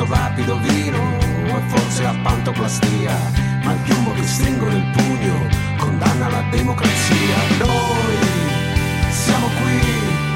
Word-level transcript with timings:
questo 0.00 0.14
rapido 0.14 0.58
vino, 0.60 0.98
o 0.98 1.60
forse 1.68 2.02
la 2.02 2.14
pantoplastia. 2.22 3.16
Ma 3.64 3.72
il 3.72 3.80
piombo 3.80 4.12
che 4.12 4.26
stringo 4.26 4.66
nel 4.66 4.90
pugno 4.92 5.46
condanna 5.76 6.28
la 6.28 6.42
democrazia. 6.50 7.36
Noi 7.58 8.16
siamo 9.10 9.46
qui 9.60 10.29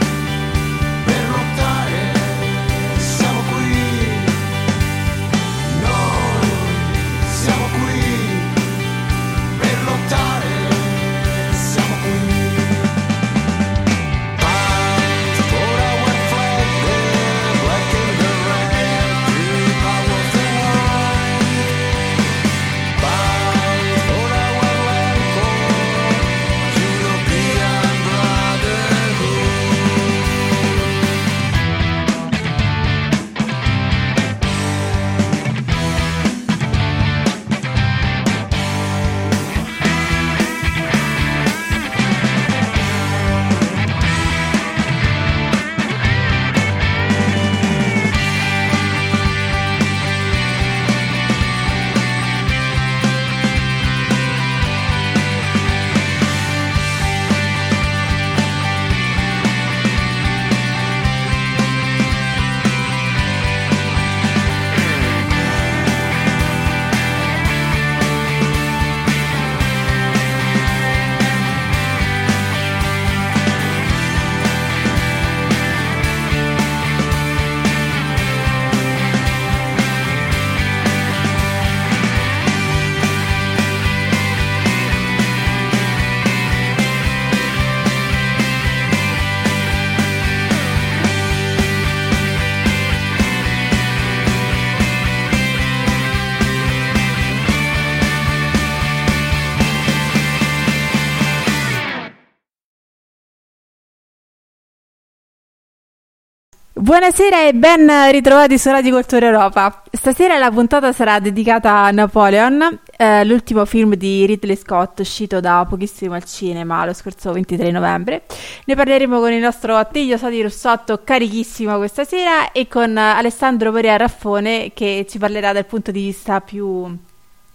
Buonasera 106.85 107.47
e 107.47 107.55
ben 107.55 107.91
ritrovati 108.11 108.59
su 108.59 108.69
Radio 108.69 108.93
Cultura 108.93 109.25
Europa. 109.25 109.85
Stasera 109.91 110.37
la 110.37 110.51
puntata 110.51 110.93
sarà 110.93 111.19
dedicata 111.19 111.79
a 111.79 111.91
Napoleon, 111.91 112.79
eh, 112.99 113.25
l'ultimo 113.25 113.65
film 113.65 113.95
di 113.95 114.27
Ridley 114.27 114.55
Scott 114.55 114.99
uscito 114.99 115.41
da 115.41 115.65
pochissimo 115.67 116.13
al 116.13 116.25
cinema 116.25 116.85
lo 116.85 116.93
scorso 116.93 117.33
23 117.33 117.71
novembre. 117.71 118.25
Ne 118.67 118.75
parleremo 118.75 119.19
con 119.19 119.33
il 119.33 119.41
nostro 119.41 119.77
Attilio 119.77 120.19
Soti 120.19 120.43
Russotto, 120.43 121.01
carichissimo 121.03 121.79
questa 121.79 122.05
sera, 122.05 122.53
e 122.53 122.69
con 122.69 122.95
Alessandro 122.99 123.71
Porea 123.71 123.97
Raffone 123.97 124.73
che 124.75 125.07
ci 125.09 125.17
parlerà 125.17 125.55
dal 125.55 125.65
punto 125.65 125.91
di 125.91 126.03
vista 126.03 126.43
più 126.43 126.95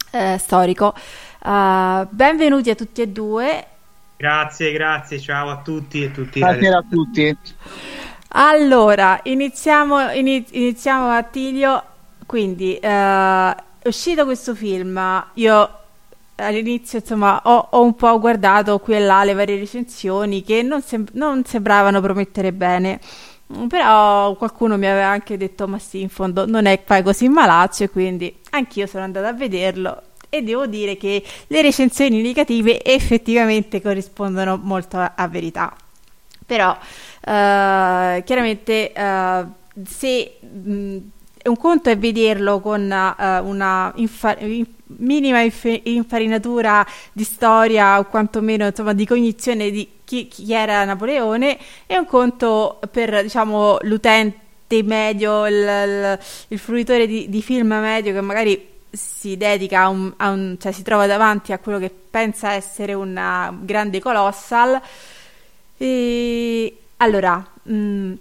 eh, 0.09 0.37
storico. 0.39 0.95
Uh, 1.43 2.07
benvenuti 2.09 2.71
a 2.71 2.75
tutti 2.75 3.03
e 3.03 3.07
due. 3.09 3.65
Grazie, 4.17 4.71
grazie, 4.71 5.19
ciao 5.19 5.51
a 5.51 5.57
tutti 5.57 6.03
e 6.03 6.11
tutti. 6.11 6.39
Buonasera 6.39 6.77
a 6.79 6.83
tutti. 6.89 7.37
Allora, 8.31 9.19
iniziamo, 9.23 10.11
iniz- 10.11 10.51
iniziamo 10.53 11.09
Attilio. 11.09 11.83
Quindi, 12.25 12.75
eh, 12.77 12.87
è 12.89 13.87
uscito 13.87 14.25
questo 14.25 14.53
film. 14.55 14.99
Io 15.35 15.73
all'inizio, 16.35 16.99
insomma, 16.99 17.41
ho, 17.43 17.67
ho 17.71 17.81
un 17.83 17.95
po' 17.95 18.19
guardato 18.19 18.77
qui 18.79 18.93
e 18.95 18.99
là 18.99 19.23
le 19.23 19.33
varie 19.33 19.57
recensioni 19.57 20.43
che 20.43 20.61
non, 20.61 20.81
sem- 20.81 21.07
non 21.13 21.43
sembravano 21.45 22.01
promettere 22.01 22.53
bene. 22.53 22.99
Però 23.67 24.35
qualcuno 24.35 24.77
mi 24.77 24.85
aveva 24.87 25.07
anche 25.07 25.35
detto: 25.37 25.67
Ma 25.67 25.79
sì, 25.79 26.01
in 26.01 26.09
fondo 26.09 26.45
non 26.45 26.65
è 26.67 26.77
poi 26.79 27.01
così 27.01 27.27
malaccio. 27.29 27.83
E 27.85 27.89
quindi 27.89 28.33
anch'io 28.51 28.85
sono 28.85 29.03
andata 29.03 29.27
a 29.29 29.33
vederlo. 29.33 30.01
E 30.29 30.43
devo 30.43 30.67
dire 30.67 30.95
che 30.97 31.23
le 31.47 31.61
recensioni 31.63 32.21
negative 32.21 32.83
effettivamente 32.83 33.81
corrispondono 33.81 34.59
molto 34.61 34.97
a, 34.97 35.13
a 35.15 35.27
verità. 35.27 35.75
Però, 36.45 36.75
eh, 37.21 38.23
chiaramente, 38.25 38.91
eh, 38.93 39.45
se 39.85 40.37
mh, 40.41 40.97
un 41.45 41.57
conto 41.57 41.89
è 41.89 41.97
vederlo 41.97 42.59
con 42.59 42.91
eh, 42.91 43.39
una 43.39 43.91
infa- 43.95 44.37
in- 44.39 44.65
minima 44.97 45.41
inf- 45.41 45.81
infarinatura 45.83 46.85
di 47.11 47.23
storia 47.23 47.99
o 47.99 48.05
quantomeno 48.05 48.65
insomma, 48.65 48.93
di 48.93 49.05
cognizione 49.05 49.69
di 49.69 49.87
chi, 50.03 50.27
chi 50.27 50.51
era 50.53 50.83
Napoleone, 50.85 51.57
e 51.85 51.97
un 51.97 52.05
conto 52.05 52.79
per 52.91 53.21
diciamo, 53.21 53.77
l'utente 53.81 54.83
medio, 54.83 55.47
il, 55.47 55.55
il, 55.55 56.19
il 56.49 56.59
fruitore 56.59 57.07
di, 57.07 57.29
di 57.29 57.41
film 57.41 57.67
medio 57.73 58.13
che 58.13 58.21
magari 58.21 58.67
si 58.91 59.37
dedica 59.37 59.81
a 59.83 59.89
un, 59.89 60.11
a 60.17 60.29
un, 60.31 60.57
cioè 60.59 60.71
si 60.71 60.81
trova 60.81 61.05
davanti 61.05 61.53
a 61.53 61.59
quello 61.59 61.77
che 61.77 61.91
pensa 61.91 62.53
essere 62.53 62.93
una 62.93 63.55
grande 63.61 63.99
colossal. 63.99 64.81
E 65.77 66.77
allora, 67.01 67.45
mh, 67.63 68.13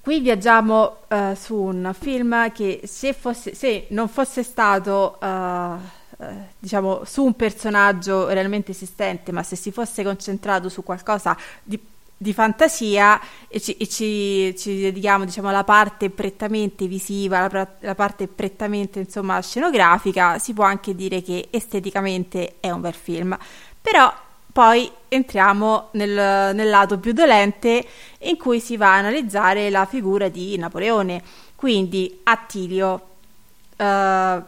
qui 0.00 0.20
viaggiamo 0.20 0.98
uh, 1.08 1.34
su 1.34 1.54
un 1.54 1.94
film 1.98 2.50
che 2.52 2.82
se, 2.84 3.12
fosse, 3.12 3.54
se 3.54 3.86
non 3.90 4.08
fosse 4.08 4.42
stato, 4.42 5.18
uh, 5.20 6.24
diciamo, 6.58 7.04
su 7.04 7.24
un 7.24 7.34
personaggio 7.34 8.28
realmente 8.28 8.72
esistente, 8.72 9.32
ma 9.32 9.42
se 9.42 9.56
si 9.56 9.70
fosse 9.70 10.02
concentrato 10.02 10.68
su 10.68 10.82
qualcosa 10.82 11.36
di 11.62 11.78
di 12.20 12.32
fantasia 12.32 13.20
e 13.46 13.60
ci, 13.60 13.76
e 13.76 13.88
ci, 13.88 14.52
ci 14.58 14.80
dedichiamo 14.80 15.24
diciamo 15.24 15.48
alla 15.48 15.62
parte 15.62 16.10
prettamente 16.10 16.88
visiva, 16.88 17.46
la, 17.48 17.68
la, 17.78 17.94
parte 17.94 18.26
prettamente 18.26 18.98
insomma 18.98 19.40
scenografica, 19.40 20.38
si 20.40 20.52
può 20.52 20.64
anche 20.64 20.96
dire 20.96 21.22
che 21.22 21.46
esteticamente 21.50 22.56
è 22.58 22.70
un 22.70 22.80
bel 22.80 22.94
film. 22.94 23.38
Però 23.80 24.12
poi 24.52 24.90
entriamo 25.08 25.88
nel, 25.92 26.54
nel 26.54 26.68
lato 26.68 26.98
più 26.98 27.12
dolente 27.12 27.84
in 28.20 28.36
cui 28.36 28.60
si 28.60 28.76
va 28.76 28.94
a 28.94 28.98
analizzare 28.98 29.70
la 29.70 29.84
figura 29.84 30.28
di 30.28 30.56
Napoleone. 30.56 31.22
Quindi 31.54 32.20
Attilio, 32.24 33.08
uh, 33.76 34.42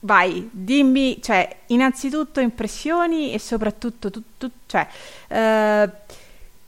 vai, 0.00 0.48
dimmi, 0.50 1.20
cioè, 1.22 1.56
innanzitutto 1.66 2.40
impressioni 2.40 3.32
e 3.32 3.38
soprattutto, 3.38 4.10
tu, 4.10 4.22
tu, 4.36 4.50
cioè, 4.66 4.86
uh, 5.28 5.90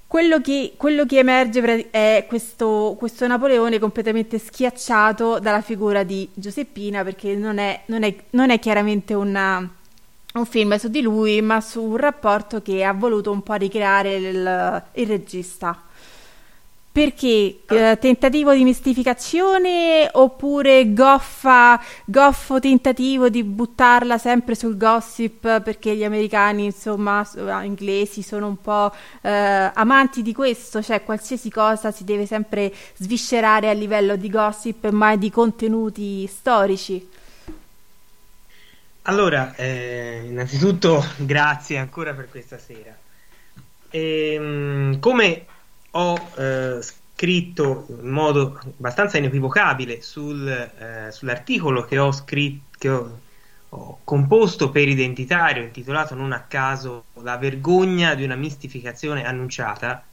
quello 0.07 0.41
che, 0.41 0.75
quello 0.77 1.07
che, 1.07 1.19
emerge 1.19 1.91
è 1.91 2.25
questo, 2.29 2.97
questo, 2.99 3.27
Napoleone 3.27 3.79
completamente 3.79 4.39
schiacciato 4.39 5.39
dalla 5.39 5.61
figura 5.61 6.03
di 6.03 6.29
Giuseppina, 6.35 7.05
perché 7.05 7.37
non 7.37 7.59
è, 7.59 7.83
non 7.87 8.03
è, 8.03 8.15
non 8.31 8.51
è 8.51 8.59
chiaramente 8.59 9.15
una, 9.15 9.69
un 10.35 10.47
film 10.47 10.77
su 10.77 10.89
di 10.89 11.01
lui, 11.01 11.41
ma 11.43 11.61
su 11.61 11.83
un 11.83 11.97
rapporto 11.97 12.63
che 12.63 12.85
ha 12.85 12.93
voluto 12.93 13.33
un 13.33 13.43
po' 13.43 13.55
ricreare 13.55 14.15
il, 14.17 14.83
il 14.93 15.07
regista. 15.07 15.85
Perché 16.93 17.61
eh, 17.69 17.99
tentativo 18.01 18.53
di 18.53 18.65
mistificazione 18.65 20.09
oppure 20.13 20.93
goffa, 20.93 21.81
goffo 22.05 22.59
tentativo 22.59 23.29
di 23.29 23.45
buttarla 23.45 24.19
sempre 24.19 24.57
sul 24.57 24.77
gossip 24.77 25.63
perché 25.63 25.95
gli 25.95 26.03
americani, 26.03 26.65
insomma, 26.65 27.25
ah, 27.47 27.63
inglesi 27.63 28.23
sono 28.23 28.49
un 28.49 28.61
po' 28.61 28.93
eh, 29.23 29.71
amanti 29.73 30.23
di 30.23 30.35
questo, 30.35 30.83
cioè 30.83 31.05
qualsiasi 31.05 31.49
cosa 31.49 31.93
si 31.93 32.03
deve 32.03 32.27
sempre 32.27 32.75
sviscerare 32.97 33.69
a 33.69 33.73
livello 33.73 34.17
di 34.17 34.29
gossip 34.29 34.89
mai 34.91 35.17
di 35.17 35.31
contenuti 35.31 36.27
storici. 36.27 37.09
Allora, 39.03 39.55
eh, 39.57 40.25
innanzitutto 40.27 41.03
grazie 41.19 41.79
ancora 41.79 42.13
per 42.13 42.29
questa 42.29 42.59
sera. 42.59 42.97
E, 43.91 44.35
ehm, 44.35 44.99
come 45.01 45.47
ho 45.93 46.31
eh, 46.37 46.79
scritto 46.83 47.87
in 47.89 48.09
modo 48.09 48.61
abbastanza 48.79 49.19
inequivocabile 49.19 50.03
sul, 50.03 50.47
eh, 50.49 51.11
sull'articolo 51.11 51.85
che 51.85 51.99
ho 51.99 52.13
scritto, 52.13 52.77
che 52.79 52.89
ho, 52.91 53.21
ho, 53.71 54.01
composto 54.05 54.71
per 54.71 54.87
Identitario, 54.89 55.63
intitolato 55.63 56.15
non 56.15 56.33
a 56.33 56.43
caso 56.43 57.05
La 57.23 57.37
vergogna 57.39 58.15
di 58.15 58.25
una 58.25 58.37
mistificazione 58.37 59.25
annunciata. 59.25 60.05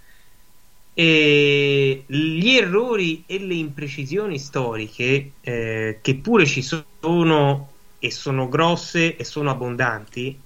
E 0.93 2.03
gli 2.07 2.49
errori 2.55 3.23
e 3.27 3.39
le 3.39 3.53
imprecisioni 3.53 4.39
storiche, 4.39 5.33
eh, 5.41 5.99
che 6.01 6.15
pure 6.15 6.45
ci 6.45 6.63
sono 6.63 7.75
e 7.99 8.11
sono 8.11 8.47
grosse 8.47 9.15
e 9.15 9.23
sono 9.23 9.49
abbondanti, 9.49 10.39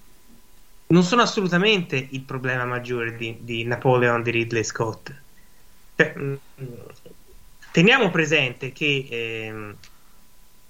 non 0.88 1.04
sono 1.04 1.22
assolutamente 1.22 1.96
il 2.12 2.22
problema 2.22 2.66
maggiore 2.66 3.16
di, 3.16 3.38
di 3.42 3.64
Napoleon 3.64 4.22
di 4.24 4.32
Ridley 4.32 4.64
Scott. 4.64 5.14
Cioè, 5.96 6.14
mm, 6.18 6.36
teniamo 7.72 8.10
presente 8.10 8.72
che 8.72 9.08
eh, 9.10 9.76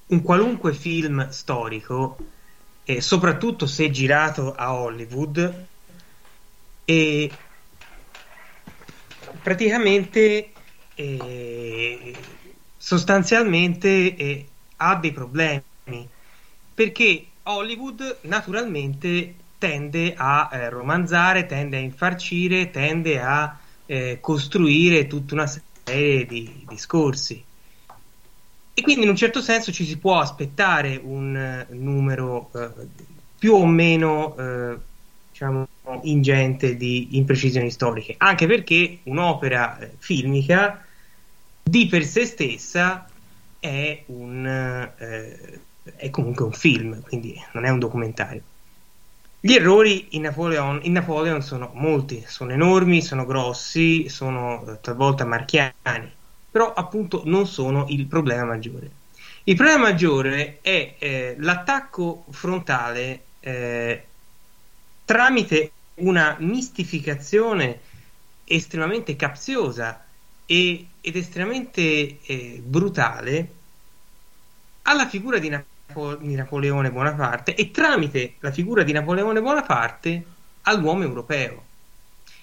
un 0.08 0.22
qualunque 0.22 0.74
film 0.74 1.30
storico, 1.30 2.18
eh, 2.84 3.02
soprattutto 3.02 3.66
se 3.66 3.90
girato 3.90 4.54
a 4.54 4.74
Hollywood, 4.74 5.68
eh, 6.86 7.32
praticamente 9.42 10.52
sostanzialmente 12.78 14.16
eh, 14.16 14.48
ha 14.78 14.96
dei 14.98 15.12
problemi 15.12 15.64
perché 16.74 17.26
Hollywood 17.44 18.18
naturalmente 18.22 19.36
tende 19.58 20.14
a 20.16 20.50
eh, 20.52 20.70
romanzare, 20.70 21.46
tende 21.46 21.78
a 21.78 21.82
infarcire, 21.82 22.72
tende 22.72 23.20
a 23.20 23.60
eh, 23.86 24.18
costruire 24.20 25.08
tutta 25.08 25.36
una 25.36 25.52
serie 25.84 26.26
di 26.26 26.66
discorsi. 26.68 27.44
E 28.74 28.82
quindi 28.82 29.04
in 29.04 29.10
un 29.10 29.16
certo 29.16 29.42
senso 29.42 29.72
ci 29.72 29.86
si 29.86 29.98
può 29.98 30.20
aspettare 30.20 31.00
un 31.04 31.66
uh, 31.70 31.76
numero 31.76 32.50
uh, 32.54 32.72
più 33.38 33.54
o 33.54 33.66
meno 33.66 34.34
uh, 34.34 34.80
diciamo, 35.30 35.68
ingente 36.04 36.78
di 36.78 37.18
imprecisioni 37.18 37.70
storiche, 37.70 38.16
anche 38.18 38.48
perché 38.48 39.00
un'opera 39.04 39.78
filmica 39.98 40.84
di 41.62 41.88
per 41.88 42.06
sé 42.06 42.26
stessa 42.26 43.08
è 43.60 44.04
un 44.08 44.90
è 45.96 46.10
comunque 46.10 46.46
un 46.46 46.54
film, 46.54 47.02
quindi 47.02 47.40
non 47.54 47.66
è 47.66 47.70
un 47.70 47.80
documentario. 47.80 48.42
Gli 49.40 49.54
errori 49.54 50.10
in 50.12 50.22
Napoleon, 50.22 50.82
in 50.84 50.92
Napoleon 50.92 51.42
sono 51.42 51.72
molti, 51.74 52.24
sono 52.28 52.52
enormi, 52.52 53.02
sono 53.02 53.26
grossi, 53.26 54.08
sono 54.08 54.64
eh, 54.68 54.80
talvolta 54.82 55.26
marchiani, 55.26 56.12
però 56.52 56.74
appunto 56.74 57.24
non 57.26 57.48
sono 57.48 57.86
il 57.90 58.06
problema 58.06 58.44
maggiore. 58.44 59.00
Il 59.46 59.56
problema 59.56 59.82
maggiore 59.82 60.60
è 60.62 60.96
eh, 61.00 61.36
l'attacco 61.40 62.26
frontale 62.30 63.24
eh, 63.40 64.06
tramite 65.04 65.72
una 65.96 66.36
mistificazione 66.40 67.80
estremamente 68.46 69.16
capziosa 69.16 70.06
e, 70.46 70.86
ed 71.02 71.16
estremamente 71.16 72.20
eh, 72.22 72.62
brutale 72.64 73.50
alla 74.92 75.08
figura 75.08 75.40
di 75.40 75.50
Napoleone 75.50 75.70
di 76.22 76.36
Napoleone 76.36 76.92
Bonaparte 76.92 77.54
e 77.54 77.72
tramite 77.72 78.36
la 78.40 78.52
figura 78.52 78.84
di 78.84 78.94
Napoleone 78.94 79.42
Bonaparte 79.42 80.26
all'uomo 80.62 81.04
europeo. 81.04 81.66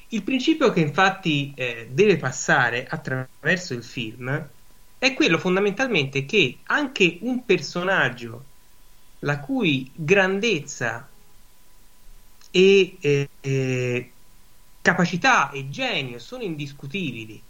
Il 0.09 0.23
principio 0.23 0.71
che 0.71 0.81
infatti 0.81 1.53
eh, 1.55 1.89
deve 1.91 2.17
passare 2.17 2.87
attraverso 2.87 3.75
il 3.75 3.83
film 3.83 4.49
è 4.99 5.15
quello 5.15 5.39
fondamentalmente 5.39 6.25
che 6.25 6.59
anche 6.65 7.19
un 7.23 7.45
personaggio 7.45 8.45
la 9.21 9.39
cui 9.39 9.91
grandezza 9.95 11.09
e 12.51 12.97
eh, 13.01 13.29
eh, 13.41 14.11
capacità 14.81 15.51
e 15.51 15.69
genio 15.69 16.19
sono 16.19 16.43
indiscutibili 16.43 17.43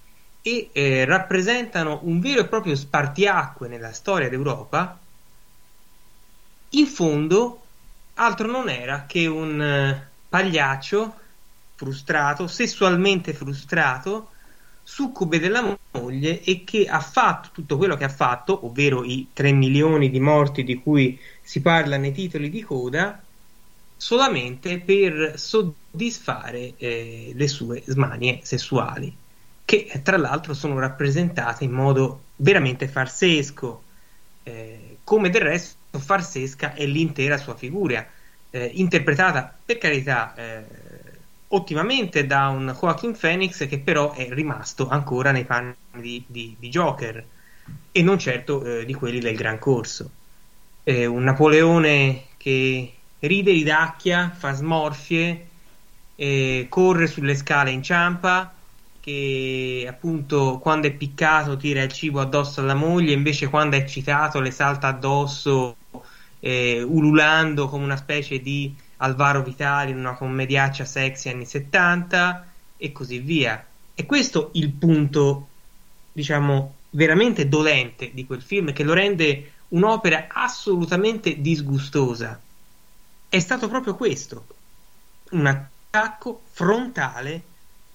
e 0.48 0.70
eh, 0.72 1.04
rappresentano 1.04 2.00
un 2.04 2.20
vero 2.20 2.40
e 2.40 2.46
proprio 2.46 2.74
spartiacque 2.74 3.68
nella 3.68 3.92
storia 3.92 4.30
d'Europa, 4.30 4.98
in 6.70 6.86
fondo 6.86 7.62
altro 8.14 8.50
non 8.50 8.70
era 8.70 9.04
che 9.06 9.26
un 9.26 9.60
eh, 9.60 10.08
pagliaccio 10.26 11.14
frustrato, 11.74 12.46
sessualmente 12.46 13.34
frustrato, 13.34 14.30
succube 14.82 15.38
della 15.38 15.76
moglie 15.90 16.42
e 16.42 16.64
che 16.64 16.86
ha 16.86 17.00
fatto 17.00 17.50
tutto 17.52 17.76
quello 17.76 17.96
che 17.96 18.04
ha 18.04 18.08
fatto, 18.08 18.64
ovvero 18.64 19.04
i 19.04 19.28
3 19.34 19.52
milioni 19.52 20.08
di 20.08 20.18
morti 20.18 20.64
di 20.64 20.76
cui 20.76 21.20
si 21.42 21.60
parla 21.60 21.98
nei 21.98 22.12
titoli 22.12 22.48
di 22.48 22.62
coda, 22.62 23.22
solamente 23.96 24.78
per 24.80 25.38
soddisfare 25.38 26.74
eh, 26.78 27.32
le 27.34 27.48
sue 27.48 27.82
smanie 27.84 28.40
sessuali, 28.42 29.14
che 29.68 30.00
tra 30.02 30.16
l'altro 30.16 30.54
sono 30.54 30.78
rappresentate 30.78 31.62
in 31.64 31.72
modo 31.72 32.22
veramente 32.36 32.88
farsesco, 32.88 33.82
eh, 34.42 34.96
come 35.04 35.28
del 35.28 35.42
resto 35.42 35.98
farsesca 35.98 36.72
è 36.72 36.86
l'intera 36.86 37.36
sua 37.36 37.54
figura, 37.54 38.06
eh, 38.48 38.70
interpretata 38.76 39.54
per 39.62 39.76
carità 39.76 40.34
eh, 40.34 40.64
ottimamente 41.48 42.24
da 42.24 42.48
un 42.48 42.74
Joaquin 42.80 43.14
Phoenix 43.14 43.68
che 43.68 43.78
però 43.78 44.14
è 44.14 44.30
rimasto 44.30 44.88
ancora 44.88 45.32
nei 45.32 45.44
panni 45.44 45.74
di, 45.96 46.24
di, 46.26 46.56
di 46.58 46.68
Joker 46.70 47.22
e 47.92 48.02
non 48.02 48.18
certo 48.18 48.64
eh, 48.64 48.86
di 48.86 48.94
quelli 48.94 49.18
del 49.18 49.36
Gran 49.36 49.58
Corso. 49.58 50.10
un 50.84 51.22
Napoleone 51.22 52.28
che 52.38 52.94
ride, 53.18 53.52
ridacchia, 53.52 54.30
fa 54.34 54.54
smorfie, 54.54 55.46
corre 56.70 57.06
sulle 57.06 57.34
scale, 57.34 57.70
inciampa, 57.70 58.54
che 59.08 59.86
appunto 59.88 60.58
quando 60.58 60.86
è 60.86 60.92
piccato 60.92 61.56
tira 61.56 61.82
il 61.82 61.90
cibo 61.90 62.20
addosso 62.20 62.60
alla 62.60 62.74
moglie, 62.74 63.14
invece 63.14 63.48
quando 63.48 63.76
è 63.76 63.80
eccitato 63.80 64.38
le 64.38 64.50
salta 64.50 64.88
addosso 64.88 65.76
eh, 66.40 66.82
ululando 66.82 67.68
come 67.68 67.84
una 67.84 67.96
specie 67.96 68.40
di 68.40 68.76
Alvaro 68.98 69.42
Vitali 69.42 69.92
in 69.92 69.98
una 69.98 70.14
commediaccia 70.14 70.84
sexy 70.84 71.30
anni 71.30 71.46
70 71.46 72.46
e 72.76 72.92
così 72.92 73.18
via. 73.20 73.64
E 73.94 74.04
questo 74.04 74.50
il 74.54 74.70
punto, 74.72 75.48
diciamo, 76.12 76.74
veramente 76.90 77.48
dolente 77.48 78.10
di 78.12 78.26
quel 78.26 78.42
film 78.42 78.74
che 78.74 78.84
lo 78.84 78.92
rende 78.92 79.52
un'opera 79.68 80.26
assolutamente 80.28 81.40
disgustosa. 81.40 82.38
È 83.26 83.38
stato 83.38 83.68
proprio 83.68 83.94
questo, 83.94 84.46
un 85.30 85.46
attacco 85.46 86.42
frontale 86.50 87.42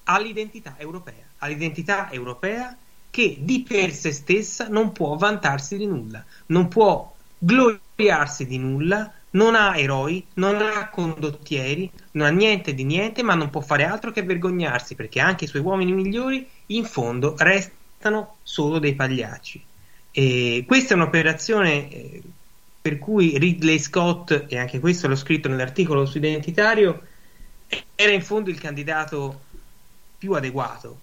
all'identità 0.05 0.75
europea, 0.77 1.25
all'identità 1.39 2.12
europea 2.12 2.75
che 3.10 3.38
di 3.39 3.62
per 3.62 3.93
sé 3.93 4.12
stessa 4.12 4.67
non 4.69 4.91
può 4.91 5.15
vantarsi 5.15 5.77
di 5.77 5.86
nulla, 5.86 6.24
non 6.48 6.67
può 6.67 7.13
gloriarsi 7.38 8.48
di 8.48 8.57
nulla, 8.57 9.12
non 9.31 9.55
ha 9.55 9.77
eroi, 9.77 10.25
non 10.36 10.55
ha 10.55 10.89
condottieri, 10.89 11.89
non 12.12 12.27
ha 12.27 12.31
niente 12.31 12.74
di 12.74 12.83
niente, 12.83 13.22
ma 13.24 13.36
non 13.36 13.50
può 13.50 13.62
fare 13.62 13.86
altro 13.86 14.12
che 14.12 14.24
vergognarsi 14.24 14.95
perché 14.95 15.19
anche 15.19 15.45
i 15.45 15.48
suoi 15.48 15.62
uomini 15.62 15.91
migliori 15.91 16.48
in 16.67 16.86
fondo 16.86 17.36
restano 17.38 18.38
solo 18.43 18.79
dei 18.79 18.95
pagliacci. 18.95 19.63
E 20.12 20.63
questa 20.67 20.93
è 20.93 20.98
un'operazione 20.98 21.91
eh, 21.91 22.22
per 22.81 23.00
cui 23.00 23.38
Ridley 23.38 23.79
Scott, 23.79 24.45
e 24.48 24.57
anche 24.57 24.79
questo 24.79 25.07
l'ho 25.07 25.15
scritto 25.15 25.48
nell'articolo 25.50 26.05
su 26.05 26.17
Identitario, 26.17 27.01
era 27.95 28.12
in 28.12 28.22
fondo 28.22 28.50
il 28.50 28.60
candidato 28.60 29.42
più 30.23 30.31
adeguato. 30.31 30.99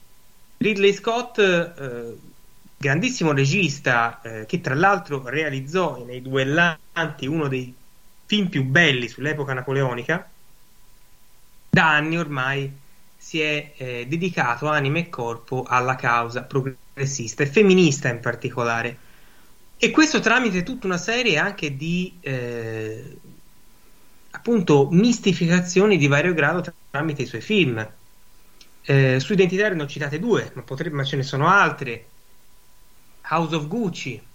Ridley 0.56 0.94
Scott, 0.94 1.38
eh, 1.38 2.16
grandissimo 2.74 3.32
regista, 3.32 4.18
eh, 4.22 4.46
che 4.46 4.62
tra 4.62 4.74
l'altro 4.74 5.28
realizzò 5.28 6.02
nei 6.06 6.22
Duellanti 6.22 7.26
uno 7.26 7.46
dei 7.46 7.74
film 8.24 8.48
più 8.48 8.64
belli 8.64 9.08
sull'epoca 9.08 9.52
napoleonica, 9.52 10.26
da 11.68 11.90
anni 11.90 12.16
ormai 12.16 12.72
si 13.14 13.42
è 13.42 13.72
eh, 13.76 14.06
dedicato 14.08 14.68
anima 14.68 15.00
e 15.00 15.10
corpo 15.10 15.64
alla 15.68 15.96
causa 15.96 16.42
progressista 16.42 17.42
e 17.42 17.46
femminista 17.46 18.08
in 18.08 18.20
particolare. 18.20 18.96
E 19.76 19.90
questo 19.90 20.20
tramite 20.20 20.62
tutta 20.62 20.86
una 20.86 20.96
serie 20.96 21.36
anche 21.36 21.76
di 21.76 22.16
eh, 22.20 23.18
appunto 24.30 24.88
mistificazioni 24.90 25.98
di 25.98 26.06
vario 26.06 26.32
grado 26.32 26.72
tramite 26.90 27.20
i 27.22 27.26
suoi 27.26 27.42
film. 27.42 27.86
Eh, 28.92 29.20
su 29.20 29.32
Identitario 29.32 29.76
ne 29.76 29.82
ho 29.84 29.86
citate 29.86 30.18
due, 30.18 30.50
ma, 30.54 30.62
potrebbe, 30.64 30.96
ma 30.96 31.04
ce 31.04 31.16
ne 31.16 31.22
sono 31.22 31.46
altre. 31.48 32.14
House 33.22 33.54
of 33.54 33.66
Gucci, 33.68 34.28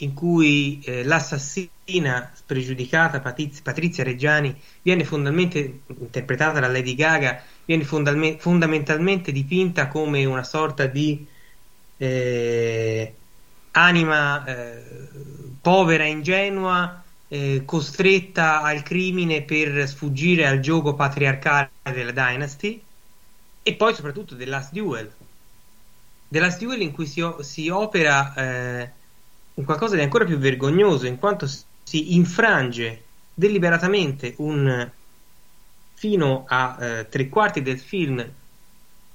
in 0.00 0.14
cui 0.14 0.80
eh, 0.80 1.04
l'assassina 1.04 2.32
spregiudicata 2.34 3.20
Patiz- 3.20 3.62
Patrizia 3.62 4.04
Reggiani 4.04 4.60
viene 4.82 5.04
fondamentalmente 5.04 5.84
interpretata 5.98 6.60
da 6.60 6.68
Lady 6.68 6.94
Gaga, 6.94 7.42
viene 7.64 7.84
fondalme- 7.84 8.38
fondamentalmente 8.38 9.32
dipinta 9.32 9.88
come 9.88 10.24
una 10.24 10.42
sorta 10.44 10.86
di 10.86 11.28
eh, 11.96 13.20
anima 13.72 14.44
eh, 14.46 15.10
povera, 15.60 16.04
ingenua, 16.06 17.04
eh, 17.28 17.64
costretta 17.64 18.62
al 18.62 18.82
crimine 18.82 19.44
per 19.44 19.86
sfuggire 19.88 20.46
al 20.46 20.60
gioco 20.60 20.94
patriarcale 20.94 21.72
della 21.92 22.12
Dynasty 22.12 22.89
e 23.62 23.74
poi 23.74 23.94
soprattutto 23.94 24.36
The 24.36 24.46
Last 24.46 24.72
Duel. 24.72 25.12
The 26.28 26.38
Last 26.38 26.60
Duel 26.60 26.80
in 26.80 26.92
cui 26.92 27.06
si, 27.06 27.22
si 27.40 27.68
opera 27.68 28.34
eh, 28.34 28.90
in 29.54 29.64
qualcosa 29.64 29.96
di 29.96 30.02
ancora 30.02 30.24
più 30.24 30.38
vergognoso, 30.38 31.06
in 31.06 31.18
quanto 31.18 31.46
si 31.82 32.14
infrange 32.14 33.04
deliberatamente 33.34 34.34
un 34.38 34.90
fino 35.94 36.44
a 36.48 36.76
eh, 36.80 37.08
tre 37.10 37.28
quarti 37.28 37.60
del 37.60 37.78
film 37.78 38.26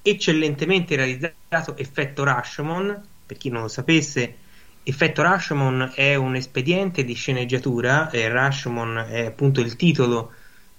eccellentemente 0.02 0.96
realizzato 0.96 1.76
effetto 1.78 2.24
Rashomon. 2.24 3.04
Per 3.26 3.38
chi 3.38 3.50
non 3.50 3.64
lo 3.64 3.68
sapesse, 3.68 4.38
effetto 4.84 5.24
Rashomon 5.24 5.94
è 5.96 6.14
un 6.14 6.36
espediente 6.36 7.04
di 7.04 7.16
sceneggiatura. 7.16 8.12
E 8.12 8.30
Rashomon 8.30 9.06
è 9.10 9.26
appunto 9.26 9.62
il 9.62 9.76
titolo 9.76 10.34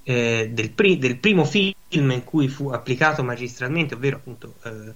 eh, 0.04 0.50
del, 0.52 0.70
pri- 0.70 0.98
del, 0.98 1.16
primo 1.16 1.44
film 1.44 1.74
in 1.90 2.22
cui 2.24 2.48
fu 2.48 2.68
applicato 2.68 3.22
magistralmente, 3.22 3.94
ovvero 3.94 4.16
appunto 4.16 4.54
eh, 4.64 4.94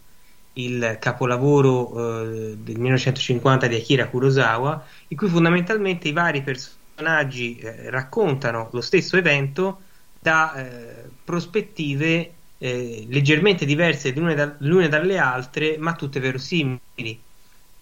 il 0.54 0.96
capolavoro 1.00 2.22
eh, 2.22 2.56
del 2.56 2.78
1950 2.78 3.66
di 3.68 3.76
Akira 3.76 4.08
Kurosawa, 4.08 4.84
in 5.08 5.16
cui 5.16 5.28
fondamentalmente 5.28 6.08
i 6.08 6.12
vari 6.12 6.42
personaggi 6.42 7.58
eh, 7.58 7.90
raccontano 7.90 8.68
lo 8.72 8.80
stesso 8.80 9.16
evento 9.16 9.82
da 10.18 10.54
eh, 10.54 11.08
prospettive 11.24 12.32
eh, 12.58 13.06
leggermente 13.08 13.64
diverse 13.64 14.10
l'une, 14.12 14.34
da, 14.34 14.54
l'une 14.58 14.88
dalle 14.88 15.18
altre, 15.18 15.78
ma 15.78 15.94
tutte 15.94 16.20
verosimili, 16.20 17.20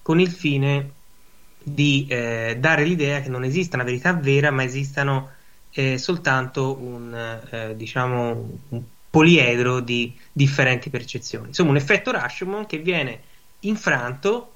con 0.03 0.21
il 0.21 0.31
fine 0.31 0.93
di 1.63 2.07
eh, 2.09 2.57
dare 2.59 2.85
l'idea 2.85 3.21
che 3.21 3.29
non 3.29 3.45
esista 3.45 3.77
una 3.77 3.85
verità 3.85 4.13
vera, 4.13 4.51
ma 4.51 4.63
esistano 4.63 5.31
eh, 5.71 5.99
soltanto 5.99 6.77
un, 6.81 7.75
diciamo, 7.77 8.61
un 8.69 8.83
poliedro 9.11 9.81
di 9.81 10.15
differenti 10.33 10.91
percezioni. 10.91 11.49
Insomma, 11.49 11.71
un 11.71 11.77
effetto 11.77 12.11
Rashomon 12.11 12.67
che 12.67 12.79
viene 12.79 13.21
infranto 13.61 14.53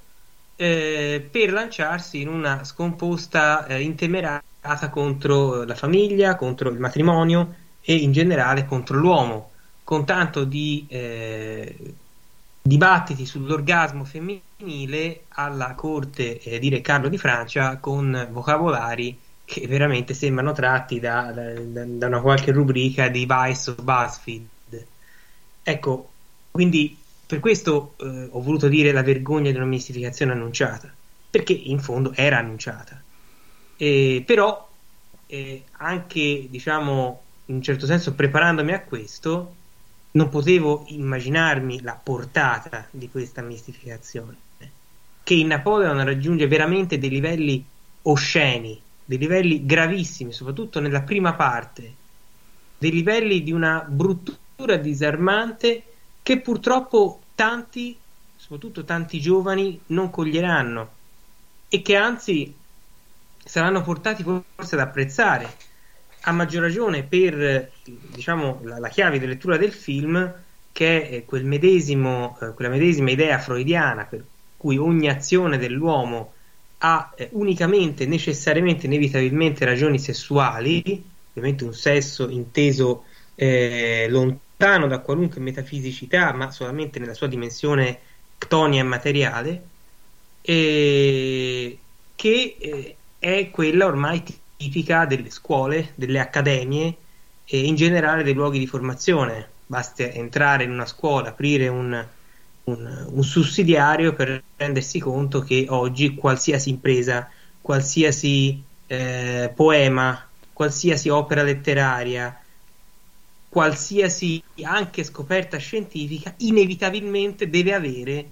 eh, 0.56 1.26
per 1.28 1.52
lanciarsi 1.52 2.20
in 2.20 2.28
una 2.28 2.64
scomposta 2.64 3.66
eh, 3.66 3.80
intemerata 3.80 4.90
contro 4.90 5.64
la 5.64 5.74
famiglia, 5.74 6.36
contro 6.36 6.70
il 6.70 6.78
matrimonio 6.78 7.54
e 7.80 7.94
in 7.94 8.12
generale 8.12 8.64
contro 8.64 8.98
l'uomo, 8.98 9.50
con 9.82 10.04
tanto 10.04 10.44
di 10.44 10.86
eh, 10.88 11.94
dibattiti 12.62 13.26
sull'orgasmo 13.26 14.04
femminile 14.04 15.24
alla 15.30 15.74
corte 15.74 16.38
eh, 16.38 16.60
di 16.60 16.68
Re 16.68 16.80
Carlo 16.80 17.08
di 17.08 17.18
Francia 17.18 17.78
con 17.78 18.28
vocabolari 18.30 19.18
che 19.44 19.66
veramente 19.66 20.14
sembrano 20.14 20.52
tratti 20.52 21.00
da, 21.00 21.32
da, 21.32 21.84
da 21.84 22.06
una 22.06 22.20
qualche 22.20 22.52
rubrica 22.52 23.08
di 23.08 23.26
Vice 23.28 23.70
o 23.70 23.74
BuzzFeed. 23.74 24.46
Ecco, 25.62 26.10
quindi 26.50 26.96
per 27.26 27.40
questo 27.40 27.94
eh, 27.98 28.28
ho 28.30 28.42
voluto 28.42 28.68
dire 28.68 28.92
la 28.92 29.02
vergogna 29.02 29.50
di 29.50 29.56
una 29.56 29.66
mistificazione 29.66 30.32
annunciata, 30.32 30.92
perché 31.30 31.52
in 31.52 31.80
fondo 31.80 32.12
era 32.14 32.38
annunciata. 32.38 33.00
Eh, 33.76 34.22
però 34.26 34.68
eh, 35.26 35.64
anche, 35.78 36.46
diciamo, 36.50 37.22
in 37.46 37.54
un 37.56 37.62
certo 37.62 37.86
senso 37.86 38.14
preparandomi 38.14 38.72
a 38.72 38.80
questo, 38.82 39.54
non 40.12 40.28
potevo 40.28 40.84
immaginarmi 40.88 41.80
la 41.80 41.98
portata 42.00 42.86
di 42.90 43.08
questa 43.08 43.40
mistificazione, 43.40 44.36
che 45.22 45.34
in 45.34 45.46
Napoleon 45.46 46.04
raggiunge 46.04 46.46
veramente 46.46 46.98
dei 46.98 47.08
livelli 47.08 47.64
osceni, 48.02 48.78
dei 49.04 49.18
livelli 49.18 49.64
gravissimi, 49.66 50.32
soprattutto 50.32 50.80
nella 50.80 51.02
prima 51.02 51.34
parte, 51.34 51.94
dei 52.78 52.90
livelli 52.90 53.42
di 53.42 53.52
una 53.52 53.84
bruttura 53.88 54.76
disarmante 54.76 55.82
che 56.22 56.40
purtroppo 56.40 57.20
tanti, 57.34 57.96
soprattutto 58.36 58.84
tanti 58.84 59.20
giovani, 59.20 59.80
non 59.86 60.10
coglieranno 60.10 60.90
e 61.68 61.82
che 61.82 61.96
anzi 61.96 62.54
saranno 63.44 63.82
portati 63.82 64.22
forse 64.22 64.74
ad 64.74 64.80
apprezzare, 64.80 65.56
a 66.22 66.32
maggior 66.32 66.62
ragione 66.62 67.02
per 67.02 67.70
diciamo, 67.82 68.60
la, 68.62 68.78
la 68.78 68.88
chiave 68.88 69.18
di 69.18 69.26
lettura 69.26 69.56
del 69.56 69.72
film, 69.72 70.32
che 70.70 71.08
è 71.08 71.24
quel 71.24 71.44
medesimo, 71.44 72.38
eh, 72.40 72.52
quella 72.52 72.70
medesima 72.70 73.10
idea 73.10 73.38
freudiana 73.38 74.04
per 74.04 74.24
cui 74.56 74.76
ogni 74.76 75.08
azione 75.08 75.58
dell'uomo 75.58 76.34
ha 76.84 77.12
eh, 77.16 77.28
unicamente, 77.32 78.06
necessariamente, 78.06 78.86
inevitabilmente 78.86 79.64
ragioni 79.64 79.98
sessuali, 79.98 81.02
ovviamente 81.30 81.64
un 81.64 81.74
sesso 81.74 82.28
inteso 82.28 83.04
eh, 83.36 84.06
lontano 84.08 84.88
da 84.88 84.98
qualunque 84.98 85.40
metafisicità, 85.40 86.32
ma 86.32 86.50
solamente 86.50 86.98
nella 86.98 87.14
sua 87.14 87.28
dimensione 87.28 87.98
ctonia 88.36 88.80
e 88.80 88.84
materiale, 88.84 89.62
che 90.42 91.78
eh, 92.16 92.96
è 93.18 93.50
quella 93.50 93.86
ormai 93.86 94.24
tipica 94.56 95.06
delle 95.06 95.30
scuole, 95.30 95.92
delle 95.94 96.18
accademie 96.18 96.96
e 97.44 97.60
in 97.60 97.76
generale 97.76 98.24
dei 98.24 98.34
luoghi 98.34 98.58
di 98.58 98.66
formazione. 98.66 99.50
Basta 99.66 100.02
entrare 100.02 100.64
in 100.64 100.72
una 100.72 100.86
scuola, 100.86 101.28
aprire 101.28 101.68
un, 101.68 102.04
un, 102.64 103.06
un 103.10 103.22
sussidiario 103.24 104.14
per 104.14 104.42
rendersi 104.56 104.98
conto 104.98 105.40
che 105.40 105.66
oggi 105.68 106.14
qualsiasi 106.14 106.70
impresa, 106.70 107.28
qualsiasi 107.60 108.62
eh, 108.86 109.52
poema, 109.54 110.26
qualsiasi 110.52 111.08
opera 111.08 111.42
letteraria, 111.42 112.38
qualsiasi 113.48 114.42
anche 114.62 115.04
scoperta 115.04 115.58
scientifica, 115.58 116.34
inevitabilmente 116.38 117.50
deve 117.50 117.74
avere, 117.74 118.26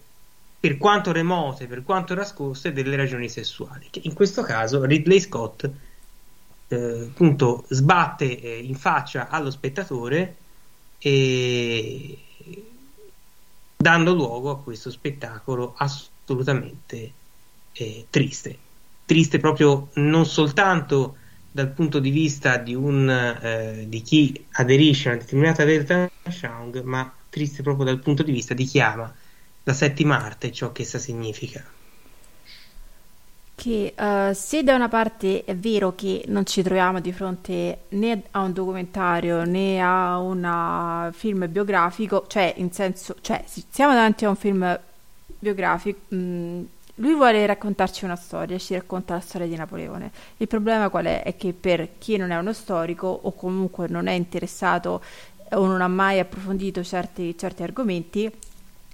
per 0.61 0.77
quanto 0.77 1.13
remote, 1.13 1.67
per 1.67 1.83
quanto 1.83 2.15
nascoste, 2.15 2.73
delle 2.73 2.97
ragioni 2.97 3.29
sessuali. 3.29 3.89
Che 3.91 4.01
in 4.05 4.15
questo 4.15 4.43
caso 4.43 4.85
Ridley 4.85 5.21
Scott 5.21 5.69
eh, 6.69 7.09
appunto 7.11 7.65
sbatte 7.69 8.41
eh, 8.41 8.59
in 8.59 8.77
faccia 8.77 9.29
allo 9.29 9.51
spettatore 9.51 10.37
e 10.99 12.19
dando 13.81 14.13
luogo 14.13 14.51
a 14.51 14.59
questo 14.59 14.91
spettacolo 14.91 15.75
assolutamente 15.79 17.13
eh, 17.73 18.07
triste. 18.11 18.59
Triste 19.07 19.39
proprio 19.39 19.89
non 19.95 20.27
soltanto 20.27 21.17
dal 21.51 21.71
punto 21.71 21.99
di 21.99 22.11
vista 22.11 22.59
di, 22.59 22.75
un, 22.75 23.09
eh, 23.09 23.87
di 23.89 24.03
chi 24.03 24.47
aderisce 24.53 25.09
a 25.09 25.13
una 25.13 25.21
determinata 25.23 25.65
Weltanschauung, 25.65 26.83
ma 26.83 27.11
triste 27.31 27.63
proprio 27.63 27.87
dal 27.87 28.01
punto 28.01 28.23
di 28.23 28.33
vista 28.33 28.53
di 28.53 28.67
chi 28.67 28.81
ama 28.81 29.13
la 29.63 29.73
settima 29.73 30.23
arte 30.23 30.49
e 30.49 30.53
ciò 30.53 30.73
che 30.73 30.83
essa 30.83 30.99
significa. 30.99 31.80
Che 33.61 33.93
uh, 33.95 34.33
se 34.33 34.63
da 34.63 34.75
una 34.75 34.89
parte 34.89 35.45
è 35.45 35.55
vero 35.55 35.95
che 35.95 36.25
non 36.29 36.47
ci 36.47 36.63
troviamo 36.63 36.99
di 36.99 37.13
fronte 37.13 37.81
né 37.91 38.23
a 38.31 38.41
un 38.41 38.55
documentario 38.55 39.45
né 39.45 39.79
a 39.79 40.17
un 40.17 41.11
film 41.13 41.47
biografico, 41.47 42.25
cioè 42.27 42.55
in 42.57 42.73
senso, 42.73 43.17
cioè 43.21 43.45
siamo 43.69 43.93
davanti 43.93 44.25
a 44.25 44.31
un 44.31 44.37
film 44.37 44.81
biografico, 45.39 46.15
mh, 46.15 46.61
lui 46.95 47.15
vuole 47.15 47.45
raccontarci 47.45 48.07
una 48.07 48.17
storia, 48.17 48.57
ci 48.57 48.73
racconta 48.73 49.13
la 49.13 49.21
storia 49.21 49.47
di 49.47 49.57
Napoleone. 49.57 50.11
Il 50.39 50.49
problema 50.49 50.89
qual 50.89 51.05
è? 51.05 51.23
È 51.23 51.37
che 51.37 51.53
per 51.53 51.99
chi 51.99 52.17
non 52.17 52.31
è 52.31 52.39
uno 52.39 52.55
storico 52.55 53.09
o 53.09 53.31
comunque 53.35 53.89
non 53.89 54.07
è 54.07 54.13
interessato 54.13 55.03
o 55.51 55.67
non 55.67 55.83
ha 55.83 55.89
mai 55.89 56.19
approfondito 56.19 56.83
certi, 56.83 57.37
certi 57.37 57.63
argomenti, 57.63 58.33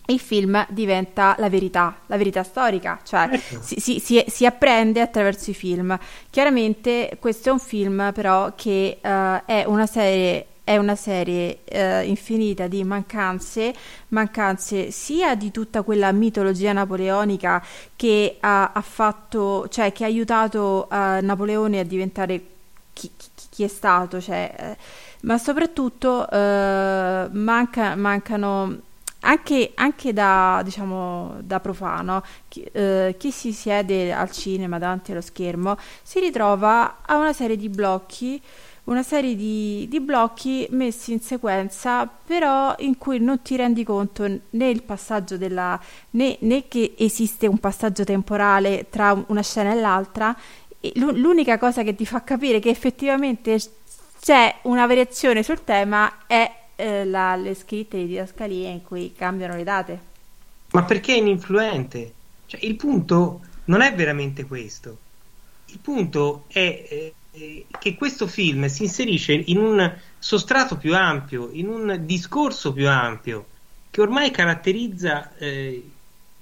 il 0.07 0.21
film 0.21 0.65
diventa 0.69 1.35
la 1.39 1.49
verità, 1.49 1.97
la 2.07 2.17
verità 2.17 2.43
storica, 2.43 3.01
cioè 3.03 3.29
ecco. 3.33 3.63
si, 3.63 3.81
si, 3.81 3.99
si, 3.99 4.25
si, 4.29 4.47
apprende 4.47 5.01
attraverso 5.01 5.51
i 5.51 5.55
film. 5.55 5.99
Chiaramente 6.31 7.17
questo 7.19 7.49
è 7.49 7.53
un 7.53 7.59
film 7.59 8.13
però 8.15 8.53
che 8.55 8.99
uh, 9.03 9.09
è 9.45 9.65
una 9.67 9.87
serie 9.87 10.47
è 10.67 10.77
una 10.79 10.97
serie 10.97 11.61
eh, 11.63 12.03
infinita 12.07 12.67
di 12.67 12.83
mancanze, 12.83 13.73
mancanze 14.09 14.91
sia 14.91 15.37
di 15.37 15.53
tutta 15.53 15.83
quella 15.83 16.11
mitologia 16.11 16.73
napoleonica 16.73 17.65
che 17.95 18.39
ha, 18.41 18.73
ha 18.73 18.81
fatto, 18.81 19.69
cioè 19.69 19.93
che 19.93 20.03
ha 20.03 20.09
aiutato 20.09 20.89
uh, 20.91 21.25
Napoleone 21.25 21.79
a 21.79 21.85
diventare 21.85 22.41
chi, 22.93 23.09
chi, 23.17 23.29
chi 23.49 23.63
è 23.63 23.69
stato, 23.69 24.21
cioè, 24.21 24.77
ma 25.21 25.39
soprattutto 25.39 26.27
manca, 26.33 27.95
mancano 27.95 28.81
anche, 29.27 29.73
anche 29.75 30.13
da, 30.13 30.61
diciamo, 30.65 31.37
da 31.41 31.61
profano, 31.61 32.23
chi, 32.49 32.63
eh, 32.63 33.17
chi, 33.19 33.31
si 33.31 33.53
siede 33.53 34.13
al 34.13 34.31
cinema 34.31 34.79
davanti 34.79 35.11
allo 35.11 35.21
schermo 35.21 35.77
si 36.03 36.21
ritrova 36.21 36.99
a 37.05 37.17
una 37.17 37.33
serie 37.33 37.57
di 37.57 37.69
blocchi 37.69 38.41
una 38.85 39.03
serie 39.03 39.35
di, 39.35 39.87
di, 39.89 39.99
blocchi 39.99 40.65
messi 40.71 41.13
in 41.13 41.21
sequenza, 41.21 42.07
però 42.07 42.73
in 42.79 42.99
cui 42.99 43.19
non 43.19 43.43
ti 43.43 43.57
rendi 43.57 43.83
conto 43.83 44.25
né 44.25 44.69
il 44.69 44.85
passaggio 44.85 45.37
della 45.37 45.77
né, 46.11 46.37
né 46.43 46.69
che 46.69 46.95
esiste 46.97 47.49
un 47.49 47.59
passaggio 47.59 48.05
temporale 48.05 48.87
tra 48.89 49.25
una 49.27 49.43
scena 49.43 49.73
e 49.73 49.81
l'altra. 49.81 50.37
E 50.79 50.93
l'unica 50.95 51.59
cosa 51.59 51.83
che 51.83 51.97
ti 51.97 52.07
fa 52.07 52.23
capire 52.23 52.61
che 52.61 52.71
effettivamente 52.71 53.59
c'è 54.21 54.55
una 54.63 54.87
variazione 54.87 55.43
sul 55.43 55.65
tema 55.65 56.19
è 56.29 56.66
eh, 56.77 57.05
la, 57.05 57.37
le 57.37 57.55
scritte 57.55 57.97
di 57.99 58.07
didascalie 58.07 58.69
in 58.69 58.83
cui 58.83 59.13
cambiano 59.17 59.57
le 59.57 59.65
date. 59.65 60.01
Ma 60.73 60.85
perché 60.85 61.15
è 61.15 61.19
ininfluente? 61.19 62.13
Cioè, 62.47 62.65
il 62.65 62.77
punto 62.77 63.41
non 63.65 63.81
è 63.81 63.95
veramente 63.95 64.45
questo. 64.45 64.99
Il 65.67 65.79
punto 65.79 66.45
è 66.49 67.13
eh, 67.31 67.67
che 67.79 67.95
questo 67.97 68.27
film 68.27 68.67
si 68.67 68.85
inserisce 68.85 69.33
in 69.33 69.59
un 69.59 69.95
sostrato 70.19 70.77
più 70.77 70.95
ampio, 70.95 71.51
in 71.53 71.69
un 71.69 71.99
discorso 72.05 72.73
più 72.73 72.89
ampio, 72.89 73.47
che 73.91 74.01
ormai 74.01 74.31
caratterizza 74.31 75.37
eh, 75.37 75.91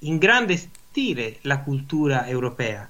in 0.01 0.19
grande 0.19 0.57
stile 0.57 1.39
la 1.43 1.59
cultura 1.61 2.27
europea. 2.27 2.89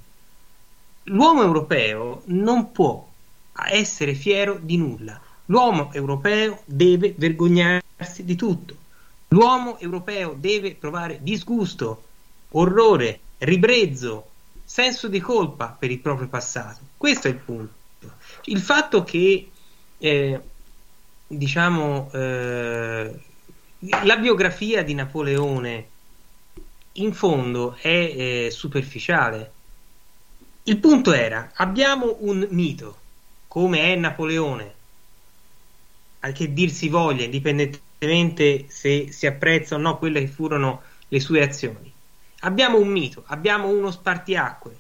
L'uomo 1.05 1.43
europeo 1.43 2.23
non 2.27 2.73
può 2.73 3.07
essere 3.71 4.15
fiero 4.15 4.59
di 4.61 4.77
nulla. 4.77 5.21
L'uomo 5.47 5.93
europeo 5.93 6.63
deve 6.65 7.15
vergognarsi 7.17 8.25
di 8.25 8.35
tutto. 8.35 8.77
L'uomo 9.29 9.79
europeo 9.79 10.35
deve 10.39 10.75
provare 10.75 11.19
disgusto, 11.21 12.05
orrore, 12.51 13.21
ribrezzo, 13.39 14.29
senso 14.65 15.09
di 15.09 15.21
colpa 15.21 15.77
per 15.79 15.91
il 15.91 15.99
proprio 15.99 16.29
passato. 16.29 16.81
Questo 16.97 17.29
è 17.29 17.31
il 17.31 17.37
punto. 17.37 17.73
Il 18.45 18.61
fatto 18.61 19.05
che, 19.05 19.51
eh, 19.99 20.41
diciamo, 21.27 22.11
eh, 22.13 23.21
la 23.79 24.17
biografia 24.17 24.83
di 24.83 24.95
Napoleone 24.95 25.89
in 26.93 27.13
fondo 27.13 27.77
è 27.81 27.89
eh, 27.89 28.49
superficiale. 28.51 29.53
Il 30.65 30.79
punto 30.79 31.13
era, 31.13 31.53
abbiamo 31.55 32.17
un 32.21 32.47
mito, 32.51 32.97
come 33.49 33.93
è 33.93 33.97
Napoleone, 33.97 34.74
a 36.25 36.33
che 36.33 36.53
dir 36.53 36.71
si 36.71 36.89
voglia, 36.89 37.25
indipendentemente 37.25 38.67
se 38.69 39.13
si 39.13 39.27
apprezza 39.27 39.75
o 39.75 39.79
no 39.79 39.99
quelle 39.99 40.21
che 40.21 40.29
furono 40.29 40.83
le 41.09 41.21
sue 41.21 41.43
azioni. 41.43 41.93
Abbiamo 42.41 42.79
un 42.79 42.89
mito, 42.89 43.25
abbiamo 43.27 43.69
uno 43.69 43.91
spartiacque, 43.91 44.77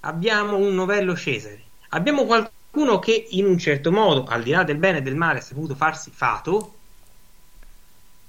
abbiamo 0.00 0.56
un 0.56 0.74
novello 0.74 1.14
Cesare, 1.14 1.62
abbiamo 1.90 2.24
qualcuno 2.24 2.98
che 2.98 3.26
in 3.30 3.44
un 3.44 3.58
certo 3.58 3.92
modo, 3.92 4.24
al 4.24 4.42
di 4.42 4.50
là 4.50 4.64
del 4.64 4.78
bene 4.78 4.98
e 4.98 5.02
del 5.02 5.16
male, 5.16 5.38
ha 5.38 5.42
saputo 5.42 5.74
farsi 5.74 6.10
fato. 6.10 6.74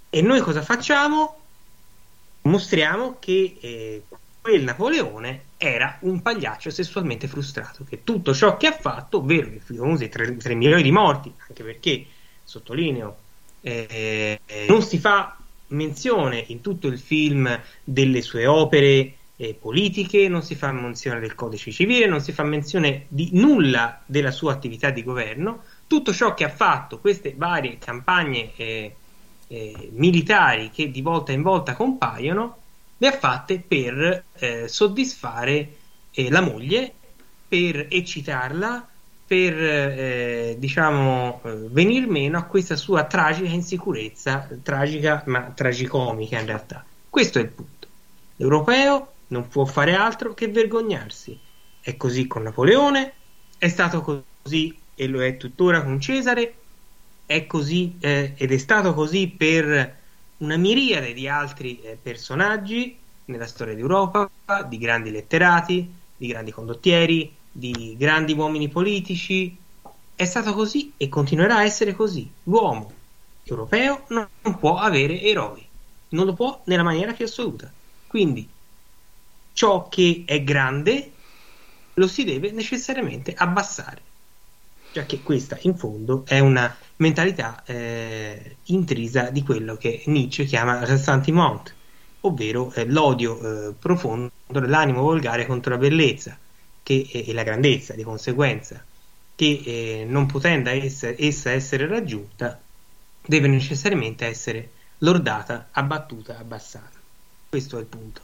E 0.10 0.22
noi 0.22 0.42
cosa 0.42 0.62
facciamo? 0.62 1.40
Mostriamo 2.42 3.18
che 3.20 3.58
eh, 3.60 4.04
quel 4.42 4.64
Napoleone 4.64 5.44
era 5.58 5.98
un 6.02 6.22
pagliaccio 6.22 6.70
sessualmente 6.70 7.28
frustrato, 7.28 7.84
che 7.84 8.04
tutto 8.04 8.34
ciò 8.34 8.56
che 8.58 8.68
ha 8.68 8.72
fatto, 8.72 9.18
ovvero 9.18 9.48
i 9.48 9.60
famosi 9.60 10.08
3, 10.08 10.38
3 10.38 10.56
milioni 10.56 10.84
di 10.84 10.92
morti, 10.92 11.34
anche 11.48 11.64
perché, 11.64 12.06
sottolineo, 12.48 13.18
eh, 13.62 14.40
non 14.70 14.82
si 14.82 14.98
fa 14.98 15.38
menzione 15.68 16.44
in 16.48 16.62
tutto 16.62 16.88
il 16.88 16.98
film 16.98 17.60
delle 17.84 18.22
sue 18.22 18.46
opere 18.46 19.16
eh, 19.36 19.54
politiche, 19.54 20.30
non 20.30 20.42
si 20.42 20.56
fa 20.56 20.72
menzione 20.72 21.20
del 21.20 21.36
codice 21.36 21.72
civile, 21.72 22.08
non 22.08 22.22
si 22.22 22.32
fa 22.32 22.44
menzione 22.44 23.06
di 23.10 23.32
nulla 23.34 24.02
della 24.06 24.32
sua 24.32 24.54
attività 24.54 24.90
di 24.90 25.04
governo. 25.04 25.64
Tutto 25.88 26.14
ciò 26.14 26.34
che 26.34 26.46
ha 26.46 26.50
fatto, 26.50 27.00
queste 27.00 27.34
varie 27.36 27.78
campagne 27.78 28.56
eh, 28.56 28.96
eh, 29.48 29.90
militari 29.92 30.72
che 30.72 30.90
di 30.90 31.02
volta 31.02 31.34
in 31.34 31.42
volta 31.42 31.76
compaiono, 31.76 32.58
le 32.98 33.08
ha 33.08 33.12
fatte 33.12 33.60
per 33.60 34.24
eh, 34.34 34.68
soddisfare 34.68 35.76
eh, 36.12 36.30
la 36.30 36.42
moglie, 36.42 36.94
per 37.48 37.88
eccitarla, 37.90 38.90
per 39.28 39.62
eh, 39.62 40.56
diciamo 40.58 41.42
venir 41.70 42.08
meno 42.08 42.38
a 42.38 42.44
questa 42.44 42.78
sua 42.78 43.04
tragica 43.04 43.50
insicurezza, 43.50 44.48
tragica 44.64 45.22
ma 45.26 45.52
tragicomica 45.54 46.40
in 46.40 46.46
realtà. 46.46 46.86
Questo 47.10 47.38
è 47.38 47.42
il 47.42 47.50
punto. 47.50 47.88
L'europeo 48.38 49.12
non 49.28 49.50
può 49.50 49.66
fare 49.66 49.96
altro 49.96 50.34
che 50.34 50.48
vergognarsi. 50.48 51.38
È 51.82 51.98
così 51.98 52.26
con 52.28 52.44
Napoleone, 52.44 53.14
è 53.58 53.68
stato 53.68 54.02
così 54.44 54.78
e 54.96 55.08
lo 55.08 55.22
è 55.22 55.36
tuttora 55.36 55.84
con 55.84 56.00
Cesare, 56.00 56.56
è 57.26 57.46
così 57.46 57.98
eh, 58.00 58.34
ed 58.38 58.52
è 58.54 58.58
stato 58.58 58.94
così 58.94 59.28
per 59.28 59.96
una 60.38 60.56
miriade 60.56 61.14
di 61.14 61.28
altri 61.28 61.82
eh, 61.82 61.98
personaggi 62.02 62.98
nella 63.26 63.48
storia 63.48 63.76
d'Europa, 63.76 64.30
di 64.68 64.78
grandi 64.78 65.12
letterati, 65.12 65.94
di 66.16 66.28
grandi 66.28 66.52
condottieri, 66.52 67.36
di 67.58 67.96
grandi 67.98 68.34
uomini 68.34 68.70
politici. 68.70 69.58
È 70.14 70.26
stato 70.26 70.54
così 70.54 70.94
e 70.96 71.10
continuerà 71.10 71.58
a 71.58 71.64
essere 71.64 71.94
così. 71.94 72.30
L'uomo 72.44 72.92
europeo 73.44 74.06
non 74.08 74.28
può 74.60 74.78
avere 74.78 75.22
eroi, 75.22 75.66
non 76.10 76.26
lo 76.26 76.34
può 76.34 76.62
nella 76.66 76.84
maniera 76.84 77.14
più 77.14 77.26
assoluta. 77.26 77.72
Quindi 78.06 78.48
ciò 79.54 79.90
che 79.90 80.24
è 80.26 80.44
grande 80.44 81.12
lo 81.96 82.08
si 82.08 82.24
deve 82.24 82.52
necessariamente 82.52 83.34
abbassare, 83.34 84.02
già 84.92 85.06
che 85.06 85.24
questa 85.24 85.58
in 85.62 85.76
fondo 85.76 86.24
è 86.28 86.40
una 86.40 86.76
mentalità 86.98 87.64
eh, 87.66 88.58
intrisa 88.66 89.30
di 89.32 89.44
quello 89.44 89.78
che 89.78 90.04
Nietzsche 90.06 90.46
chiama 90.46 90.86
ressentiment, 90.86 91.74
ovvero 92.22 92.72
eh, 92.74 92.86
l'odio 92.86 93.40
eh, 93.70 93.74
profondo 93.74 94.32
dell'animo 94.48 95.02
volgare 95.02 95.48
contro 95.48 95.72
la 95.72 95.80
bellezza 95.80 96.38
che, 96.88 97.06
e 97.12 97.34
la 97.34 97.44
grandezza 97.44 97.96
di 97.96 98.04
conseguenza, 98.04 98.82
che 99.36 99.62
eh, 99.66 100.06
non 100.08 100.26
potendo 100.26 100.70
essere, 100.70 101.18
essa 101.20 101.52
essere 101.52 101.86
raggiunta 101.86 102.62
deve 103.26 103.50
necessariamente 103.50 104.26
essere 104.26 104.72
lordata, 105.00 105.68
abbattuta, 105.72 106.38
abbassata. 106.38 106.98
Questo 107.50 107.76
è 107.76 107.82
il 107.82 107.88
punto. 107.88 108.22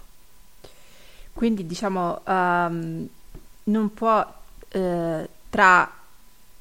Quindi 1.34 1.66
diciamo 1.66 2.22
um, 2.26 3.06
non 3.66 3.94
può 3.94 4.34
eh, 4.70 5.30
tra 5.50 5.94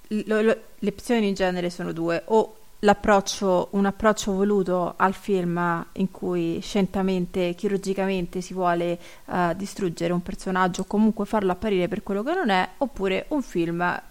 lo, 0.09 0.41
lo, 0.41 0.57
le 0.77 0.89
opzioni 0.89 1.29
in 1.29 1.35
genere 1.35 1.71
sono 1.71 1.93
due 1.93 2.21
o 2.25 2.57
l'approccio, 2.85 3.69
un 3.73 3.87
approccio 3.87 4.33
voluto 4.33 4.95
al 4.97 5.15
film 5.15 5.87
in 5.93 6.11
cui 6.11 6.61
scientamente, 6.61 7.55
chirurgicamente 7.55 8.41
si 8.41 8.55
vuole 8.55 8.99
uh, 9.27 9.55
distruggere 9.55 10.13
un 10.13 10.23
personaggio 10.23 10.83
o 10.83 10.85
comunque 10.85 11.25
farlo 11.25 11.53
apparire 11.53 11.87
per 11.89 12.03
quello 12.03 12.23
che 12.23 12.35
non 12.35 12.51
è, 12.51 12.69
oppure 12.79 13.27
un 13.29 13.43
film, 13.43 14.03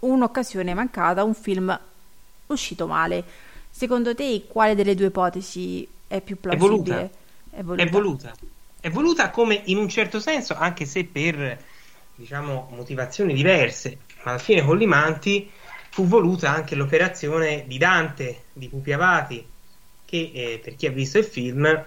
un'occasione 0.00 0.74
mancata, 0.74 1.24
un 1.24 1.34
film 1.34 1.78
uscito 2.46 2.86
male. 2.86 3.24
Secondo 3.68 4.14
te 4.14 4.44
quale 4.46 4.74
delle 4.74 4.94
due 4.94 5.06
ipotesi 5.06 5.86
è 6.06 6.20
più 6.20 6.38
plausibile? 6.38 7.10
È 7.50 7.62
voluta. 7.62 7.82
È 7.82 7.82
voluta. 7.82 7.82
È 7.82 7.88
voluta. 7.88 8.34
È 8.80 8.90
voluta 8.90 9.30
come 9.30 9.60
in 9.66 9.76
un 9.76 9.88
certo 9.88 10.20
senso, 10.20 10.54
anche 10.54 10.86
se 10.86 11.04
per 11.04 11.58
diciamo 12.14 12.68
motivazioni 12.74 13.34
diverse, 13.34 13.98
ma 14.22 14.32
alla 14.32 14.40
fine 14.40 14.62
con 14.64 14.76
Limanti 14.76 15.50
fu 15.90 16.06
voluta 16.06 16.50
anche 16.50 16.74
l'operazione 16.74 17.64
di 17.66 17.78
Dante 17.78 18.44
di 18.52 18.68
Pupi 18.68 18.92
Avati, 18.92 19.46
che 20.04 20.30
eh, 20.34 20.60
per 20.62 20.76
chi 20.76 20.86
ha 20.86 20.90
visto 20.90 21.18
il 21.18 21.24
film 21.24 21.84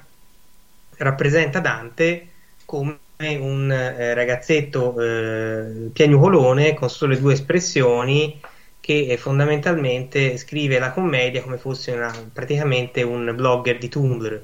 rappresenta 0.97 1.59
Dante 1.59 2.27
come 2.65 2.97
un 3.17 3.71
eh, 3.71 4.13
ragazzetto 4.13 4.99
eh, 4.99 5.89
piagnucolone 5.91 6.73
con 6.73 6.89
sole 6.89 7.19
due 7.19 7.33
espressioni 7.33 8.39
che 8.79 9.07
eh, 9.07 9.17
fondamentalmente 9.17 10.35
scrive 10.37 10.77
la 10.77 10.91
commedia 10.91 11.41
come 11.41 11.57
fosse 11.57 11.91
una, 11.91 12.11
praticamente 12.33 13.01
un 13.01 13.31
blogger 13.33 13.77
di 13.77 13.87
Tumblr. 13.87 14.41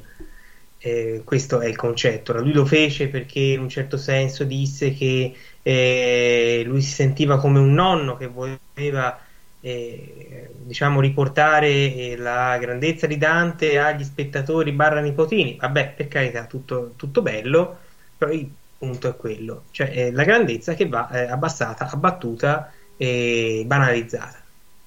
Eh, 0.78 1.22
questo 1.26 1.60
è 1.60 1.68
il 1.68 1.76
concetto. 1.76 2.40
Lui 2.40 2.54
lo 2.54 2.66
fece 2.66 3.10
perché 3.10 3.40
in 3.40 3.60
un 3.60 3.68
certo 3.68 3.98
senso 3.98 4.46
disse 4.46 4.94
che 4.94 5.36
eh, 5.62 6.64
lui 6.66 6.82
si 6.82 6.92
sentiva 6.92 7.38
come 7.38 7.60
un 7.60 7.74
nonno 7.74 8.16
che 8.16 8.28
voleva 8.28 9.20
eh, 9.62 10.50
diciamo 10.64 11.02
riportare 11.02 11.68
eh, 11.68 12.16
la 12.18 12.58
grandezza 12.58 13.08
di 13.08 13.18
Dante 13.18 13.80
agli 13.80 14.04
spettatori 14.04 14.72
barra 14.72 15.02
nipotini. 15.02 15.58
Vabbè, 15.60 15.94
per 15.96 16.08
carità, 16.08 16.46
tutto, 16.46 16.94
tutto 16.96 17.22
bello, 17.22 17.78
però 18.18 18.32
il 18.32 18.50
punto 18.78 19.10
è 19.10 19.16
quello, 19.16 19.64
cioè 19.72 19.92
eh, 19.94 20.12
la 20.12 20.24
grandezza 20.24 20.74
che 20.74 20.88
va 20.88 21.10
eh, 21.10 21.30
abbassata, 21.30 21.90
abbattuta 21.90 22.72
e 22.98 23.64
banalizzata. 23.66 24.42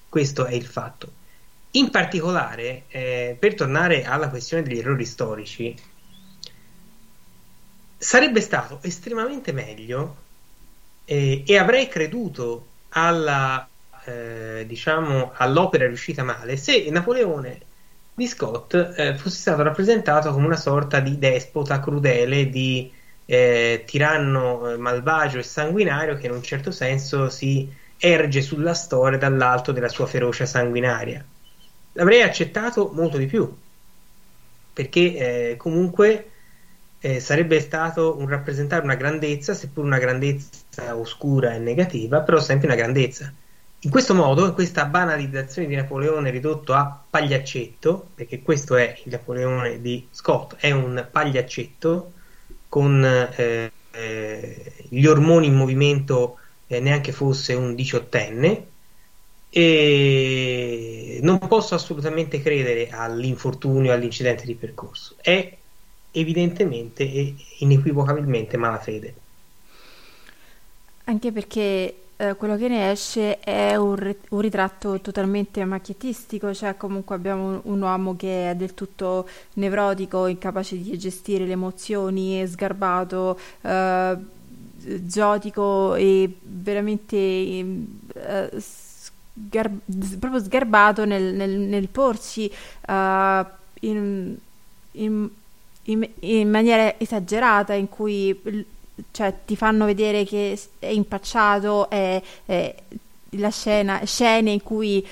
Questo 0.09 0.45
è 0.45 0.53
il 0.53 0.65
fatto. 0.65 1.21
In 1.71 1.89
particolare, 1.89 2.83
eh, 2.89 3.35
per 3.39 3.55
tornare 3.55 4.03
alla 4.03 4.29
questione 4.29 4.63
degli 4.63 4.77
errori 4.77 5.05
storici, 5.05 5.75
sarebbe 7.97 8.41
stato 8.41 8.79
estremamente 8.83 9.51
meglio 9.53 10.15
eh, 11.05 11.43
e 11.45 11.57
avrei 11.57 11.87
creduto 11.87 12.67
alla, 12.89 13.67
eh, 14.05 14.63
diciamo, 14.67 15.31
all'opera 15.35 15.87
riuscita 15.87 16.23
male 16.23 16.57
se 16.57 16.89
Napoleone 16.89 17.59
di 18.13 18.27
Scott 18.27 18.73
eh, 18.95 19.15
fosse 19.17 19.39
stato 19.39 19.63
rappresentato 19.63 20.31
come 20.31 20.45
una 20.45 20.57
sorta 20.57 20.99
di 20.99 21.17
despota 21.17 21.79
crudele, 21.79 22.49
di 22.49 22.91
eh, 23.25 23.83
tiranno 23.85 24.69
eh, 24.69 24.77
malvagio 24.77 25.39
e 25.39 25.43
sanguinario 25.43 26.15
che 26.17 26.27
in 26.27 26.33
un 26.33 26.43
certo 26.43 26.71
senso 26.71 27.29
si 27.29 27.71
erge 27.97 28.41
sulla 28.41 28.73
storia 28.73 29.17
dall'alto 29.17 29.71
della 29.71 29.89
sua 29.89 30.05
ferocia 30.05 30.45
sanguinaria. 30.45 31.23
L'avrei 31.93 32.21
accettato 32.21 32.91
molto 32.93 33.17
di 33.17 33.25
più, 33.25 33.51
perché 34.73 35.51
eh, 35.51 35.57
comunque 35.57 36.29
eh, 36.99 37.19
sarebbe 37.19 37.59
stato 37.59 38.17
un 38.17 38.27
rappresentare 38.27 38.83
una 38.83 38.95
grandezza, 38.95 39.53
seppur 39.53 39.83
una 39.85 39.99
grandezza 39.99 40.95
oscura 40.95 41.53
e 41.53 41.59
negativa, 41.59 42.21
però 42.21 42.39
sempre 42.39 42.67
una 42.67 42.75
grandezza. 42.75 43.33
In 43.83 43.89
questo 43.89 44.13
modo, 44.13 44.53
questa 44.53 44.85
banalizzazione 44.85 45.67
di 45.67 45.75
Napoleone 45.75 46.29
ridotto 46.29 46.73
a 46.73 47.03
pagliaccetto, 47.09 48.11
perché 48.15 48.41
questo 48.41 48.77
è 48.77 48.97
il 49.03 49.11
Napoleone 49.11 49.81
di 49.81 50.07
Scott, 50.09 50.55
è 50.55 50.71
un 50.71 51.05
pagliaccetto 51.11 52.13
con 52.69 53.03
eh, 53.03 53.71
eh, 53.91 54.73
gli 54.87 55.05
ormoni 55.05 55.47
in 55.47 55.55
movimento 55.55 56.37
eh, 56.67 56.79
neanche 56.79 57.11
fosse 57.11 57.55
un 57.55 57.75
diciottenne 57.75 58.67
e 59.49 61.19
non 61.21 61.39
posso 61.39 61.75
assolutamente 61.75 62.41
credere 62.41 62.87
all'infortunio, 62.89 63.91
all'incidente 63.91 64.45
di 64.45 64.55
percorso. 64.55 65.15
È 65.19 65.57
evidentemente 66.11 67.03
e 67.03 67.35
inequivocabilmente 67.59 68.55
malafede. 68.55 69.13
Anche 71.03 71.31
perché 71.33 71.95
eh, 72.29 72.35
quello 72.35 72.55
che 72.55 72.67
ne 72.67 72.91
esce 72.91 73.39
è 73.39 73.75
un, 73.75 74.15
un, 74.29 74.39
ritratto 74.39 74.99
totalmente 75.01 75.63
macchiettistico, 75.65 76.53
cioè 76.53 76.77
comunque 76.77 77.15
abbiamo 77.15 77.47
un, 77.47 77.59
un, 77.63 77.81
uomo 77.81 78.15
che 78.15 78.51
è 78.51 78.55
del 78.55 78.73
tutto 78.73 79.27
nevrotico, 79.53 80.27
incapace 80.27 80.81
di 80.81 80.97
gestire 80.97 81.45
le 81.45 81.53
emozioni, 81.53 82.45
sgarbato, 82.47 83.37
eh, 83.61 84.17
zotico 85.07 85.95
e 85.95 86.33
veramente 86.41 87.15
eh, 87.17 88.49
sgar- 88.57 89.71
proprio 90.19 90.41
sgarbato 90.41 91.05
nel, 91.05 91.33
nel, 91.33 91.51
nel 91.51 91.87
porsi 91.89 92.51
uh, 92.87 93.45
in, 93.81 94.35
in, 94.91 95.29
in, 95.83 96.09
in, 96.19 96.49
maniera 96.49 96.99
esagerata 96.99 97.73
in 97.73 97.89
cui 97.89 98.65
cioè, 99.11 99.33
ti 99.45 99.55
fanno 99.55 99.85
vedere 99.85 100.25
che 100.25 100.59
è 100.79 100.87
impacciato, 100.87 101.89
è, 101.89 102.21
è 102.45 102.75
la 103.31 103.49
scena, 103.49 104.01
scene 104.05 104.51
in 104.51 104.61
cui 104.61 105.05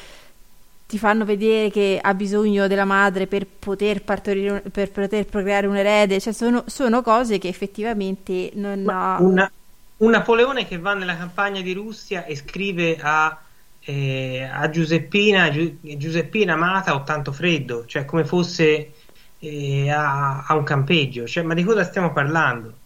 ti 0.92 0.98
fanno 0.98 1.24
vedere 1.24 1.72
che 1.72 2.00
ha 2.02 2.14
bisogno 2.14 2.68
della 2.68 2.84
madre 2.84 3.26
per 3.26 3.48
poter 3.48 4.04
partorire, 4.04 4.62
per 4.70 4.92
poter 4.92 5.26
procreare 5.26 5.66
un 5.66 5.78
erede, 5.78 6.20
cioè 6.20 6.34
sono, 6.34 6.64
sono 6.68 7.02
cose 7.02 7.38
che 7.38 7.48
effettivamente 7.48 8.52
non 8.56 8.84
ha... 8.90 9.18
Una, 9.22 9.50
un 9.98 10.10
Napoleone 10.10 10.68
che 10.68 10.78
va 10.78 10.94
nella 10.94 11.16
campagna 11.16 11.62
di 11.62 11.72
Russia 11.72 12.26
e 12.26 12.36
scrive 12.36 12.98
a, 13.00 13.40
eh, 13.80 14.50
a 14.52 14.70
Giuseppina, 14.70 15.50
Gi- 15.50 15.78
Giuseppina 15.98 16.54
amata 16.54 16.94
ho 16.94 17.04
tanto 17.04 17.32
freddo, 17.32 17.86
cioè 17.86 18.04
come 18.04 18.26
fosse 18.26 18.92
eh, 19.40 19.90
a, 19.90 20.44
a, 20.46 20.56
un 20.56 20.64
campeggio, 20.64 21.26
cioè, 21.26 21.44
ma 21.44 21.54
di 21.54 21.64
cosa 21.64 21.86
stiamo 21.86 22.12
parlando? 22.12 22.80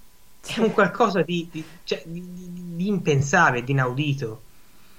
È 0.45 0.59
un 0.59 0.71
qualcosa 0.71 1.21
di, 1.21 1.47
di, 1.51 1.63
cioè, 1.83 2.03
di, 2.05 2.23
di 2.75 2.87
impensabile, 2.87 3.63
di 3.63 3.71
inaudito, 3.71 4.41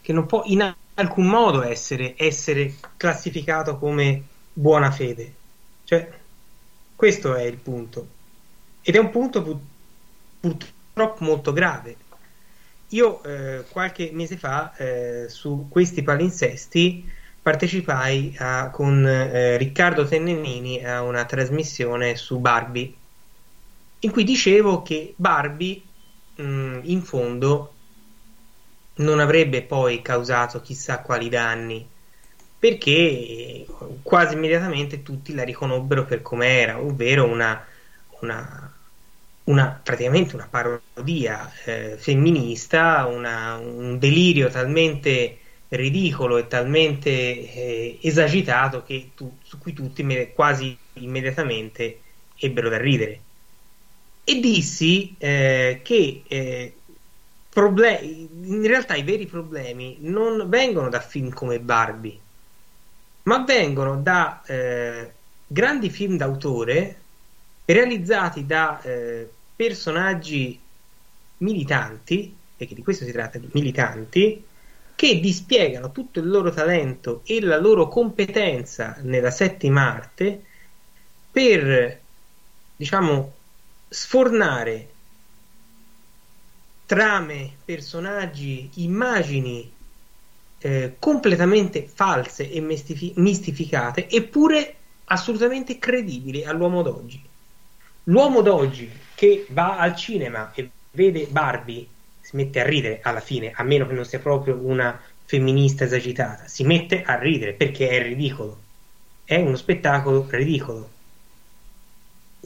che 0.01 0.13
non 0.13 0.27
può 0.27 0.43
in 0.47 0.75
alcun 0.95 1.27
modo 1.27 1.63
essere, 1.63 2.15
essere 2.17 2.75
classificato 2.97 3.79
come 3.79 4.23
buona 4.53 4.91
fede. 4.91 5.35
Cioè, 5.85 6.11
questo 6.97 7.35
è 7.35 7.43
il 7.43 7.59
punto. 7.59 8.09
Ed 8.83 8.95
è 8.95 8.99
un 8.99 9.11
punto 9.11 9.43
pur, 9.43 9.59
purtroppo 10.41 11.25
molto 11.25 11.53
grave, 11.53 11.97
io 12.91 13.23
eh, 13.25 13.65
qualche 13.69 14.11
mese 14.13 14.37
fa 14.37 14.75
eh, 14.77 15.27
su 15.29 15.67
questi 15.69 16.03
palinsesti 16.03 17.11
partecipai 17.43 18.35
a, 18.39 18.71
con 18.71 19.07
eh, 19.07 19.57
Riccardo 19.57 20.05
Tennenini 20.05 20.85
a 20.85 21.03
una 21.03 21.25
trasmissione 21.25 22.17
su 22.17 22.39
Barbie 22.39 22.95
in 24.07 24.13
cui 24.13 24.25
dicevo 24.25 24.83
che 24.83 25.15
Barbie 25.17 25.83
mh, 26.37 26.43
mm, 26.43 26.81
in 26.85 27.03
fondo 27.03 27.75
non 28.97 29.19
avrebbe 29.21 29.63
poi 29.63 30.01
causato 30.01 30.61
chissà 30.61 31.01
quali 31.01 31.29
danni 31.29 31.87
perché 32.59 33.67
quasi 34.03 34.35
immediatamente 34.35 35.03
tutti 35.03 35.35
la 35.35 35.45
riconobbero 35.45 36.05
per 36.07 36.23
com'era, 36.23 36.81
ovvero 36.81 37.27
una, 37.27 37.63
una 38.21 38.73
una, 39.47 39.81
praticamente 39.83 40.35
una 40.35 40.49
parodia 40.49 41.51
eh, 41.65 41.97
femminista, 41.99 43.07
una, 43.07 43.57
un 43.57 43.99
delirio 43.99 44.49
talmente 44.49 45.39
ridicolo 45.69 46.37
e 46.39 46.47
talmente 46.47 47.11
eh, 47.11 47.99
esagitato 48.03 48.83
che 48.83 49.11
tu, 49.15 49.37
su 49.43 49.59
cui 49.59 49.73
tutti 49.73 50.05
quasi 50.35 50.77
immediatamente 50.95 52.01
ebbero 52.37 52.69
da 52.69 52.79
ridere. 52.79 53.21
E 54.29 54.41
dissi 54.41 55.15
eh, 55.19 55.83
che 55.85 56.23
eh, 56.27 56.75
problemi, 57.49 58.29
in 58.43 58.67
realtà 58.67 58.97
i 58.97 59.05
veri 59.05 59.27
problemi 59.27 59.99
non 60.01 60.49
vengono 60.49 60.89
da 60.89 60.99
film 60.99 61.31
come 61.31 61.61
Barbie, 61.61 62.19
ma 63.23 63.45
vengono 63.45 64.03
da 64.03 64.43
eh, 64.45 65.13
grandi 65.47 65.91
film 65.91 66.17
d'autore 66.17 67.01
realizzati 67.67 68.47
da 68.47 68.83
eh, 68.83 69.31
personaggi 69.55 70.61
militanti, 71.39 72.37
perché 72.57 72.75
di 72.75 72.83
questo 72.83 73.05
si 73.05 73.13
tratta 73.13 73.39
militanti, 73.53 74.45
che 74.97 75.21
dispiegano 75.21 75.93
tutto 75.93 76.19
il 76.19 76.29
loro 76.29 76.51
talento 76.51 77.23
e 77.25 77.41
la 77.41 77.59
loro 77.59 77.87
competenza 77.87 78.97
nella 79.03 79.31
settima 79.31 79.95
arte 79.95 80.43
per, 81.31 82.01
diciamo, 82.75 83.36
sfornare 83.97 84.89
trame, 86.85 87.57
personaggi, 87.65 88.69
immagini 88.75 89.73
eh, 90.59 90.97
completamente 90.99 91.89
false 91.89 92.51
e 92.51 92.61
mistificate, 92.61 94.07
eppure 94.11 94.75
assolutamente 95.05 95.79
credibili 95.79 96.45
all'uomo 96.45 96.83
d'oggi. 96.83 97.25
L'uomo 98.05 98.43
d'oggi 98.43 98.91
che 99.15 99.47
va 99.49 99.79
al 99.79 99.97
cinema 99.97 100.53
e 100.53 100.71
vede 100.91 101.27
Barbie 101.31 101.89
si 102.21 102.37
mette 102.37 102.61
a 102.61 102.65
ridere 102.65 103.01
alla 103.03 103.21
fine, 103.21 103.53
a 103.55 103.63
meno 103.63 103.87
che 103.87 103.95
non 103.95 104.05
sia 104.05 104.19
proprio 104.19 104.59
una 104.61 105.01
femminista 105.25 105.85
esagitata, 105.85 106.47
si 106.49 106.65
mette 106.65 107.03
a 107.03 107.19
ridere 107.19 107.55
perché 107.55 107.89
è 107.89 108.03
ridicolo. 108.03 108.61
È 109.25 109.37
uno 109.37 109.57
spettacolo 109.57 110.27
ridicolo. 110.29 110.96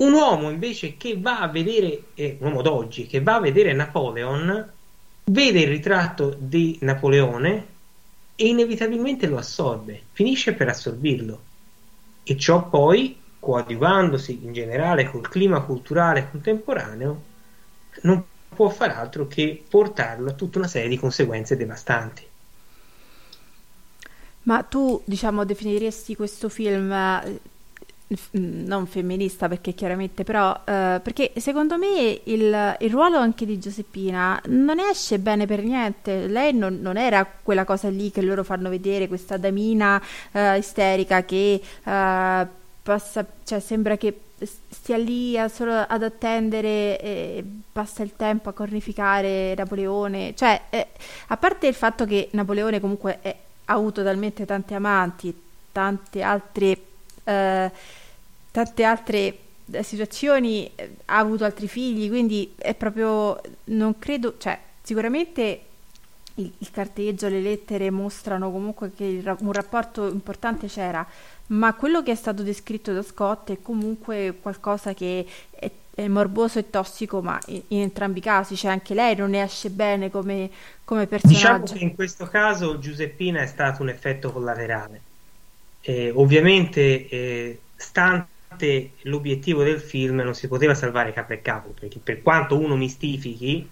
Un 0.00 0.12
uomo 0.12 0.48
invece 0.48 0.96
che 0.96 1.18
va 1.18 1.40
a 1.40 1.48
vedere, 1.48 2.04
eh, 2.14 2.38
un 2.40 2.48
uomo 2.48 2.62
d'oggi, 2.62 3.06
che 3.06 3.20
va 3.20 3.34
a 3.34 3.40
vedere 3.40 3.74
Napoleon, 3.74 4.72
vede 5.24 5.60
il 5.60 5.68
ritratto 5.68 6.34
di 6.38 6.78
Napoleone 6.80 7.66
e 8.34 8.48
inevitabilmente 8.48 9.26
lo 9.26 9.36
assorbe, 9.36 10.04
finisce 10.12 10.54
per 10.54 10.68
assorbirlo. 10.68 11.40
E 12.22 12.36
ciò 12.38 12.66
poi 12.68 13.18
coadiuvandosi 13.38 14.40
in 14.42 14.54
generale 14.54 15.10
col 15.10 15.28
clima 15.28 15.60
culturale 15.60 16.30
contemporaneo, 16.30 17.22
non 18.02 18.24
può 18.48 18.70
far 18.70 18.90
altro 18.90 19.26
che 19.26 19.62
portarlo 19.68 20.30
a 20.30 20.34
tutta 20.34 20.58
una 20.58 20.68
serie 20.68 20.88
di 20.88 20.98
conseguenze 20.98 21.56
devastanti. 21.56 22.26
Ma 24.44 24.62
tu, 24.62 25.02
diciamo, 25.04 25.44
definiresti 25.44 26.16
questo 26.16 26.48
film 26.48 26.90
eh, 26.90 27.40
non 28.33 28.87
femminista 28.87 29.46
perché 29.46 29.73
chiaramente 29.73 30.25
però 30.25 30.53
eh, 30.64 31.01
perché 31.01 31.33
secondo 31.37 31.79
me 31.79 32.20
il, 32.25 32.77
il, 32.81 32.90
ruolo 32.90 33.18
anche 33.18 33.46
di 33.46 33.59
Giuseppina 33.59 34.40
non 34.46 34.81
esce 34.81 35.18
bene 35.18 35.46
per 35.46 35.62
niente. 35.62 36.27
Lei 36.27 36.53
non, 36.53 36.81
non 36.81 36.96
era 36.96 37.25
quella 37.42 37.64
cosa 37.64 37.88
lì 37.88 38.11
che 38.11 38.23
loro 38.23 38.42
fanno 38.42 38.68
vedere 38.68 39.07
questa 39.07 39.37
damina 39.37 40.03
eh, 40.33 40.59
isterica 40.59 41.25
che 41.25 41.61
eh, 41.85 42.46
passa 42.83 43.27
cioè 43.44 43.61
sembra 43.61 43.96
che 43.96 44.20
stia 44.42 44.96
lì 44.96 45.38
a 45.38 45.49
solo 45.49 45.75
ad 45.75 46.03
attendere 46.03 46.99
e 46.99 47.44
passa 47.70 48.03
il 48.03 48.16
tempo 48.16 48.49
a 48.49 48.53
cornificare 48.53 49.55
Napoleone. 49.55 50.35
Cioè 50.35 50.62
eh, 50.70 50.88
a 51.29 51.37
parte 51.37 51.68
il 51.68 51.75
fatto 51.75 52.05
che 52.07 52.29
Napoleone 52.33 52.81
comunque 52.81 53.18
è, 53.20 53.37
ha 53.66 53.73
avuto 53.73 54.03
talmente 54.03 54.44
tanti 54.46 54.75
amanti 54.75 55.49
tante 55.73 56.23
altre 56.23 56.79
eh, 57.25 57.70
tante 58.50 58.84
altre 58.84 59.38
eh, 59.70 59.82
situazioni, 59.82 60.70
eh, 60.74 60.96
ha 61.06 61.18
avuto 61.18 61.44
altri 61.44 61.68
figli, 61.68 62.08
quindi 62.08 62.54
è 62.56 62.74
proprio, 62.74 63.40
non 63.64 63.98
credo, 63.98 64.36
cioè 64.38 64.58
sicuramente 64.82 65.60
il, 66.34 66.52
il 66.58 66.70
carteggio, 66.70 67.28
le 67.28 67.40
lettere 67.40 67.90
mostrano 67.90 68.50
comunque 68.50 68.92
che 68.94 69.04
il, 69.04 69.36
un 69.40 69.52
rapporto 69.52 70.08
importante 70.08 70.66
c'era, 70.66 71.06
ma 71.48 71.74
quello 71.74 72.02
che 72.02 72.12
è 72.12 72.16
stato 72.16 72.42
descritto 72.42 72.92
da 72.92 73.02
Scott 73.02 73.50
è 73.52 73.58
comunque 73.62 74.36
qualcosa 74.40 74.94
che 74.94 75.26
è, 75.50 75.70
è 75.94 76.08
morboso 76.08 76.58
e 76.58 76.70
tossico, 76.70 77.20
ma 77.20 77.38
in, 77.46 77.62
in, 77.68 77.80
entrambi 77.82 78.18
i 78.18 78.22
casi, 78.22 78.56
cioè 78.56 78.72
anche 78.72 78.94
lei 78.94 79.14
non 79.16 79.30
ne 79.30 79.42
esce 79.42 79.70
bene 79.70 80.10
come, 80.10 80.50
come 80.84 81.06
personaggio. 81.06 81.38
Diciamo 81.38 81.64
che 81.64 81.78
in 81.78 81.94
questo 81.94 82.26
caso 82.26 82.78
Giuseppina 82.78 83.40
è 83.42 83.46
stato 83.46 83.82
un 83.82 83.88
effetto 83.88 84.32
collaterale. 84.32 85.00
Eh, 85.82 86.10
ovviamente, 86.14 87.08
eh, 87.08 87.58
stante 87.76 88.38
l'obiettivo 89.02 89.62
del 89.62 89.80
film 89.80 90.16
non 90.16 90.34
si 90.34 90.48
poteva 90.48 90.74
salvare 90.74 91.12
capo 91.12 91.32
e 91.32 91.42
capo, 91.42 91.70
perché 91.78 91.98
per 91.98 92.22
quanto 92.22 92.58
uno 92.58 92.76
mistifichi, 92.76 93.68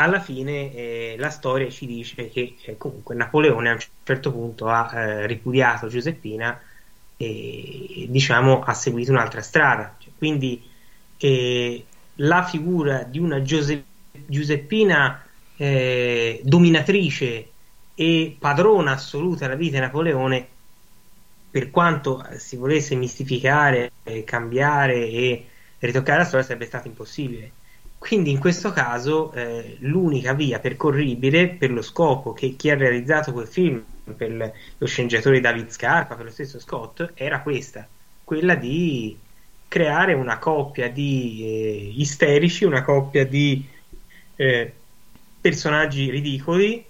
alla 0.00 0.20
fine 0.20 0.72
eh, 0.74 1.16
la 1.18 1.30
storia 1.30 1.68
ci 1.70 1.86
dice 1.86 2.28
che 2.30 2.56
eh, 2.62 2.76
comunque 2.76 3.14
Napoleone 3.14 3.70
a 3.70 3.72
un 3.72 3.80
certo 4.04 4.32
punto 4.32 4.68
ha 4.68 4.90
eh, 4.94 5.26
ripudiato 5.26 5.88
Giuseppina 5.88 6.60
e 7.16 8.06
diciamo 8.08 8.62
ha 8.62 8.74
seguito 8.74 9.10
un'altra 9.10 9.42
strada. 9.42 9.96
Cioè, 9.98 10.12
quindi 10.16 10.62
eh, 11.16 11.84
la 12.16 12.44
figura 12.44 13.02
di 13.02 13.18
una 13.18 13.42
Giuse- 13.42 13.84
Giuseppina 14.26 15.24
eh, 15.56 16.40
dominatrice 16.44 17.50
e 17.94 18.36
padrona 18.38 18.92
assoluta 18.92 19.46
della 19.46 19.58
vita 19.58 19.76
di 19.76 19.82
Napoleone 19.82 20.48
per 21.50 21.70
quanto 21.70 22.24
si 22.36 22.56
volesse 22.56 22.94
mistificare, 22.94 23.92
cambiare 24.24 25.08
e 25.08 25.46
ritoccare 25.78 26.18
la 26.18 26.24
storia 26.24 26.44
sarebbe 26.44 26.66
stato 26.66 26.88
impossibile. 26.88 27.52
Quindi 27.98 28.30
in 28.30 28.38
questo 28.38 28.70
caso 28.70 29.32
eh, 29.32 29.76
l'unica 29.80 30.32
via 30.32 30.60
percorribile 30.60 31.48
per 31.48 31.72
lo 31.72 31.82
scopo 31.82 32.32
che 32.32 32.54
chi 32.54 32.70
ha 32.70 32.76
realizzato 32.76 33.32
quel 33.32 33.48
film, 33.48 33.84
per 34.16 34.52
lo 34.78 34.86
sceneggiatore 34.86 35.40
David 35.40 35.70
Scarpa, 35.70 36.14
per 36.14 36.26
lo 36.26 36.30
stesso 36.30 36.60
Scott, 36.60 37.12
era 37.14 37.40
questa, 37.40 37.86
quella 38.22 38.54
di 38.54 39.18
creare 39.66 40.14
una 40.14 40.38
coppia 40.38 40.88
di 40.88 41.40
eh, 41.42 41.92
isterici, 41.96 42.64
una 42.64 42.82
coppia 42.82 43.26
di 43.26 43.66
eh, 44.36 44.72
personaggi 45.40 46.08
ridicoli 46.08 46.84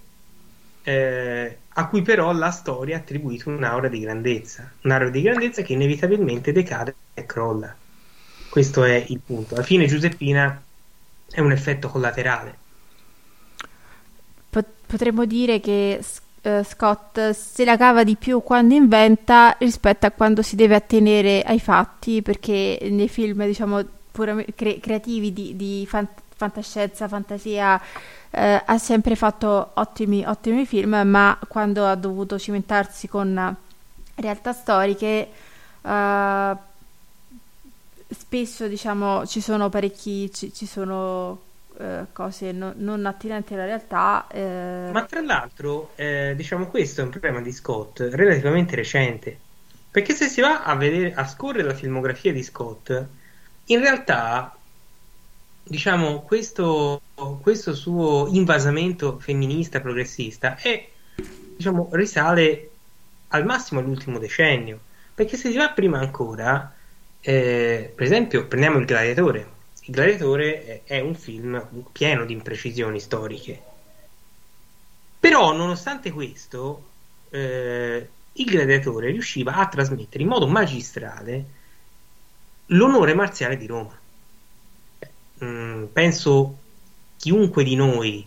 eh, 0.82 1.58
a 1.78 1.86
cui 1.86 2.02
però 2.02 2.32
la 2.32 2.50
storia 2.50 2.96
ha 2.96 2.98
attribuito 2.98 3.50
un'aura 3.50 3.86
di 3.86 4.00
grandezza, 4.00 4.68
un'aura 4.82 5.10
di 5.10 5.22
grandezza 5.22 5.62
che 5.62 5.74
inevitabilmente 5.74 6.50
decade 6.50 6.92
e 7.14 7.24
crolla. 7.24 7.72
Questo 8.50 8.82
è 8.82 9.04
il 9.06 9.20
punto. 9.24 9.54
Alla 9.54 9.62
fine 9.62 9.86
Giuseppina 9.86 10.60
è 11.30 11.38
un 11.38 11.52
effetto 11.52 11.88
collaterale. 11.88 12.56
Potremmo 14.88 15.24
dire 15.24 15.60
che 15.60 16.00
uh, 16.42 16.64
Scott 16.64 17.30
se 17.30 17.64
la 17.64 17.76
cava 17.76 18.02
di 18.02 18.16
più 18.16 18.42
quando 18.42 18.74
inventa 18.74 19.54
rispetto 19.60 20.06
a 20.06 20.10
quando 20.10 20.42
si 20.42 20.56
deve 20.56 20.74
attenere 20.74 21.42
ai 21.42 21.60
fatti, 21.60 22.22
perché 22.22 22.88
nei 22.90 23.08
film, 23.08 23.44
diciamo, 23.44 23.84
puramente 24.10 24.54
cre- 24.54 24.80
creativi 24.80 25.32
di, 25.32 25.54
di 25.54 25.84
fan- 25.86 26.08
fantascienza, 26.34 27.06
fantasia, 27.06 27.80
eh, 28.30 28.62
ha 28.64 28.78
sempre 28.78 29.14
fatto 29.14 29.70
ottimi, 29.74 30.24
ottimi 30.24 30.66
film, 30.66 31.00
ma 31.04 31.38
quando 31.48 31.86
ha 31.86 31.94
dovuto 31.94 32.38
cimentarsi 32.38 33.08
con 33.08 33.56
realtà 34.14 34.52
storiche, 34.52 35.28
eh, 35.82 36.56
spesso 38.10 38.66
diciamo 38.66 39.26
ci 39.26 39.40
sono 39.40 39.68
parecchi, 39.68 40.32
ci, 40.32 40.52
ci 40.52 40.66
sono 40.66 41.40
eh, 41.78 42.06
cose 42.12 42.52
no, 42.52 42.72
non 42.76 43.06
attinenti 43.06 43.54
alla 43.54 43.64
realtà. 43.64 44.26
Eh. 44.28 44.90
Ma 44.92 45.04
tra 45.04 45.20
l'altro, 45.20 45.92
eh, 45.94 46.34
diciamo, 46.36 46.66
questo 46.66 47.00
è 47.00 47.04
un 47.04 47.10
problema 47.10 47.40
di 47.40 47.52
Scott 47.52 48.00
relativamente 48.00 48.76
recente. 48.76 49.38
Perché 49.90 50.12
se 50.12 50.26
si 50.28 50.40
va 50.40 50.64
a 50.64 50.74
vedere, 50.74 51.14
a 51.14 51.26
scorrere 51.26 51.66
la 51.66 51.74
filmografia 51.74 52.32
di 52.32 52.42
Scott, 52.42 53.06
in 53.66 53.80
realtà 53.80 54.54
diciamo, 55.62 56.22
questo, 56.22 57.00
questo 57.40 57.74
suo 57.74 58.28
invasamento 58.30 59.18
femminista 59.18 59.80
progressista 59.80 60.56
è, 60.56 60.88
diciamo, 61.56 61.88
risale 61.92 62.70
al 63.28 63.44
massimo 63.44 63.80
all'ultimo 63.80 64.18
decennio. 64.18 64.80
Perché 65.14 65.36
se 65.36 65.50
si 65.50 65.56
va 65.56 65.70
prima 65.70 65.98
ancora, 65.98 66.72
eh, 67.20 67.92
per 67.94 68.06
esempio, 68.06 68.46
prendiamo 68.46 68.78
Il 68.78 68.84
Gladiatore. 68.84 69.56
Il 69.82 69.94
Gladiatore 69.94 70.82
è 70.84 71.00
un 71.00 71.14
film 71.14 71.66
pieno 71.90 72.24
di 72.24 72.32
imprecisioni 72.32 73.00
storiche. 73.00 73.62
Però, 75.18 75.52
nonostante 75.52 76.12
questo, 76.12 76.84
eh, 77.30 78.08
il 78.32 78.44
Gladiatore 78.44 79.10
riusciva 79.10 79.54
a 79.54 79.66
trasmettere 79.66 80.22
in 80.22 80.28
modo 80.28 80.46
magistrale 80.46 81.56
l'onore 82.66 83.14
marziale 83.14 83.56
di 83.56 83.66
Roma 83.66 83.98
mm, 85.42 85.84
penso 85.86 86.58
chiunque 87.18 87.64
di 87.64 87.74
noi 87.74 88.26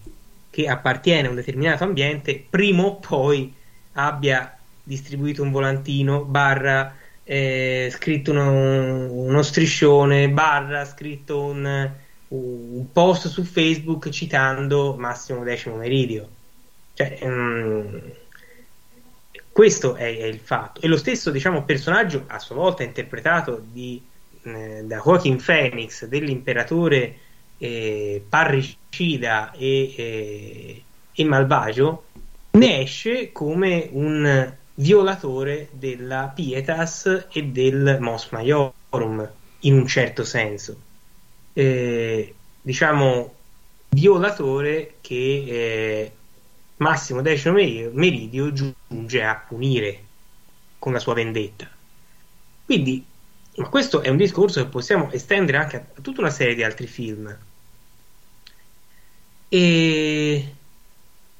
che 0.49 0.67
appartiene 0.67 1.27
a 1.27 1.29
un 1.29 1.35
determinato 1.35 1.83
ambiente 1.83 2.45
prima 2.47 2.83
o 2.83 2.95
poi 2.97 3.53
abbia 3.93 4.55
distribuito 4.83 5.41
un 5.41 5.51
volantino 5.51 6.23
barra 6.23 6.95
eh, 7.23 7.89
scritto 7.91 8.31
uno, 8.31 9.11
uno, 9.11 9.41
striscione 9.41 10.29
barra 10.29 10.83
scritto 10.85 11.41
un, 11.43 11.91
un, 12.27 12.91
post 12.91 13.27
su 13.27 13.43
Facebook 13.43 14.09
citando 14.09 14.95
Massimo 14.97 15.43
Decimo 15.43 15.77
Meridio. 15.77 16.27
Cioè, 16.93 17.19
mm, 17.25 17.97
questo 19.51 19.95
è, 19.95 20.17
è, 20.17 20.25
il 20.25 20.39
fatto. 20.39 20.81
E 20.81 20.87
lo 20.87 20.97
stesso 20.97 21.31
diciamo 21.31 21.63
personaggio 21.63 22.25
a 22.27 22.39
sua 22.39 22.55
volta 22.55 22.83
interpretato 22.83 23.63
di 23.63 24.01
eh, 24.43 24.81
da 24.83 24.97
Joaquin 24.97 25.41
Phoenix 25.41 26.05
dell'imperatore 26.05 27.17
eh, 27.61 28.23
parricida 28.27 29.51
e, 29.51 29.93
eh, 29.95 30.83
e 31.13 31.23
malvagio 31.23 32.05
ne 32.51 32.81
esce 32.81 33.31
come 33.31 33.87
un 33.91 34.51
violatore 34.73 35.69
della 35.73 36.31
Pietas 36.33 37.27
e 37.31 37.43
del 37.43 37.97
Mos 37.99 38.29
Maiorum 38.31 39.29
in 39.59 39.75
un 39.75 39.85
certo 39.85 40.23
senso 40.23 40.75
eh, 41.53 42.33
diciamo 42.63 43.33
violatore 43.89 44.95
che 45.01 45.43
eh, 45.47 46.11
Massimo 46.77 47.21
Decimo 47.21 47.53
Meridio 47.53 48.51
giunge 48.51 49.23
a 49.23 49.35
punire 49.47 50.03
con 50.79 50.93
la 50.93 50.99
sua 50.99 51.13
vendetta 51.13 51.69
quindi 52.65 53.05
ma 53.57 53.67
questo 53.67 54.01
è 54.01 54.09
un 54.09 54.17
discorso 54.17 54.63
che 54.63 54.69
possiamo 54.69 55.11
estendere 55.11 55.57
anche 55.57 55.75
a 55.75 56.01
tutta 56.01 56.21
una 56.21 56.29
serie 56.29 56.55
di 56.55 56.63
altri 56.63 56.87
film. 56.87 57.37
E... 59.53 60.55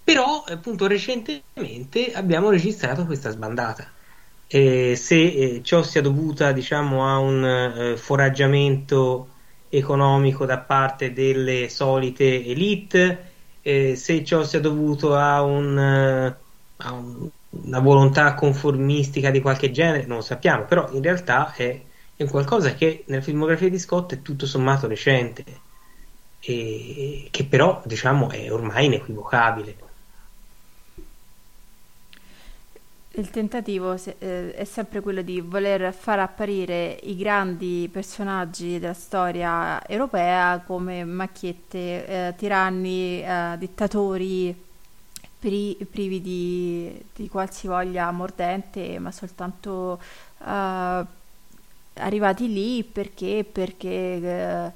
Però, 0.03 0.43
appunto, 0.45 0.87
recentemente 0.87 2.11
abbiamo 2.13 2.49
registrato 2.49 3.05
questa 3.05 3.29
sbandata. 3.29 3.89
E 4.47 4.95
se 4.97 5.15
eh, 5.15 5.61
ciò 5.63 5.81
sia 5.83 6.01
dovuta, 6.01 6.51
diciamo, 6.51 7.07
a 7.07 7.19
un 7.19 7.45
eh, 7.45 7.97
foraggiamento 7.97 9.29
economico 9.69 10.45
da 10.45 10.57
parte 10.57 11.13
delle 11.13 11.69
solite 11.69 12.43
elite, 12.45 13.31
eh, 13.61 13.95
se 13.95 14.25
ciò 14.25 14.43
sia 14.43 14.59
dovuto 14.59 15.15
a, 15.15 15.41
un, 15.43 15.77
eh, 15.79 16.35
a 16.77 16.91
un, 16.91 17.29
una 17.51 17.79
volontà 17.79 18.33
conformistica 18.33 19.31
di 19.31 19.39
qualche 19.39 19.71
genere, 19.71 20.05
non 20.05 20.17
lo 20.17 20.23
sappiamo, 20.23 20.65
però 20.65 20.89
in 20.91 21.01
realtà 21.01 21.53
è 21.53 21.81
è 22.23 22.29
qualcosa 22.29 22.73
che 22.73 23.03
nella 23.07 23.21
filmografia 23.21 23.69
di 23.69 23.79
Scott 23.79 24.13
è 24.13 24.21
tutto 24.21 24.45
sommato 24.45 24.87
recente. 24.87 25.43
E, 26.41 27.27
che 27.31 27.45
però 27.45 27.81
diciamo 27.85 28.29
è 28.29 28.51
ormai 28.51 28.85
inequivocabile. 28.85 29.89
Il 33.13 33.29
tentativo 33.29 33.93
eh, 34.19 34.53
è 34.53 34.63
sempre 34.63 35.01
quello 35.01 35.21
di 35.21 35.41
voler 35.41 35.93
far 35.93 36.19
apparire 36.19 36.97
i 37.03 37.17
grandi 37.17 37.89
personaggi 37.91 38.79
della 38.79 38.93
storia 38.93 39.85
europea 39.85 40.63
come 40.65 41.03
macchiette, 41.03 42.07
eh, 42.07 42.33
tiranni, 42.37 43.21
eh, 43.21 43.55
dittatori 43.57 44.55
pri- 45.37 45.75
privi 45.91 46.21
di, 46.21 47.03
di, 47.13 47.27
qualsivoglia 47.27 48.09
mordente, 48.11 48.97
ma 48.99 49.11
soltanto 49.11 49.99
eh, 50.45 51.05
arrivati 51.95 52.47
lì 52.47 52.83
perché, 52.85 53.45
perché 53.49 53.89
eh, 53.89 54.71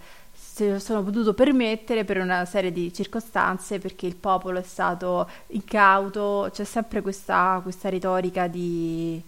se 0.56 0.80
sono 0.80 1.04
potuto 1.04 1.34
permettere 1.34 2.06
per 2.06 2.18
una 2.18 2.46
serie 2.46 2.72
di 2.72 2.94
circostanze, 2.94 3.78
perché 3.78 4.06
il 4.06 4.15
popolo 4.15 4.58
è 4.58 4.63
stato 4.63 5.30
incauto, 5.48 6.50
c'è 6.50 6.63
sempre 6.63 7.02
questa, 7.02 7.60
questa 7.62 7.89
retorica 7.89 8.48
di 8.48 9.22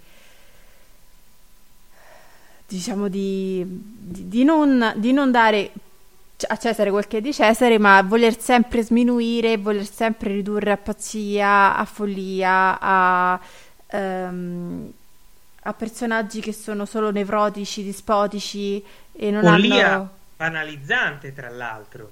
diciamo 2.65 3.09
di, 3.09 3.61
di, 3.67 4.29
di, 4.29 4.43
non, 4.45 4.93
di 4.95 5.11
non 5.11 5.29
dare 5.29 5.71
a 6.47 6.55
Cesare 6.55 6.91
quel 6.91 7.07
che 7.07 7.17
è 7.17 7.21
di 7.21 7.33
Cesare, 7.33 7.77
ma 7.77 8.01
voler 8.03 8.39
sempre 8.39 8.81
sminuire, 8.81 9.57
voler 9.57 9.85
sempre 9.85 10.31
ridurre 10.31 10.71
a 10.71 10.77
pazzia, 10.77 11.75
a 11.75 11.83
follia, 11.83 12.79
a, 12.79 13.39
um, 13.91 14.89
a 15.63 15.73
personaggi 15.73 16.39
che 16.39 16.53
sono 16.53 16.85
solo 16.85 17.11
nevrotici, 17.11 17.83
dispotici 17.83 18.81
e 19.11 19.29
non 19.29 19.43
follia. 19.43 19.91
hanno 19.91 20.15
banalizzante, 20.37 21.33
tra 21.33 21.49
l'altro. 21.49 22.11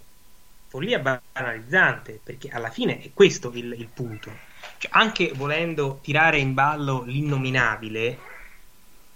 Follia 0.67 0.99
banalizzante, 0.99 2.19
perché 2.21 2.49
alla 2.49 2.69
fine 2.69 3.01
è 3.01 3.11
questo 3.13 3.51
il, 3.53 3.73
il 3.77 3.87
punto. 3.87 4.31
Cioè, 4.77 4.91
anche 4.93 5.31
volendo 5.33 5.99
tirare 6.01 6.39
in 6.39 6.53
ballo 6.53 7.03
l'innominabile, 7.03 8.17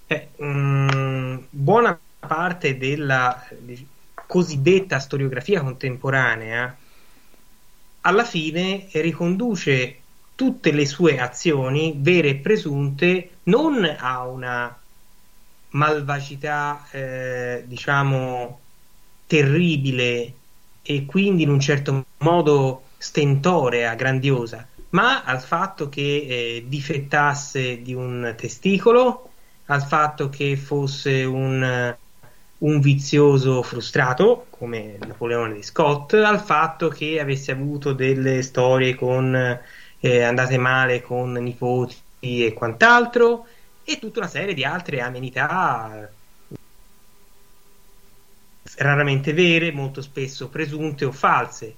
eh, 0.08 0.30
mm, 0.41 1.38
buona 1.50 2.00
parte 2.19 2.78
della 2.78 3.45
di, 3.58 3.86
cosiddetta 4.26 5.00
storiografia 5.00 5.62
contemporanea 5.62 6.78
alla 8.02 8.24
fine 8.24 8.88
riconduce 8.91 10.00
tutte 10.36 10.72
le 10.72 10.86
sue 10.86 11.19
azioni 11.19 11.95
vere 11.98 12.30
e 12.30 12.36
presunte 12.36 13.30
non 13.43 13.84
a 13.84 14.24
una 14.26 14.78
malvagità 15.72 16.88
eh, 16.91 17.63
diciamo 17.65 18.60
terribile 19.30 20.34
e 20.82 21.06
quindi 21.06 21.44
in 21.44 21.50
un 21.50 21.60
certo 21.60 22.04
modo 22.18 22.86
stentorea, 22.98 23.94
grandiosa, 23.94 24.68
ma 24.89 25.24
al 25.24 25.39
fatto 25.39 25.88
che 25.88 26.02
eh, 26.02 26.65
difettasse 26.68 27.84
di 27.84 27.94
un 27.94 28.34
testicolo, 28.36 29.30
al 29.68 29.84
fatto 29.84 30.30
che 30.30 30.58
fosse 30.58 31.24
un, 31.26 31.96
un 32.58 32.80
vizioso 32.80 33.62
frustrato, 33.62 34.48
come 34.50 34.98
Napoleone 35.06 35.54
di 35.54 35.62
Scott, 35.63 36.13
al 36.13 36.42
fatto 36.42 36.88
che 36.88 37.20
avesse 37.20 37.52
avuto 37.52 37.94
delle 37.94 38.42
storie 38.42 38.96
con, 38.96 39.60
eh, 40.00 40.24
andate 40.24 40.58
male 40.58 41.04
con 41.04 41.34
nipoti 41.34 41.96
e 42.20 42.52
quant'altro, 42.54 43.46
e 43.84 44.00
tutta 44.00 44.22
una 44.22 44.28
serie 44.28 44.56
di 44.56 44.63
altre 44.63 45.02
amenità 45.02 46.10
raramente 48.77 49.34
vere, 49.34 49.71
molto 49.71 50.01
spesso 50.01 50.49
presunte 50.49 51.05
o 51.05 51.12
false. 51.12 51.75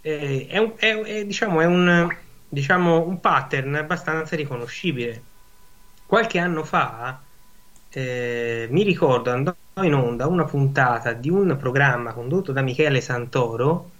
Eh, 0.00 0.46
è, 0.48 0.58
un, 0.58 0.72
è, 0.76 0.94
è, 0.94 1.24
diciamo, 1.24 1.60
è 1.60 1.66
un, 1.66 2.14
diciamo, 2.48 3.06
un, 3.06 3.20
pattern 3.20 3.74
abbastanza 3.74 4.36
riconoscibile. 4.36 5.22
Qualche 6.06 6.38
anno 6.38 6.64
fa 6.64 7.20
eh, 7.90 8.68
mi 8.70 8.82
ricordo 8.82 9.30
andò 9.30 9.54
in 9.82 9.94
onda 9.94 10.26
una 10.26 10.44
puntata 10.44 11.12
di 11.12 11.28
un 11.28 11.56
programma 11.58 12.12
condotto 12.12 12.52
da 12.52 12.62
Michele 12.62 13.00
Santoro 13.00 13.90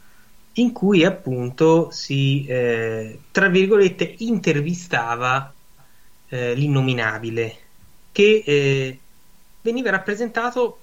in 0.58 0.72
cui 0.72 1.04
appunto 1.04 1.90
si, 1.90 2.46
eh, 2.46 3.18
tra 3.30 3.48
virgolette, 3.48 4.14
intervistava 4.18 5.52
eh, 6.28 6.54
l'innominabile 6.54 7.56
che 8.12 8.42
eh, 8.46 8.98
veniva 9.60 9.90
rappresentato 9.90 10.78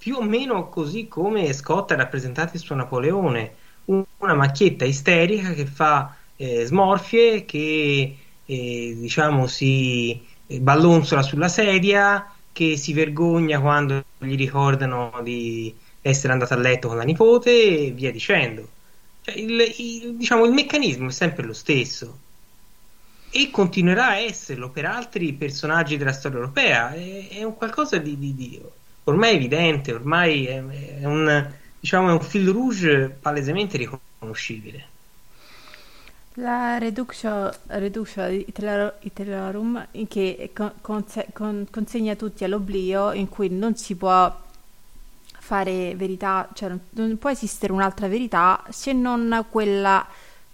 più 0.00 0.16
o 0.16 0.22
meno 0.22 0.70
così 0.70 1.08
come 1.08 1.52
Scott 1.52 1.90
ha 1.90 1.94
rappresentato 1.94 2.56
suo 2.56 2.74
Napoleone, 2.74 3.54
una 3.84 4.32
macchietta 4.32 4.86
isterica 4.86 5.52
che 5.52 5.66
fa 5.66 6.16
eh, 6.36 6.64
smorfie, 6.64 7.44
che 7.44 8.16
eh, 8.46 8.96
diciamo 8.98 9.46
si 9.46 10.18
ballonzola 10.46 11.20
sulla 11.20 11.48
sedia, 11.48 12.32
che 12.50 12.78
si 12.78 12.94
vergogna 12.94 13.60
quando 13.60 14.02
gli 14.16 14.36
ricordano 14.36 15.20
di 15.22 15.74
essere 16.00 16.32
andato 16.32 16.54
a 16.54 16.56
letto 16.56 16.88
con 16.88 16.96
la 16.96 17.02
nipote 17.02 17.50
e 17.50 17.90
via 17.90 18.10
dicendo. 18.10 18.66
Cioè, 19.20 19.34
il, 19.34 19.60
il, 19.76 20.14
diciamo, 20.14 20.46
il 20.46 20.52
meccanismo 20.52 21.08
è 21.08 21.12
sempre 21.12 21.44
lo 21.44 21.52
stesso 21.52 22.18
e 23.30 23.50
continuerà 23.50 24.06
a 24.08 24.16
esserlo 24.16 24.70
per 24.70 24.86
altri 24.86 25.34
personaggi 25.34 25.98
della 25.98 26.12
storia 26.12 26.38
europea. 26.38 26.94
È, 26.94 27.28
è 27.28 27.42
un 27.42 27.54
qualcosa 27.54 27.98
di, 27.98 28.18
di, 28.18 28.34
di 28.34 28.60
ormai 29.04 29.32
è 29.32 29.34
evidente, 29.34 29.92
ormai 29.92 30.46
è, 30.46 30.64
è, 31.00 31.04
un, 31.04 31.52
diciamo, 31.78 32.08
è 32.08 32.12
un 32.12 32.20
fil 32.20 32.48
rouge 32.48 33.08
palesemente 33.08 33.76
riconoscibile. 33.76 34.88
La 36.34 36.78
Reductio, 36.78 37.52
reductio 37.66 38.24
Iterarum 38.28 39.88
che 40.06 40.52
con, 40.54 40.72
con, 41.32 41.66
consegna 41.70 42.14
tutti 42.14 42.44
all'oblio 42.44 43.12
in 43.12 43.28
cui 43.28 43.48
non 43.50 43.74
si 43.74 43.96
può 43.96 44.32
fare 45.24 45.96
verità, 45.96 46.48
cioè 46.54 46.68
non, 46.68 46.80
non, 46.90 47.18
può 47.18 47.30
esistere 47.30 47.72
un'altra 47.72 48.06
verità 48.06 48.62
se 48.68 48.92
non 48.92 49.44
quella 49.50 50.06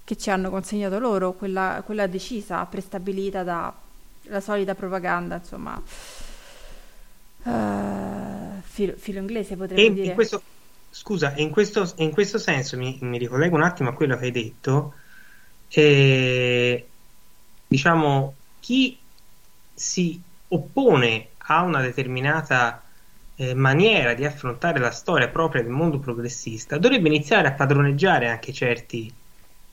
che 0.03 0.16
ci 0.16 0.30
hanno 0.30 0.49
consegnato 0.49 0.99
loro, 0.99 1.34
quella, 1.34 1.82
quella 1.84 2.07
decisa, 2.07 2.64
prestabilita 2.64 3.42
dalla 3.42 4.40
solita 4.40 4.74
propaganda, 4.74 5.36
insomma. 5.36 5.82
Uh, 7.47 8.61
filo, 8.62 8.94
filo, 8.97 9.20
inglese 9.20 9.57
potrebbe 9.57 9.80
e 9.84 9.92
dire. 9.92 10.09
In 10.09 10.14
questo, 10.14 10.42
scusa, 10.90 11.32
in 11.36 11.51
questo, 11.51 11.92
in 11.99 12.11
questo 12.11 12.38
senso 12.38 12.76
mi, 12.76 12.99
mi, 13.03 13.18
ricollego 13.18 13.55
un 13.55 13.62
attimo 13.62 13.90
a 13.90 13.92
quello 13.92 14.16
che 14.16 14.24
hai 14.24 14.32
detto. 14.32 14.94
Eh, 15.68 16.88
diciamo, 17.68 18.34
chi 18.59 18.99
si 19.72 20.20
oppone 20.49 21.28
a 21.36 21.62
una 21.62 21.80
determinata 21.80 22.82
eh, 23.36 23.55
maniera 23.55 24.14
di 24.14 24.24
affrontare 24.24 24.80
la 24.80 24.90
storia 24.90 25.28
propria 25.28 25.62
del 25.62 25.70
mondo 25.70 26.01
progressista 26.01 26.78
dovrebbe 26.78 27.09
iniziare 27.09 27.47
a 27.49 27.53
padroneggiare 27.53 28.28
anche 28.28 28.53
certi, 28.53 29.12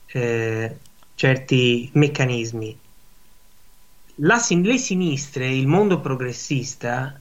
eh, 0.06 0.76
certi 1.16 1.90
meccanismi. 1.92 2.78
La, 4.18 4.40
le 4.48 4.78
sinistre, 4.78 5.48
il 5.48 5.66
mondo 5.66 5.98
progressista, 5.98 7.18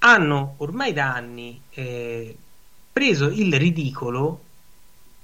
hanno 0.00 0.54
ormai 0.58 0.92
da 0.92 1.12
anni 1.14 1.60
eh, 1.70 2.36
preso 2.92 3.26
il 3.26 3.52
ridicolo 3.58 4.42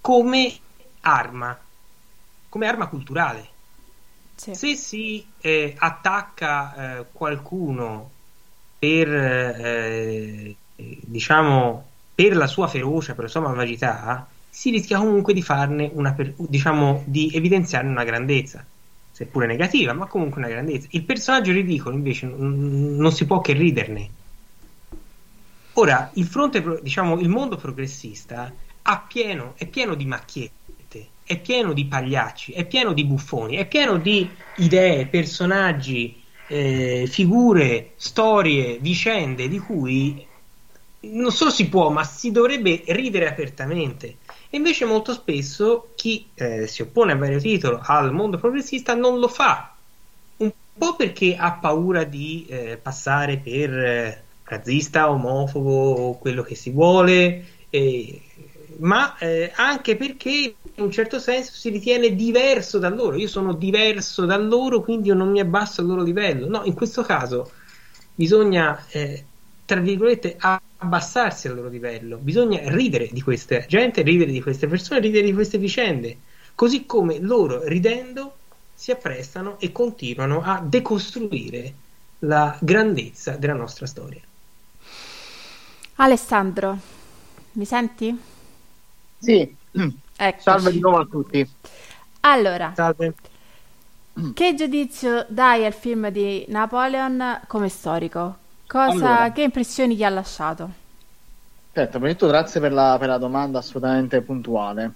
come 0.00 0.52
arma, 1.00 1.58
come 2.48 2.66
arma 2.66 2.86
culturale. 2.86 3.54
Sì. 4.34 4.54
Se 4.54 4.74
si 4.74 5.26
eh, 5.40 5.74
attacca 5.76 6.98
eh, 6.98 7.04
qualcuno 7.10 8.10
per, 8.78 9.08
eh, 9.08 10.54
diciamo, 10.74 11.86
per 12.14 12.36
la 12.36 12.46
sua 12.46 12.68
ferocia, 12.68 13.14
per 13.14 13.24
la 13.24 13.30
sua 13.30 13.40
malvagità, 13.40 14.28
si 14.48 14.70
rischia 14.70 14.98
comunque 14.98 15.32
di 15.32 15.42
farne 15.42 15.90
una, 15.92 16.14
diciamo, 16.36 17.02
di 17.06 17.30
evidenziarne 17.32 17.90
una 17.90 18.04
grandezza, 18.04 18.64
seppure 19.10 19.46
negativa, 19.46 19.94
ma 19.94 20.06
comunque 20.06 20.38
una 20.38 20.50
grandezza. 20.50 20.88
Il 20.90 21.04
personaggio 21.04 21.52
ridicolo 21.52 21.94
invece 21.94 22.26
non 22.26 23.10
si 23.12 23.24
può 23.24 23.40
che 23.40 23.54
riderne 23.54 24.10
Ora, 25.78 26.10
il 26.14 26.24
fronte, 26.24 26.80
diciamo, 26.80 27.18
il 27.18 27.28
mondo 27.28 27.56
progressista 27.56 28.50
pieno, 29.06 29.54
è 29.56 29.66
pieno 29.66 29.94
di 29.94 30.06
macchiette, 30.06 31.08
è 31.22 31.38
pieno 31.38 31.74
di 31.74 31.84
pagliacci, 31.84 32.52
è 32.52 32.64
pieno 32.64 32.94
di 32.94 33.04
buffoni, 33.04 33.56
è 33.56 33.66
pieno 33.66 33.98
di 33.98 34.28
idee, 34.56 35.06
personaggi, 35.06 36.22
eh, 36.48 37.06
figure, 37.06 37.92
storie, 37.96 38.78
vicende 38.78 39.48
di 39.48 39.58
cui 39.58 40.24
non 41.00 41.30
solo 41.30 41.50
si 41.50 41.68
può, 41.68 41.90
ma 41.90 42.04
si 42.04 42.30
dovrebbe 42.30 42.82
ridere 42.86 43.28
apertamente. 43.28 44.16
E 44.48 44.56
invece 44.56 44.86
molto 44.86 45.12
spesso 45.12 45.92
chi 45.94 46.30
eh, 46.34 46.66
si 46.66 46.80
oppone 46.80 47.12
a 47.12 47.16
vario 47.16 47.38
titolo 47.38 47.80
al 47.82 48.14
mondo 48.14 48.38
progressista 48.38 48.94
non 48.94 49.18
lo 49.18 49.28
fa, 49.28 49.74
un 50.38 50.50
po' 50.78 50.96
perché 50.96 51.36
ha 51.36 51.52
paura 51.52 52.04
di 52.04 52.46
eh, 52.48 52.78
passare 52.80 53.36
per 53.36 53.70
eh, 53.78 54.25
razzista, 54.46 55.10
omofobo, 55.10 56.16
quello 56.20 56.42
che 56.42 56.54
si 56.54 56.70
vuole, 56.70 57.44
e 57.68 58.20
ma 58.78 59.16
eh, 59.18 59.52
anche 59.54 59.96
perché 59.96 60.54
in 60.74 60.82
un 60.84 60.90
certo 60.90 61.18
senso 61.18 61.52
si 61.52 61.70
ritiene 61.70 62.14
diverso 62.14 62.78
da 62.78 62.88
loro. 62.88 63.16
Io 63.16 63.28
sono 63.28 63.54
diverso 63.54 64.24
da 64.26 64.36
loro, 64.36 64.80
quindi 64.80 65.08
io 65.08 65.14
non 65.14 65.30
mi 65.30 65.40
abbasso 65.40 65.80
al 65.80 65.86
loro 65.86 66.02
livello. 66.02 66.48
No, 66.48 66.64
in 66.64 66.74
questo 66.74 67.02
caso 67.02 67.50
bisogna, 68.14 68.84
eh, 68.90 69.24
tra 69.64 69.80
virgolette, 69.80 70.36
abbassarsi 70.38 71.48
al 71.48 71.54
loro 71.54 71.68
livello. 71.68 72.18
Bisogna 72.18 72.60
ridere 72.64 73.08
di 73.10 73.22
questa 73.22 73.64
gente, 73.66 74.02
ridere 74.02 74.30
di 74.30 74.42
queste 74.42 74.66
persone, 74.66 75.00
ridere 75.00 75.24
di 75.24 75.32
queste 75.32 75.58
vicende. 75.58 76.18
Così 76.54 76.86
come 76.86 77.18
loro, 77.18 77.66
ridendo, 77.66 78.36
si 78.74 78.90
apprestano 78.90 79.58
e 79.58 79.72
continuano 79.72 80.42
a 80.42 80.62
decostruire 80.64 81.72
la 82.20 82.56
grandezza 82.60 83.36
della 83.36 83.54
nostra 83.54 83.86
storia. 83.86 84.20
Alessandro, 85.96 86.78
mi 87.52 87.64
senti? 87.64 88.18
Sì, 89.18 89.56
Eccoci. 90.16 90.42
salve 90.42 90.70
di 90.72 90.80
nuovo 90.80 90.98
a 90.98 91.06
tutti. 91.06 91.48
Allora, 92.20 92.74
salve. 92.74 93.14
che 94.32 94.54
giudizio 94.54 95.26
dai 95.28 95.64
al 95.64 95.72
film 95.72 96.08
di 96.10 96.44
Napoleon 96.48 97.40
come 97.48 97.68
storico? 97.68 98.38
Cosa, 98.66 98.90
allora. 98.90 99.32
Che 99.32 99.42
impressioni 99.42 99.96
ti 99.96 100.04
ha 100.04 100.10
lasciato? 100.10 100.72
Certo, 101.72 101.98
prima 101.98 102.06
di 102.12 102.18
tutto 102.18 102.28
grazie 102.32 102.58
per 102.60 102.72
la, 102.72 102.96
per 102.98 103.08
la 103.08 103.18
domanda 103.18 103.58
assolutamente 103.58 104.22
puntuale. 104.22 104.94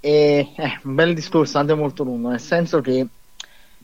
E, 0.00 0.52
eh, 0.56 0.80
un 0.84 0.94
bel 0.94 1.14
discorso, 1.14 1.58
anche 1.58 1.74
molto 1.74 2.02
lungo, 2.04 2.30
nel 2.30 2.40
senso 2.40 2.80
che 2.80 3.06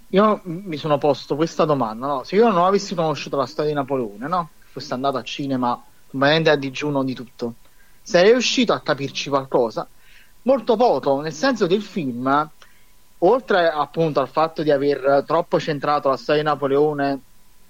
io 0.07 0.41
mi 0.45 0.77
sono 0.79 0.97
posto 0.99 1.37
questa 1.37 1.65
domanda, 1.67 2.07
no? 2.07 2.25
Se 2.25 2.35
io 2.37 2.51
non 2.51 2.65
avessi 2.65 2.95
conosciuto 2.95 3.37
la 3.37 3.47
storia 3.47 3.71
di 3.73 3.77
Napoleone, 3.77 4.27
no? 4.27 4.51
Fosse 4.71 4.95
andato 4.95 5.19
a 5.19 5.23
cinema 5.23 5.83
veramente 6.11 6.51
a 6.51 6.57
digiuno 6.57 7.03
di 7.05 7.15
tutto. 7.15 7.55
Sarei 8.03 8.33
riuscito 8.33 8.73
a 8.73 8.81
capirci 8.81 9.29
qualcosa? 9.29 9.87
Molto 10.43 10.77
poco, 10.77 11.21
nel 11.21 11.33
senso 11.33 11.67
che 11.67 11.75
il 11.75 11.83
film, 11.83 12.51
oltre 13.19 13.69
appunto 13.69 14.21
al 14.21 14.29
fatto 14.29 14.63
di 14.63 14.71
aver 14.71 15.25
troppo 15.27 15.61
centrato 15.61 16.09
la 16.09 16.17
storia 16.17 16.43
di 16.43 16.49
Napoleone 16.49 17.21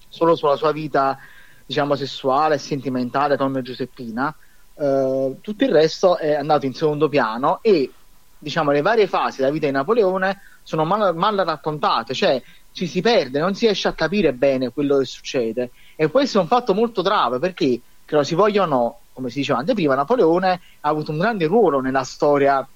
solo 0.08 0.36
sulla 0.36 0.56
sua 0.56 0.72
vita, 0.72 1.18
diciamo, 1.66 1.96
sessuale 1.96 2.54
e 2.54 2.58
sentimentale 2.58 3.36
con 3.36 3.58
Giuseppina, 3.62 4.34
eh, 4.74 5.36
tutto 5.40 5.64
il 5.64 5.70
resto 5.70 6.16
è 6.18 6.34
andato 6.34 6.66
in 6.66 6.74
secondo 6.74 7.08
piano 7.08 7.58
e 7.62 7.90
diciamo 8.38 8.70
le 8.70 8.80
varie 8.80 9.08
fasi 9.08 9.38
della 9.38 9.50
vita 9.50 9.66
di 9.66 9.72
Napoleone 9.72 10.40
sono 10.62 10.84
mal, 10.84 11.16
mal 11.16 11.36
raccontate, 11.36 12.14
cioè 12.14 12.40
ci 12.70 12.86
si 12.86 13.00
perde, 13.00 13.40
non 13.40 13.54
si 13.54 13.64
riesce 13.64 13.88
a 13.88 13.92
capire 13.92 14.32
bene 14.32 14.70
quello 14.70 14.98
che 14.98 15.04
succede 15.04 15.70
e 15.96 16.08
questo 16.08 16.38
è 16.38 16.40
un 16.42 16.46
fatto 16.46 16.74
molto 16.74 17.02
grave 17.02 17.40
perché 17.40 17.80
che 18.08 18.14
lo 18.14 18.22
si 18.22 18.34
voglia 18.34 18.62
o 18.62 18.66
no, 18.66 19.00
come 19.12 19.28
si 19.28 19.40
diceva 19.40 19.58
anche 19.58 19.74
prima, 19.74 19.94
Napoleone 19.94 20.60
ha 20.80 20.88
avuto 20.88 21.10
un 21.10 21.18
grande 21.18 21.44
ruolo 21.44 21.80
nella 21.80 22.04
storia 22.04 22.66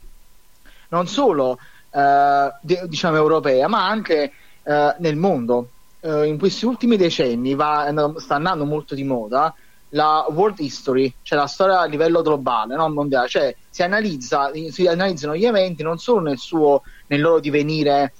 non 0.90 1.06
solo 1.06 1.58
eh, 1.90 2.52
de, 2.60 2.82
diciamo 2.86 3.16
europea, 3.16 3.66
ma 3.66 3.88
anche 3.88 4.30
eh, 4.62 4.94
nel 4.98 5.16
mondo. 5.16 5.70
Eh, 6.00 6.26
in 6.26 6.38
questi 6.38 6.66
ultimi 6.66 6.98
decenni 6.98 7.54
va, 7.54 7.90
sta 8.18 8.34
andando 8.34 8.66
molto 8.66 8.94
di 8.94 9.04
moda 9.04 9.54
la 9.94 10.26
world 10.28 10.58
history, 10.58 11.14
cioè 11.22 11.38
la 11.38 11.46
storia 11.46 11.80
a 11.80 11.86
livello 11.86 12.20
globale, 12.20 12.74
non 12.74 12.92
mondiale, 12.92 13.28
cioè 13.28 13.56
si, 13.70 13.82
analizza, 13.82 14.50
si 14.68 14.86
analizzano 14.86 15.34
gli 15.34 15.46
eventi 15.46 15.82
non 15.82 15.96
solo 15.96 16.20
nel, 16.20 16.38
suo, 16.38 16.82
nel 17.06 17.22
loro 17.22 17.40
divenire 17.40 18.12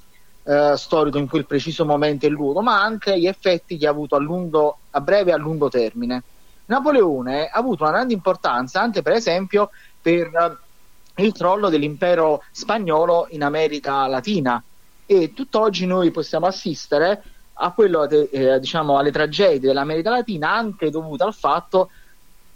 eh, 0.44 0.72
storico 0.76 1.18
in 1.18 1.28
quel 1.28 1.44
preciso 1.44 1.84
momento 1.84 2.24
e 2.24 2.30
luogo, 2.30 2.62
ma 2.62 2.82
anche 2.82 3.18
gli 3.18 3.26
effetti 3.26 3.76
che 3.76 3.86
ha 3.86 3.90
avuto 3.90 4.16
a, 4.16 4.18
lungo, 4.18 4.78
a 4.90 5.00
breve 5.02 5.30
e 5.30 5.34
a 5.34 5.36
lungo 5.36 5.68
termine. 5.68 6.22
Napoleone 6.66 7.48
ha 7.48 7.58
avuto 7.58 7.82
una 7.82 7.92
grande 7.92 8.14
importanza 8.14 8.80
anche 8.80 9.02
per 9.02 9.12
esempio 9.12 9.70
per 10.00 10.26
eh, 11.14 11.24
il 11.24 11.32
crollo 11.32 11.68
dell'impero 11.68 12.42
spagnolo 12.50 13.26
in 13.30 13.42
America 13.42 14.06
Latina. 14.06 14.62
E 15.04 15.32
tutt'oggi 15.34 15.86
noi 15.86 16.10
possiamo 16.10 16.46
assistere 16.46 17.22
a 17.54 17.72
quello 17.72 18.08
eh, 18.08 18.58
diciamo 18.58 18.96
alle 18.96 19.10
tragedie 19.10 19.68
dell'America 19.68 20.10
Latina 20.10 20.52
anche 20.52 20.90
dovute 20.90 21.24
al 21.24 21.34
fatto 21.34 21.90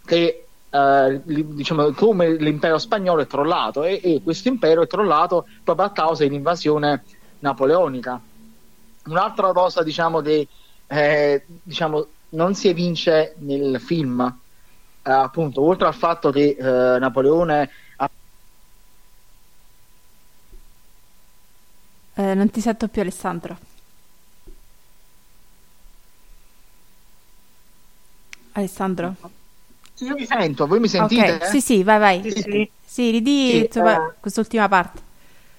che 0.05 0.47
eh, 0.71 1.21
diciamo 1.25 1.93
come 1.93 2.35
l'impero 2.35 2.79
spagnolo 2.79 3.23
è 3.23 3.27
crollato 3.27 3.85
e, 3.85 4.01
e 4.03 4.21
questo 4.23 4.49
impero 4.49 4.83
è 4.83 4.87
crollato 4.87 5.47
proprio 5.63 5.87
a 5.87 5.91
causa 5.91 6.25
dell'invasione 6.25 7.05
napoleonica. 7.41 8.21
Un'altra 9.07 9.53
cosa 9.53 9.83
diciamo, 9.83 10.21
de, 10.21 10.49
eh, 10.87 11.45
diciamo 11.63 12.07
non 12.37 12.55
si 12.55 12.69
evince 12.69 13.35
nel 13.39 13.81
film, 13.81 14.21
eh, 15.03 15.11
appunto, 15.11 15.63
oltre 15.63 15.87
al 15.87 15.95
fatto 15.95 16.31
che 16.31 16.57
eh, 16.59 16.99
Napoleone 16.99 17.71
ha... 17.97 18.11
Eh, 22.15 22.35
non 22.35 22.51
ti 22.51 22.61
sento 22.61 22.89
più 22.89 23.01
Alessandro. 23.01 23.59
Alessandro? 28.53 29.15
Io 29.99 30.15
mi 30.15 30.27
sento, 30.27 30.67
voi 30.67 30.81
mi 30.81 30.89
sentite? 30.89 31.33
Okay. 31.33 31.51
Sì, 31.51 31.61
sì, 31.61 31.83
vai, 31.83 31.99
vai. 31.99 32.23
Sì, 32.23 32.43
sì. 32.43 32.71
sì 32.85 33.11
ridì 33.11 33.51
sì, 33.51 33.65
insomma, 33.65 34.09
eh... 34.09 34.15
quest'ultima 34.21 34.69
parte. 34.69 35.05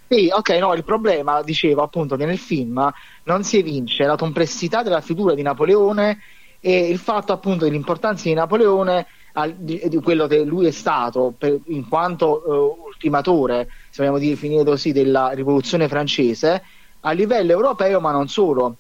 Sì, 0.08 0.30
ok, 0.32 0.50
no, 0.52 0.74
il 0.74 0.84
problema, 0.84 1.42
dicevo 1.42 1.82
appunto, 1.82 2.16
che 2.16 2.26
nel 2.26 2.38
film 2.38 2.92
non 3.24 3.44
si 3.44 3.58
evince 3.58 4.06
la 4.06 4.16
complessità 4.16 4.84
della 4.84 5.02
figura 5.02 5.34
di 5.34 5.42
Napoleone 5.42 6.20
e 6.60 6.88
il 6.90 6.98
fatto 6.98 7.34
appunto 7.34 7.66
dell'importanza 7.66 8.24
di 8.24 8.34
Napoleone 8.34 9.06
al, 9.34 9.54
di, 9.54 9.82
di, 9.88 9.98
quello 10.02 10.26
che 10.28 10.44
lui 10.44 10.66
è 10.66 10.72
stato 10.72 11.34
per, 11.38 11.60
in 11.66 11.88
quanto 11.88 12.44
uh, 12.46 12.86
ultimatore, 12.88 13.68
se 13.90 13.98
vogliamo 13.98 14.18
definire 14.18 14.64
così, 14.64 14.92
della 14.92 15.30
rivoluzione 15.30 15.88
francese 15.88 16.64
a 17.02 17.12
livello 17.12 17.52
europeo, 17.52 18.00
ma 18.00 18.12
non 18.12 18.28
solo, 18.28 18.76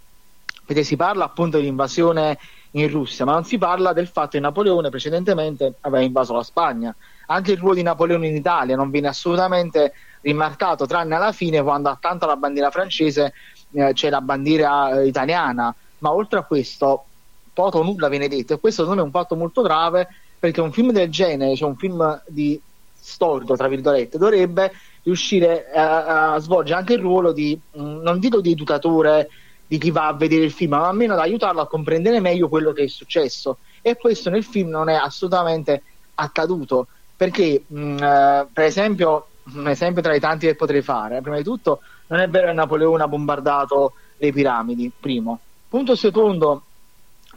perché 0.66 0.84
si 0.84 0.96
parla 0.96 1.26
appunto 1.26 1.58
dell'invasione 1.58 2.38
in 2.72 2.90
Russia, 2.90 3.24
ma 3.24 3.34
non 3.34 3.46
si 3.46 3.58
parla 3.58 3.94
del 3.94 4.08
fatto 4.08 4.32
che 4.32 4.40
Napoleone 4.40 4.90
precedentemente 4.90 5.76
aveva 5.82 6.04
invaso 6.04 6.34
la 6.34 6.44
Spagna. 6.44 6.94
Anche 7.28 7.52
il 7.52 7.58
ruolo 7.58 7.76
di 7.76 7.84
Napoleone 7.84 8.28
in 8.28 8.36
Italia 8.36 8.76
non 8.76 8.90
viene 8.90 9.08
assolutamente 9.08 9.94
rimarcato, 10.22 10.86
tranne 10.86 11.16
alla 11.16 11.32
fine 11.32 11.62
quando 11.62 11.90
accanto 11.90 12.26
alla 12.26 12.36
bandiera 12.36 12.72
francese 12.72 13.34
eh, 13.72 13.94
c'è 13.94 14.10
la 14.10 14.22
bandiera 14.22 15.00
eh, 15.00 15.08
italiana. 15.08 15.74
Ma 16.00 16.12
oltre 16.12 16.40
a 16.40 16.44
questo, 16.44 17.06
poco 17.58 17.80
o 17.80 17.84
nulla 17.84 18.08
viene 18.08 18.28
detto 18.28 18.54
e 18.54 18.60
questo 18.60 18.84
secondo 18.84 19.02
me 19.02 19.10
è 19.10 19.12
un 19.12 19.20
fatto 19.20 19.36
molto 19.36 19.64
grave 19.64 20.08
perché 20.38 20.62
un 20.62 20.72
film 20.72 20.92
del 20.92 21.10
genere, 21.10 21.56
cioè 21.56 21.68
un 21.68 21.76
film 21.76 22.22
di 22.28 22.62
storico 22.94 23.56
tra 23.56 23.68
virgolette, 23.68 24.20
dovrebbe 24.20 24.72
riuscire 25.02 25.72
a, 25.72 26.34
a 26.34 26.38
svolgere 26.38 26.78
anche 26.78 26.94
il 26.94 27.00
ruolo 27.00 27.32
di, 27.32 27.60
mm, 27.80 28.02
non 28.02 28.20
dico 28.20 28.42
di 28.42 28.52
educatore 28.52 29.30
di 29.66 29.80
chi 29.80 29.90
va 29.90 30.06
a 30.06 30.14
vedere 30.14 30.46
il 30.46 30.52
film, 30.52 30.72
ma 30.72 30.88
almeno 30.88 31.14
ad 31.14 31.20
aiutarlo 31.20 31.62
a 31.62 31.68
comprendere 31.68 32.20
meglio 32.20 32.48
quello 32.48 32.74
che 32.74 32.84
è 32.84 32.88
successo. 32.88 33.58
E 33.82 33.96
questo 33.98 34.30
nel 34.30 34.44
film 34.44 34.70
non 34.70 34.88
è 34.88 34.94
assolutamente 34.94 35.82
accaduto 36.14 36.88
perché 37.16 37.64
mh, 37.66 37.80
mm, 37.80 37.98
eh, 37.98 38.48
per 38.54 38.66
esempio 38.66 39.28
un 39.56 39.68
esempio 39.68 40.04
tra 40.04 40.14
i 40.14 40.20
tanti 40.20 40.46
che 40.46 40.56
potrei 40.56 40.82
fare 40.82 41.22
prima 41.22 41.38
di 41.38 41.44
tutto 41.44 41.80
non 42.08 42.20
è 42.20 42.30
vero 42.30 42.48
che 42.48 42.54
Napoleone 42.54 43.02
ha 43.02 43.08
bombardato 43.08 43.94
le 44.18 44.32
piramidi 44.32 44.92
primo. 44.98 45.40
Punto 45.68 45.96
secondo 45.96 46.64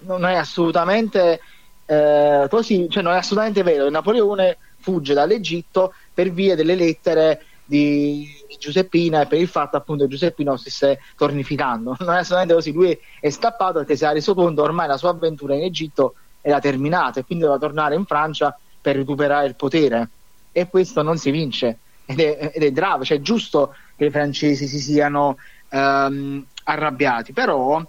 non 0.03 0.24
è 0.24 0.34
assolutamente 0.34 1.40
eh, 1.86 2.46
così, 2.48 2.88
cioè 2.88 3.03
non 3.03 3.14
è 3.14 3.16
assolutamente 3.16 3.62
vero. 3.62 3.84
Che 3.84 3.90
Napoleone 3.90 4.59
fugge 4.78 5.14
dall'Egitto 5.14 5.92
per 6.12 6.30
via 6.30 6.55
delle 6.55 6.74
lettere 6.74 7.42
di, 7.64 8.28
di 8.48 8.57
Giuseppina 8.59 9.22
e 9.22 9.26
per 9.26 9.38
il 9.38 9.48
fatto 9.48 9.76
appunto 9.76 10.05
che 10.05 10.11
Giuseppina 10.11 10.57
si 10.57 10.70
stesse 10.70 11.01
tornificando. 11.16 11.96
Non 12.01 12.14
è 12.14 12.18
assolutamente 12.18 12.55
così, 12.55 12.72
lui 12.72 12.98
è 13.20 13.30
scappato 13.30 13.78
perché 13.78 13.96
si 13.96 14.05
è 14.05 14.12
reso 14.12 14.34
conto 14.34 14.62
ormai 14.62 14.88
la 14.88 14.96
sua 14.96 15.11
avventura 15.11 15.55
in 15.55 15.62
Egitto 15.62 16.14
era 16.40 16.59
terminata 16.59 17.20
e 17.20 17.24
quindi 17.24 17.44
doveva 17.44 17.61
tornare 17.61 17.94
in 17.94 18.07
Francia 18.07 18.57
per 18.80 18.96
recuperare 18.96 19.46
il 19.46 19.55
potere. 19.55 20.09
E 20.53 20.68
questo 20.68 21.03
non 21.03 21.16
si 21.16 21.30
vince. 21.30 21.78
Ed 22.07 22.18
è, 22.18 22.51
ed 22.55 22.62
è 22.62 22.72
grave, 22.72 23.05
cioè 23.05 23.18
è 23.18 23.20
giusto 23.20 23.74
che 23.94 24.07
i 24.07 24.11
francesi 24.11 24.66
si 24.66 24.80
siano 24.80 25.36
um, 25.68 26.44
arrabbiati, 26.64 27.32
però 27.32 27.80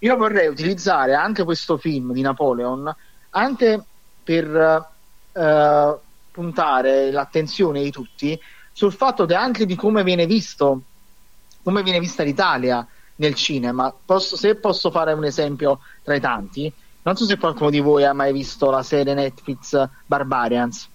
io 0.00 0.16
vorrei 0.16 0.48
utilizzare 0.48 1.14
anche 1.14 1.44
questo 1.44 1.76
film 1.76 2.12
di 2.12 2.20
Napoleon 2.20 2.94
anche 3.30 3.84
per 4.22 4.88
eh, 5.32 5.98
puntare 6.30 7.10
l'attenzione 7.10 7.82
di 7.82 7.90
tutti 7.90 8.38
sul 8.72 8.92
fatto 8.92 9.26
che 9.26 9.34
anche 9.34 9.66
di 9.66 9.74
come 9.74 10.02
viene 10.02 10.26
visto, 10.26 10.82
come 11.62 11.82
viene 11.82 12.00
vista 12.00 12.22
l'Italia 12.22 12.86
nel 13.16 13.34
cinema. 13.34 13.92
Posso, 14.04 14.36
se 14.36 14.54
posso 14.56 14.90
fare 14.90 15.12
un 15.12 15.24
esempio 15.24 15.80
tra 16.02 16.14
i 16.14 16.20
tanti, 16.20 16.72
non 17.02 17.16
so 17.16 17.24
se 17.26 17.36
qualcuno 17.36 17.70
di 17.70 17.80
voi 17.80 18.04
ha 18.04 18.12
mai 18.12 18.32
visto 18.32 18.70
la 18.70 18.82
serie 18.82 19.14
Netflix 19.14 19.88
Barbarians. 20.06 20.88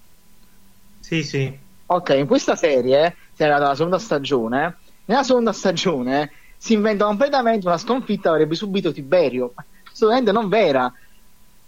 Sì, 1.00 1.24
sì. 1.24 1.56
Ok, 1.88 2.10
in 2.10 2.26
questa 2.26 2.56
serie, 2.56 3.16
si 3.34 3.44
è 3.44 3.46
arrivata 3.46 3.68
la 3.68 3.76
seconda 3.76 4.00
stagione, 4.00 4.78
nella 5.06 5.24
seconda 5.24 5.54
stagione 5.54 6.32
si 6.58 6.74
inventa 6.74 7.06
completamente 7.06 7.68
una 7.68 7.78
sconfitta 7.78 8.30
avrebbe 8.30 8.56
subito 8.56 8.92
Tiberio, 8.92 9.54
assolutamente 9.92 10.32
non 10.32 10.50
vera. 10.50 10.92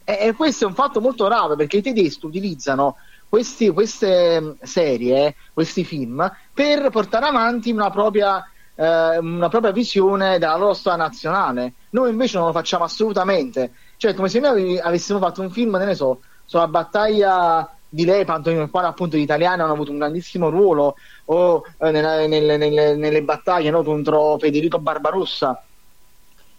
E, 0.04 0.18
e, 0.22 0.34
questo 0.34 0.66
è 0.66 0.68
un 0.68 0.74
fatto 0.74 1.02
molto 1.02 1.26
grave 1.26 1.56
perché 1.56 1.78
i 1.78 1.82
tedeschi 1.82 2.26
utilizzano 2.26 2.96
questi, 3.30 3.70
queste 3.70 4.56
serie, 4.62 5.36
questi 5.54 5.84
film, 5.84 6.32
per 6.54 6.90
portare 6.90 7.26
avanti 7.26 7.72
una 7.72 7.90
propria, 7.90 8.44
eh, 8.76 9.18
una 9.18 9.50
propria 9.50 9.72
visione 9.72 10.40
della 10.40 10.56
loro 10.56 10.74
storia 10.74 11.04
nazionale. 11.04 11.74
Noi 11.92 12.10
invece 12.10 12.38
non 12.38 12.48
lo 12.48 12.54
facciamo 12.54 12.86
assolutamente. 12.86 13.74
Cioè, 13.98 14.14
come 14.14 14.30
se 14.30 14.40
noi 14.40 14.80
avessimo 14.80 15.20
fatto 15.20 15.42
un 15.42 15.52
film, 15.52 15.76
ne 15.76 15.96
so, 15.96 16.22
sulla 16.46 16.68
battaglia 16.68 17.77
di 17.90 18.06
Lepanto, 18.06 18.52
nel 18.52 18.70
quale 18.70 18.88
appunto 18.88 19.18
gli 19.18 19.22
italiani 19.22 19.62
hanno 19.62 19.74
avuto 19.74 19.92
un 19.92 19.98
grandissimo 19.98 20.50
ruolo, 20.50 20.96
o 21.26 21.66
eh, 21.78 21.92
nelle, 21.92 22.28
nelle, 22.28 22.58
nelle, 22.58 22.96
nelle, 22.96 23.24
battaglie 23.24 23.70
no, 23.70 23.84
contro 23.84 24.38
Federico 24.38 24.80
Barbarossa, 24.80 25.64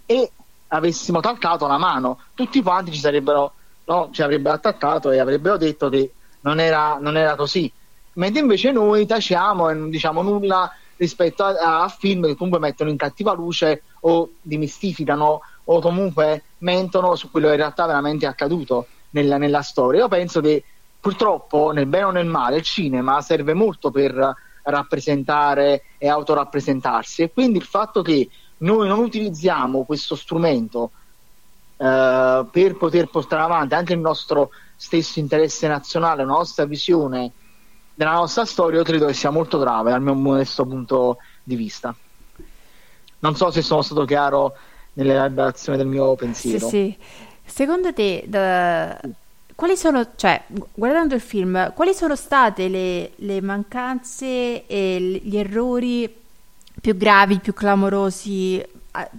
e 0.07 0.31
avessimo 0.68 1.18
attaccato 1.18 1.66
la 1.66 1.79
mano, 1.79 2.20
tutti 2.35 2.62
quanti 2.62 2.93
ci 2.93 2.99
sarebbero, 2.99 3.53
no, 3.85 4.09
ci 4.12 4.22
avrebbero 4.22 4.55
attaccato 4.55 5.11
e 5.11 5.18
avrebbero 5.18 5.57
detto 5.57 5.89
che 5.89 6.12
non 6.41 6.61
era, 6.61 6.99
non 7.01 7.16
era 7.16 7.35
così. 7.35 7.70
Mentre 8.14 8.41
invece 8.41 8.72
noi 8.72 9.07
taciamo 9.07 9.68
e 9.68 9.74
non 9.74 9.91
diciamo 9.91 10.22
nulla 10.22 10.72
rispetto 10.97 11.45
a, 11.45 11.83
a, 11.83 11.89
film 11.89 12.26
che 12.26 12.35
comunque 12.35 12.59
mettono 12.59 12.91
in 12.91 12.97
cattiva 12.97 13.33
luce 13.33 13.83
o 14.01 14.31
dimistificano 14.43 15.41
o 15.64 15.81
comunque 15.81 16.43
mentono 16.59 17.14
su 17.14 17.31
quello 17.31 17.47
che 17.47 17.53
in 17.53 17.61
realtà 17.61 17.87
veramente 17.87 18.26
è 18.26 18.29
accaduto 18.29 18.87
nella, 19.11 19.39
nella 19.39 19.62
storia. 19.62 20.01
Io 20.01 20.09
penso 20.09 20.41
che 20.41 20.64
purtroppo, 21.01 21.70
nel 21.70 21.86
bene 21.86 22.05
o 22.05 22.11
nel 22.11 22.26
male, 22.26 22.57
il 22.57 22.62
cinema 22.62 23.20
serve 23.20 23.55
molto 23.55 23.90
per 23.90 24.34
rappresentare 24.62 25.82
e 25.99 26.09
autorappresentarsi 26.09 27.22
e 27.22 27.32
quindi 27.32 27.59
il 27.59 27.64
fatto 27.64 28.03
che 28.03 28.28
noi 28.59 28.88
non 28.88 28.99
utilizziamo 28.99 29.84
questo 29.84 30.14
strumento 30.14 30.90
eh, 31.76 32.44
per 32.51 32.76
poter 32.76 33.09
portare 33.09 33.42
avanti 33.42 33.74
anche 33.74 33.94
il 33.94 34.01
nostro 34.01 34.51
stesso 34.76 35.18
interesse 35.18 35.66
nazionale, 35.68 36.24
la 36.24 36.32
nostra 36.32 36.64
visione 36.64 37.32
della 37.94 38.12
nostra 38.12 38.44
storia, 38.44 38.78
io 38.78 38.84
credo 38.84 39.07
che 39.07 39.14
sia 39.14 39.30
molto 39.30 39.59
grave 39.59 39.90
dal 39.90 40.03
mio 40.03 40.14
modesto 40.14 40.64
punto 40.64 41.18
di 41.42 41.57
vista. 41.57 41.94
Non 43.20 43.34
so 43.34 43.51
se 43.51 43.62
sono 43.62 43.82
stato 43.82 44.05
chiaro 44.05 44.55
nell'elaborazione 44.92 45.78
del 45.78 45.88
mio 45.88 46.14
pensiero. 46.14 46.68
Sì, 46.68 46.96
sì. 46.96 47.07
Secondo 47.44 47.92
te, 47.92 48.24
da... 48.28 49.01
quali 49.59 49.76
sono, 49.76 50.11
cioè, 50.14 50.40
guardando 50.72 51.16
il 51.16 51.20
film, 51.20 51.72
quali 51.74 51.92
sono 51.92 52.14
state 52.14 52.68
le, 52.68 53.11
le 53.16 53.40
mancanze 53.40 54.64
e 54.68 55.20
gli 55.20 55.36
errori 55.36 56.09
più 56.80 56.96
gravi, 56.96 57.40
più 57.40 57.54
clamorosi 57.54 58.64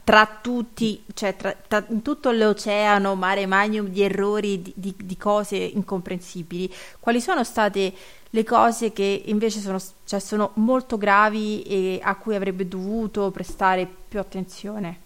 tra 0.02 0.40
tutti, 0.42 1.04
cioè 1.14 1.36
tra, 1.36 1.54
tra, 1.68 1.86
in 1.90 2.02
tutto 2.02 2.32
l'oceano, 2.32 3.16
mare 3.16 3.48
magnum 3.48 3.88
di 3.88 4.02
errori, 4.02 4.62
di, 4.62 4.72
di, 4.78 4.96
di, 4.98 5.18
cose 5.18 5.58
incomprensibili, 5.58 6.74
quali 7.02 7.20
sono 7.20 7.44
state 7.44 7.94
le 8.30 8.44
cose 8.46 8.94
che 8.94 9.24
invece 9.26 9.60
sono, 9.60 9.78
cioè 10.06 10.22
sono 10.22 10.52
molto 10.54 10.98
gravi 10.98 11.64
e 11.64 12.00
a 12.02 12.16
cui 12.16 12.36
avrebbe 12.36 12.66
dovuto 12.66 13.30
prestare 13.32 13.86
più 14.08 14.22
attenzione 14.22 15.00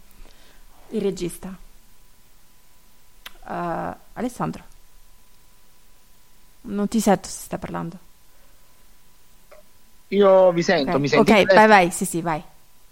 il 0.89 1.01
regista? 1.01 1.57
Uh, 3.45 3.95
Alessandro, 4.13 4.65
non 6.63 6.87
ti 6.87 6.99
sento 6.99 7.27
se 7.27 7.43
stai 7.45 7.59
parlando. 7.59 7.97
Io 10.09 10.51
vi 10.51 10.61
sento, 10.61 10.89
okay. 10.89 11.01
mi 11.01 11.07
sento. 11.07 11.31
Ok, 11.31 11.53
vai, 11.53 11.67
vai, 11.67 11.91
sì, 11.91 12.05
sì, 12.05 12.21
vai. 12.21 12.41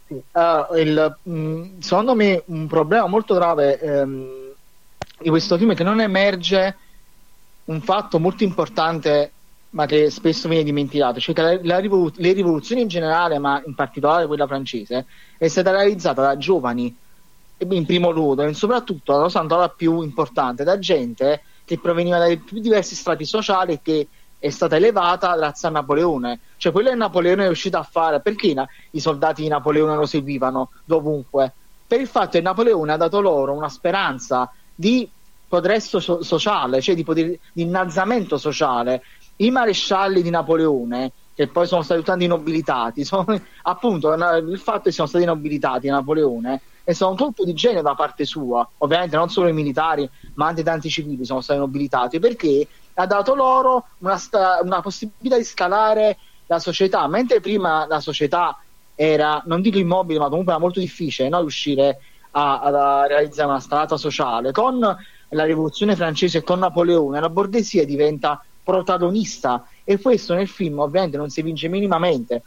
Uh, 0.07 0.75
il, 0.75 1.17
mh, 1.23 1.33
mm, 1.33 1.79
secondo 1.79 2.15
me 2.15 2.43
un 2.47 2.67
problema 2.67 3.07
molto 3.07 3.33
grave 3.33 3.79
ehm, 3.79 4.27
di 5.19 5.29
questo 5.29 5.57
film 5.57 5.71
è 5.71 5.75
che 5.75 5.83
non 5.83 6.01
emerge 6.01 6.75
un 7.65 7.79
fatto 7.81 8.19
molto 8.19 8.43
importante 8.43 9.31
ma 9.71 9.85
che 9.85 10.09
spesso 10.09 10.49
viene 10.49 10.63
dimenticato, 10.63 11.19
cioè 11.19 11.33
che 11.33 11.41
la, 11.41 11.59
la 11.61 11.77
rivolut- 11.79 12.17
le 12.17 12.33
rivoluzioni 12.33 12.81
in 12.81 12.87
generale, 12.89 13.39
ma 13.39 13.61
in 13.65 13.73
particolare 13.73 14.27
quella 14.27 14.47
francese, 14.47 15.05
è 15.37 15.47
stata 15.47 15.71
realizzata 15.71 16.21
da 16.21 16.37
giovani 16.37 16.93
in 17.57 17.85
primo 17.85 18.09
luogo 18.09 18.41
e 18.41 18.53
soprattutto, 18.53 19.13
la 19.13 19.23
cosa 19.23 19.39
ancora 19.39 19.69
più 19.69 20.01
importante, 20.01 20.63
da 20.63 20.77
gente 20.77 21.41
che 21.71 21.79
proveniva 21.79 22.17
dai 22.17 22.35
più 22.37 22.59
diversi 22.59 22.95
strati 22.95 23.23
sociali 23.23 23.73
e 23.73 23.79
che 23.81 24.07
è 24.37 24.49
stata 24.49 24.75
elevata 24.75 25.33
grazie 25.37 25.69
a 25.69 25.71
Napoleone. 25.71 26.39
Cioè, 26.57 26.73
quello 26.73 26.89
che 26.89 26.95
Napoleone 26.95 27.43
è 27.43 27.45
riuscito 27.45 27.77
a 27.77 27.83
fare, 27.83 28.19
perché 28.19 28.53
na- 28.53 28.67
i 28.91 28.99
soldati 28.99 29.43
di 29.43 29.47
Napoleone 29.47 29.95
lo 29.95 30.05
seguivano 30.05 30.71
dovunque? 30.83 31.53
Per 31.87 32.01
il 32.01 32.07
fatto 32.07 32.31
che 32.31 32.41
Napoleone 32.41 32.91
ha 32.91 32.97
dato 32.97 33.21
loro 33.21 33.53
una 33.53 33.69
speranza 33.69 34.51
di 34.75 35.09
progresso 35.47 36.01
so- 36.01 36.23
sociale, 36.23 36.81
cioè 36.81 36.93
di, 36.93 37.05
poter- 37.05 37.39
di 37.53 37.61
innalzamento 37.61 38.37
sociale. 38.37 39.03
I 39.37 39.49
marescialli 39.49 40.21
di 40.21 40.29
Napoleone, 40.29 41.13
che 41.33 41.47
poi 41.47 41.67
sono 41.67 41.83
stati 41.83 42.03
tutti 42.03 42.27
nobilitati, 42.27 43.05
sono, 43.05 43.25
appunto 43.61 44.11
il 44.11 44.59
fatto 44.59 44.83
che 44.83 44.91
siano 44.91 45.09
stati 45.09 45.23
nobilitati 45.23 45.87
da 45.87 45.93
Napoleone 45.93 46.61
è 46.83 46.93
stato 46.93 47.11
un 47.11 47.17
colpo 47.17 47.43
di 47.43 47.53
genio 47.53 47.81
da 47.81 47.95
parte 47.95 48.25
sua, 48.25 48.67
ovviamente 48.79 49.15
non 49.15 49.29
solo 49.29 49.47
i 49.47 49.53
militari, 49.53 50.09
ma 50.35 50.47
anche 50.47 50.63
tanti 50.63 50.89
civili 50.89 51.25
sono 51.25 51.41
stati 51.41 51.59
nobilitati, 51.59 52.19
perché 52.19 52.67
ha 52.95 53.05
dato 53.05 53.35
loro 53.35 53.85
una, 53.99 54.19
una 54.63 54.81
possibilità 54.81 55.37
di 55.37 55.43
scalare 55.43 56.17
la 56.47 56.59
società, 56.59 57.07
mentre 57.07 57.39
prima 57.39 57.85
la 57.87 57.99
società 57.99 58.57
era, 58.95 59.41
non 59.45 59.61
dico 59.61 59.77
immobile, 59.77 60.19
ma 60.19 60.27
comunque 60.27 60.51
era 60.53 60.61
molto 60.61 60.79
difficile 60.79 61.29
no? 61.29 61.39
riuscire 61.39 61.99
a, 62.31 62.59
a, 62.59 63.07
realizzare 63.07 63.49
una 63.49 63.59
scalata 63.59 63.97
sociale. 63.97 64.51
Con 64.51 64.79
la 64.79 65.43
rivoluzione 65.45 65.95
francese 65.95 66.39
e 66.39 66.43
con 66.43 66.59
Napoleone, 66.59 67.19
la 67.19 67.29
borghesia 67.29 67.85
diventa 67.85 68.43
protagonista 68.63 69.65
e 69.83 69.99
questo 69.99 70.33
nel 70.33 70.47
film 70.47 70.79
ovviamente 70.79 71.17
non 71.17 71.29
si 71.29 71.41
vince 71.41 71.67
minimamente. 71.67 72.43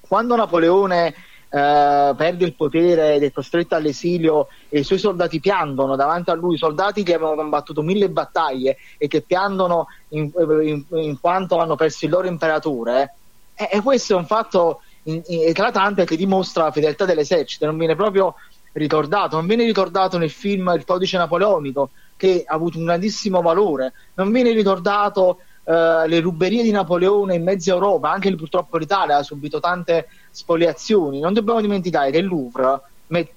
Quando 0.00 0.36
Napoleone 0.36 1.14
eh, 1.48 2.14
perde 2.16 2.44
il 2.44 2.54
potere 2.54 3.14
ed 3.14 3.22
è 3.22 3.32
costretto 3.32 3.74
all'esilio 3.74 4.48
e 4.68 4.80
i 4.80 4.84
suoi 4.84 4.98
soldati 4.98 5.40
piangono 5.40 5.96
davanti 5.96 6.30
a 6.30 6.34
lui, 6.34 6.56
soldati 6.56 7.02
che 7.02 7.14
avevano 7.14 7.36
combattuto 7.36 7.82
mille 7.82 8.08
battaglie 8.08 8.76
e 8.98 9.08
che 9.08 9.22
piangono 9.22 9.86
in, 10.08 10.30
in, 10.62 10.84
in 10.90 11.20
quanto 11.20 11.58
hanno 11.58 11.76
perso 11.76 12.04
il 12.04 12.10
loro 12.10 12.26
imperatore, 12.26 13.14
eh, 13.54 13.68
e 13.72 13.80
questo 13.80 14.14
è 14.14 14.16
un 14.16 14.26
fatto 14.26 14.82
in, 15.04 15.22
eclatante 15.26 16.04
che 16.04 16.16
dimostra 16.16 16.64
la 16.64 16.72
fedeltà 16.72 17.04
dell'esercito, 17.04 17.66
non 17.66 17.78
viene 17.78 17.96
proprio 17.96 18.34
ricordato, 18.72 19.36
non 19.36 19.46
viene 19.46 19.64
ricordato 19.64 20.18
nel 20.18 20.30
film 20.30 20.72
Il 20.76 20.84
codice 20.84 21.16
napoleonico 21.16 21.90
che 22.16 22.44
ha 22.46 22.54
avuto 22.54 22.78
un 22.78 22.84
grandissimo 22.84 23.40
valore, 23.40 23.92
non 24.14 24.30
viene 24.30 24.52
ricordato 24.52 25.38
Uh, 25.66 26.06
le 26.06 26.20
ruberie 26.20 26.62
di 26.62 26.70
Napoleone 26.70 27.34
in 27.34 27.42
mezza 27.42 27.72
Europa, 27.72 28.12
anche 28.12 28.32
purtroppo 28.36 28.76
l'Italia 28.76 29.16
ha 29.16 29.22
subito 29.24 29.58
tante 29.58 30.06
spoliazioni. 30.30 31.18
Non 31.18 31.32
dobbiamo 31.32 31.60
dimenticare 31.60 32.12
che 32.12 32.18
il 32.18 32.26
Louvre, 32.26 32.80
me, 33.08 33.28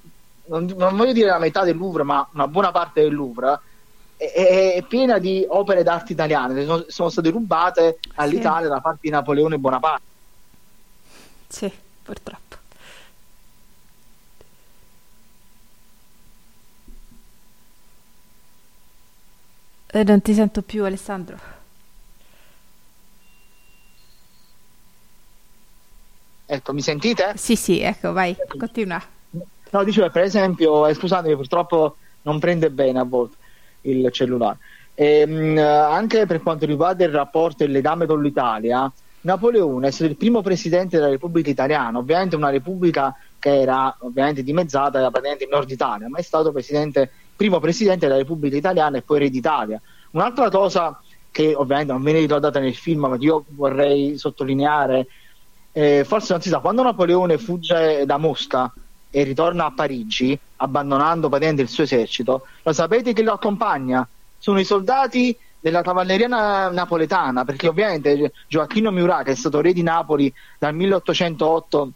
non, 0.46 0.72
non, 0.78 0.96
voglio 0.96 1.14
dire 1.14 1.30
la 1.30 1.40
metà 1.40 1.64
del 1.64 1.76
Louvre, 1.76 2.04
ma 2.04 2.28
una 2.34 2.48
buona 2.48 2.72
parte 2.72 3.02
del 3.02 3.16
Louvre, 3.16 3.60
è, 4.16 4.74
è 4.76 4.84
piena 4.88 5.18
di 5.18 5.44
opere 5.48 5.82
d'arte 5.82 6.14
italiane 6.14 6.54
che 6.54 6.66
sono, 6.66 6.86
sono 6.88 7.10
state 7.10 7.32
rubate 7.32 8.00
all'Italia 8.16 8.68
sì. 8.68 8.74
da 8.74 8.82
parte 8.82 9.00
di 9.02 9.10
Napoleone 9.10 9.58
Bonaparte. 9.58 10.08
Sì, 11.48 11.72
purtroppo. 12.04 12.58
Eh, 19.92 20.04
non 20.04 20.22
ti 20.22 20.36
sento 20.36 20.62
più, 20.62 20.86
Alessandro. 20.86 21.58
Ecco, 26.52 26.74
mi 26.74 26.82
sentite? 26.82 27.34
Sì, 27.36 27.56
sì, 27.56 27.80
ecco, 27.80 28.12
vai, 28.12 28.36
continua. 28.58 29.00
No, 29.70 29.84
dicevo, 29.84 30.10
per 30.10 30.24
esempio, 30.24 30.88
eh, 30.88 30.96
scusatemi, 30.96 31.36
purtroppo 31.36 31.98
non 32.24 32.40
prende 32.40 32.72
bene 32.72 32.98
a 32.98 33.04
volte 33.04 33.38
il 33.82 34.10
cellulare. 34.12 34.58
E, 34.96 35.20
ehm, 35.20 35.54
mh, 35.54 35.58
anche 35.60 36.26
per 36.26 36.42
quanto 36.42 36.66
riguarda 36.66 37.04
il 37.04 37.12
rapporto 37.12 37.62
e 37.62 37.68
il 37.68 37.72
legame 37.72 38.08
con 38.08 38.20
l'Italia, 38.24 38.92
Napoleone 39.22 39.90
è 39.90 39.92
stato 39.92 40.10
il 40.10 40.18
primo 40.18 40.42
presidente 40.42 40.98
della 40.98 41.10
Repubblica 41.10 41.52
Italiana, 41.52 42.00
ovviamente 42.00 42.36
una 42.36 42.50
repubblica 42.50 43.16
che 43.38 43.62
era 43.62 43.96
ovviamente 44.00 44.42
dimezzata 44.42 45.00
da 45.00 45.12
praticamente 45.12 45.44
in 45.44 45.52
Nord 45.52 45.70
Italia, 45.70 46.10
ma 46.10 46.18
è 46.18 46.24
stato 46.24 46.52
presidente, 46.52 47.12
primo 47.36 47.60
presidente 47.60 48.08
della 48.08 48.18
Repubblica 48.18 48.58
Italiana 48.58 48.98
e 48.98 49.04
poi 49.04 49.20
re 49.20 49.30
d'Italia. 49.30 49.80
Un'altra 50.12 50.50
cosa 50.50 51.00
che 51.30 51.54
ovviamente 51.54 51.92
non 51.92 52.02
viene 52.02 52.20
ricordata 52.20 52.60
nel 52.60 52.76
film, 52.76 53.02
ma 53.02 53.18
che 53.20 53.26
io 53.26 53.46
vorrei 53.50 54.18
sottolineare 54.18 55.06
eh, 55.80 56.04
forse 56.04 56.34
non 56.34 56.42
si 56.42 56.50
sa, 56.50 56.60
quando 56.60 56.84
Napoleone 56.84 57.38
fugge 57.38 58.06
da 58.06 58.18
Mosca 58.18 58.70
e 59.10 59.24
ritorna 59.24 59.68
a 59.68 59.72
Parigi, 59.72 60.38
abbandonando 60.58 61.30
praticamente 61.30 61.62
il 61.62 61.70
suo 61.70 61.84
esercito, 61.84 62.48
lo 62.64 62.74
sapete 62.74 63.14
chi 63.14 63.24
lo 63.24 63.32
accompagna? 63.32 64.06
Sono 64.38 64.60
i 64.60 64.66
soldati 64.66 65.38
della 65.58 65.82
cavalleria 65.82 66.28
na- 66.28 66.70
napoletana, 66.70 67.46
perché 67.46 67.70
ovviamente 67.70 68.34
Gioacchino 68.48 68.92
Murat, 68.92 69.24
che 69.24 69.32
è 69.32 69.36
stato 69.36 69.62
re 69.62 69.72
di 69.72 69.82
Napoli 69.82 70.32
dal 70.58 70.76
1808 70.76 71.92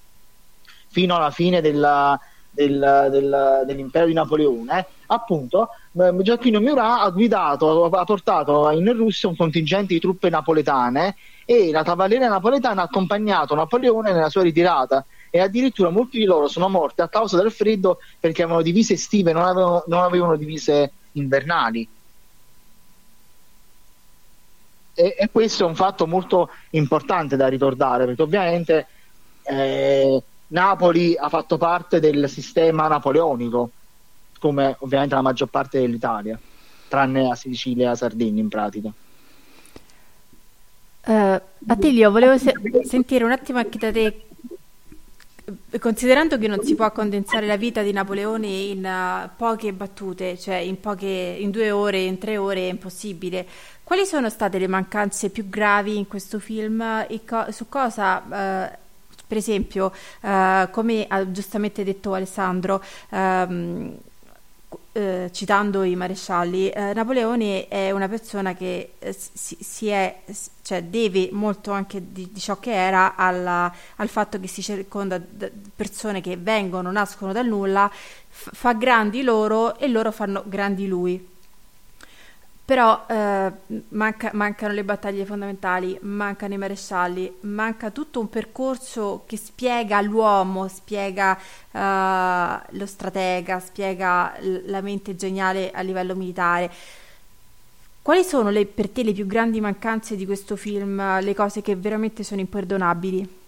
fino 0.88 1.16
alla 1.18 1.32
fine 1.32 1.60
della, 1.60 2.18
del, 2.50 3.08
del, 3.12 3.64
dell'impero 3.66 4.06
di 4.06 4.14
Napoleone, 4.14 4.86
appunto, 5.08 5.70
Giacchino 5.92 6.62
Murat 6.62 7.04
ha 7.04 7.10
guidato, 7.10 7.84
ha 7.86 8.04
portato 8.06 8.70
in 8.72 8.96
Russia 8.96 9.28
un 9.28 9.36
contingente 9.36 9.94
di 9.94 10.00
truppe 10.00 10.30
napoletane 10.30 11.16
e 11.46 11.72
la 11.72 11.84
cavalleria 11.84 12.30
napoletana 12.30 12.82
ha 12.82 12.86
accompagnato 12.86 13.56
Napoleone 13.56 14.14
nella 14.14 14.30
sua 14.30 14.44
ritirata 14.44 15.06
e 15.30 15.40
addirittura 15.40 15.90
molti 15.90 16.18
di 16.18 16.26
loro 16.26 16.48
sono 16.48 16.70
morti 16.70 17.02
a 17.02 17.10
causa 17.10 17.42
del 17.42 17.52
freddo 17.52 18.00
perché 18.20 18.44
avevano 18.44 18.64
divise 18.64 18.94
estive, 18.94 19.34
non 19.34 19.44
avevano, 19.44 19.84
non 19.88 20.02
avevano 20.02 20.36
divise 20.36 20.92
invernali. 21.14 21.88
E, 24.96 25.16
e, 25.18 25.30
questo 25.32 25.64
è 25.64 25.68
un 25.68 25.76
fatto 25.76 26.06
molto 26.06 26.52
importante 26.72 27.36
da 27.36 27.48
ricordare 27.48 28.06
perché 28.06 28.22
ovviamente 28.22 28.88
eh, 29.42 30.24
Napoli 30.48 31.18
ha 31.18 31.30
fatto 31.30 31.58
parte 31.58 32.00
del 32.00 32.30
sistema 32.30 32.88
napoleonico 32.88 33.72
come 34.38 34.76
ovviamente 34.80 35.16
la 35.16 35.22
maggior 35.22 35.48
parte 35.48 35.80
dell'Italia 35.80 36.40
tranne 36.88 37.28
la 37.28 37.34
Sicilia 37.34 37.86
e 37.86 37.88
la 37.88 37.96
Sardegna 37.96 38.40
in 38.40 38.50
pratica 38.50 38.92
uh, 41.06 41.42
Attilio 41.68 42.12
volevo 42.12 42.38
se- 42.38 42.54
sentire 42.84 43.24
un 43.24 43.32
attimo 43.32 43.60
anche 43.60 43.78
da 43.78 43.92
te 43.92 44.26
Considerando 45.78 46.38
che 46.38 46.48
non 46.48 46.64
si 46.64 46.74
può 46.74 46.90
condensare 46.94 47.46
la 47.46 47.58
vita 47.58 47.82
di 47.82 47.92
Napoleone 47.92 48.48
in 48.48 48.86
uh, 48.86 49.30
poche 49.36 49.74
battute, 49.74 50.38
cioè 50.40 50.56
in, 50.56 50.80
poche, 50.80 51.06
in 51.06 51.52
due 51.52 51.70
ore, 51.70 52.00
in 52.00 52.18
tre 52.18 52.38
ore 52.38 52.62
è 52.62 52.70
impossibile, 52.70 53.46
quali 53.84 54.06
sono 54.06 54.30
state 54.30 54.58
le 54.58 54.68
mancanze 54.68 55.30
più 55.30 55.50
gravi 55.50 55.98
in 55.98 56.08
questo 56.08 56.40
film? 56.40 56.82
E 57.10 57.26
co- 57.26 57.52
su 57.52 57.68
cosa, 57.68 58.20
uh, 58.20 58.78
per 59.28 59.38
esempio, 59.38 59.92
come 60.22 61.06
ha 61.10 61.32
giustamente 61.32 61.84
detto 61.84 62.14
Alessandro, 62.14 62.82
um, 63.10 63.98
eh, 64.92 65.30
citando 65.32 65.84
i 65.84 65.96
marescialli, 65.96 66.70
eh, 66.70 66.94
Napoleone 66.94 67.68
è 67.68 67.92
una 67.92 68.08
persona 68.08 68.54
che 68.54 68.94
eh, 69.00 69.14
si, 69.14 69.58
si, 69.60 69.88
è, 69.88 70.22
cioè 70.62 70.84
deve 70.84 71.30
molto 71.32 71.72
anche 71.72 72.12
di, 72.12 72.30
di 72.32 72.40
ciò 72.40 72.60
che 72.60 72.74
era 72.74 73.16
alla, 73.16 73.74
al 73.98 74.08
fatto 74.08 74.40
che 74.40 74.48
si 74.48 74.62
circonda 74.62 75.18
di 75.18 75.50
persone 75.76 76.22
che 76.22 76.38
vengono, 76.38 76.92
nascono 76.92 77.34
dal 77.34 77.48
nulla, 77.48 77.90
f- 77.90 78.50
fa 78.54 78.74
grandi 78.74 79.24
loro 79.24 79.78
e 79.78 79.88
loro 79.88 80.12
fanno 80.12 80.44
grandi 80.46 80.88
lui. 80.88 81.32
Però 82.66 83.06
eh, 83.10 83.52
manca, 83.90 84.30
mancano 84.34 84.74
le 84.74 84.86
battaglie 84.86 85.26
fondamentali, 85.26 85.98
mancano 86.04 86.54
i 86.54 86.58
marescialli, 86.58 87.40
manca 87.42 87.92
tutto 87.92 88.22
un 88.22 88.30
percorso 88.30 89.24
che 89.26 89.36
spiega 89.36 90.00
l'uomo, 90.00 90.70
spiega 90.70 91.38
uh, 91.72 92.78
lo 92.78 92.86
stratega, 92.86 93.60
spiega 93.60 94.38
la 94.40 94.80
mente 94.80 95.18
geniale 95.18 95.72
a 95.72 95.82
livello 95.82 96.16
militare. 96.16 96.72
Quali 98.02 98.24
sono 98.24 98.50
le, 98.50 98.66
per 98.66 98.90
te 98.90 99.04
le 99.04 99.12
più 99.12 99.28
grandi 99.28 99.60
mancanze 99.60 100.16
di 100.16 100.26
questo 100.26 100.56
film, 100.56 101.20
le 101.20 101.36
cose 101.36 101.62
che 101.62 101.76
veramente 101.76 102.24
sono 102.24 102.40
imperdonabili? 102.40 103.43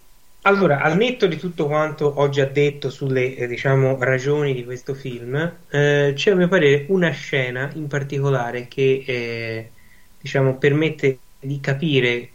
Allora, 0.46 0.80
al 0.80 0.96
netto 0.96 1.26
di 1.26 1.38
tutto 1.38 1.66
quanto 1.66 2.06
ho 2.06 2.28
già 2.28 2.44
detto 2.44 2.88
sulle 2.88 3.34
eh, 3.34 3.48
diciamo, 3.48 3.98
ragioni 3.98 4.54
di 4.54 4.64
questo 4.64 4.94
film, 4.94 5.34
eh, 5.68 6.12
c'è 6.14 6.30
a 6.30 6.34
mio 6.36 6.46
parere 6.46 6.86
una 6.88 7.10
scena 7.10 7.68
in 7.74 7.88
particolare 7.88 8.68
che 8.68 9.02
eh, 9.04 9.70
diciamo, 10.20 10.56
permette 10.56 11.18
di 11.40 11.58
capire 11.58 12.30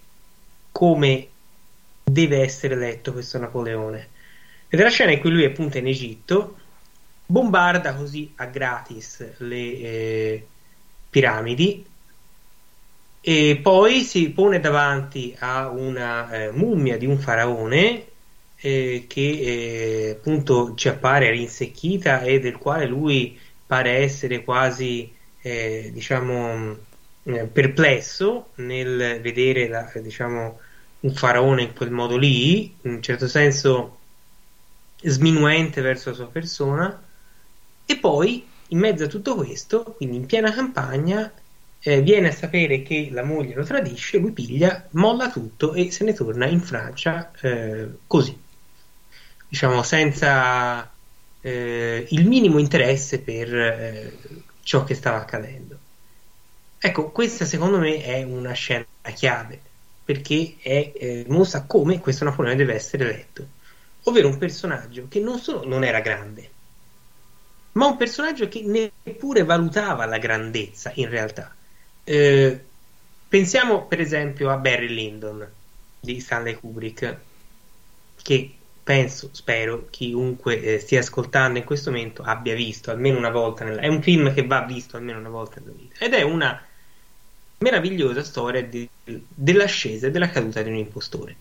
come 0.74 1.28
deve 2.04 2.42
essere 2.42 2.76
letto 2.76 3.14
questo 3.14 3.38
Napoleone. 3.40 4.10
Ed 4.68 4.82
è 4.82 4.84
la 4.84 4.90
scena 4.90 5.12
in 5.12 5.22
cui 5.22 5.30
lui 5.30 5.44
è 5.44 5.48
appunto 5.48 5.78
in 5.78 5.88
Egitto, 5.88 6.58
bombarda 7.26 7.96
così 7.96 8.34
a 8.36 8.46
gratis 8.48 9.38
le 9.38 9.56
eh, 9.56 10.48
piramidi 11.10 11.86
e 13.22 13.60
poi 13.62 14.02
si 14.02 14.32
pone 14.32 14.60
davanti 14.60 15.36
a 15.40 15.70
una 15.70 16.32
eh, 16.32 16.52
mummia 16.52 16.98
di 16.98 17.06
un 17.06 17.20
faraone 17.20 18.06
eh, 18.56 19.06
che 19.08 19.22
eh, 19.22 20.10
appunto 20.18 20.74
ci 20.76 20.88
appare 20.88 21.30
rinsecchita 21.30 22.22
e 22.22 22.40
del 22.40 22.58
quale 22.58 22.88
lui 22.88 23.38
pare 23.66 23.92
essere 23.98 24.44
quasi 24.44 25.14
eh, 25.42 25.92
diciamo 25.94 26.78
eh, 27.24 27.46
perplesso 27.46 28.50
nel 28.56 29.20
vedere 29.22 29.68
la, 29.68 29.92
diciamo, 29.96 30.60
un 31.02 31.14
faraone 31.14 31.62
in 31.64 31.74
quel 31.74 31.92
modo 31.92 32.18
lì 32.18 32.76
in 32.82 32.92
un 32.92 33.02
certo 33.02 33.28
senso 33.28 33.98
sminuente 35.04 35.82
verso 35.82 36.10
la 36.10 36.16
sua 36.16 36.28
persona. 36.28 37.04
E 37.86 37.98
poi 37.98 38.48
in 38.70 38.80
mezzo 38.80 39.04
a 39.04 39.08
tutto 39.08 39.36
questo 39.36 39.84
quindi 39.98 40.18
in 40.18 40.26
piena 40.26 40.52
campagna 40.52 41.32
eh, 41.84 42.02
viene 42.02 42.28
a 42.30 42.32
sapere 42.32 42.84
che 42.84 43.10
la 43.12 43.24
moglie 43.24 43.56
lo 43.56 43.64
tradisce, 43.64 44.20
lui 44.20 44.32
piglia, 44.32 44.88
molla 44.92 45.32
tutto 45.32 45.74
e 45.74 45.92
se 45.92 46.04
ne 46.04 46.14
torna 46.14 46.46
in 46.46 46.62
Francia 46.62 47.32
eh, 47.42 47.88
così, 48.06 48.40
diciamo 49.48 49.82
senza 49.82 50.90
eh, 51.42 52.06
il 52.10 52.28
minimo 52.28 52.60
interesse 52.60 53.20
per 53.20 53.56
eh, 53.56 54.18
ciò 54.62 54.84
che 54.84 54.94
stava 54.94 55.18
accadendo. 55.18 55.78
Ecco, 56.78 57.10
questa 57.10 57.46
secondo 57.46 57.80
me 57.80 58.04
è 58.04 58.24
una 58.24 58.54
scena 58.54 58.86
chiave 59.14 59.60
perché 60.04 60.58
è, 60.62 60.92
eh, 60.94 61.26
mostra 61.30 61.64
come 61.64 62.00
questo 62.00 62.26
Napoleone 62.26 62.58
deve 62.58 62.76
essere 62.76 63.06
letto, 63.06 63.48
ovvero 64.04 64.28
un 64.28 64.38
personaggio 64.38 65.08
che 65.08 65.20
non 65.20 65.40
solo 65.40 65.66
non 65.66 65.84
era 65.84 66.00
grande, 66.00 66.50
ma 67.74 67.88
un 67.88 67.98
personaggio 67.98 68.48
che 68.48 68.94
neppure 69.04 69.44
valutava 69.44 70.06
la 70.06 70.18
grandezza 70.18 70.92
in 70.96 71.10
realtà 71.10 71.56
eh, 72.12 72.60
pensiamo 73.30 73.86
per 73.86 74.02
esempio 74.02 74.50
a 74.50 74.58
Barry 74.58 74.90
Lyndon 74.90 75.48
di 75.98 76.20
Stanley 76.20 76.56
Kubrick, 76.56 77.18
che 78.22 78.54
penso, 78.84 79.30
spero, 79.32 79.88
chiunque 79.90 80.62
eh, 80.62 80.80
stia 80.80 81.00
ascoltando 81.00 81.58
in 81.60 81.64
questo 81.64 81.90
momento 81.90 82.22
abbia 82.22 82.54
visto 82.54 82.92
almeno 82.92 83.18
una 83.18 83.30
volta. 83.30 83.64
Nella... 83.64 83.80
È 83.80 83.88
un 83.88 84.02
film 84.02 84.34
che 84.34 84.46
va 84.46 84.62
visto 84.64 84.98
almeno 84.98 85.20
una 85.20 85.30
volta 85.30 85.62
nella 85.62 85.72
vita 85.72 86.04
ed 86.04 86.14
è 86.14 86.22
una 86.24 86.62
meravigliosa 87.60 88.24
storia 88.24 88.62
di, 88.62 88.90
dell'ascesa 89.06 90.08
e 90.08 90.12
della 90.12 90.30
caduta 90.30 90.62
di 90.62 90.70
un 90.70 90.76
impostore. 90.76 91.36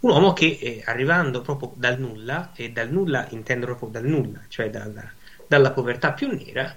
Un 0.00 0.12
uomo 0.12 0.32
che 0.32 0.56
eh, 0.58 0.82
arrivando 0.86 1.42
proprio 1.42 1.72
dal 1.74 2.00
nulla, 2.00 2.52
e 2.54 2.70
dal 2.70 2.90
nulla 2.90 3.26
intendo 3.32 3.66
proprio 3.66 3.90
dal 3.90 4.06
nulla, 4.06 4.40
cioè 4.48 4.70
dalla, 4.70 5.12
dalla 5.46 5.72
povertà 5.72 6.12
più 6.12 6.28
nera, 6.28 6.74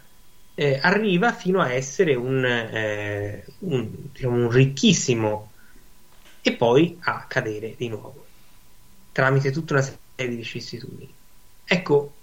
eh, 0.55 0.79
arriva 0.81 1.33
fino 1.33 1.61
a 1.61 1.71
essere 1.71 2.15
un, 2.15 2.45
eh, 2.45 3.45
un, 3.59 3.89
diciamo, 4.11 4.35
un 4.35 4.51
ricchissimo 4.51 5.51
e 6.41 6.53
poi 6.53 6.97
a 7.01 7.25
cadere 7.27 7.73
di 7.77 7.87
nuovo 7.87 8.25
tramite 9.13 9.51
tutta 9.51 9.73
una 9.73 9.81
serie 9.81 10.31
di 10.31 10.35
vicissitudini. 10.35 11.13
Ecco, 11.65 12.13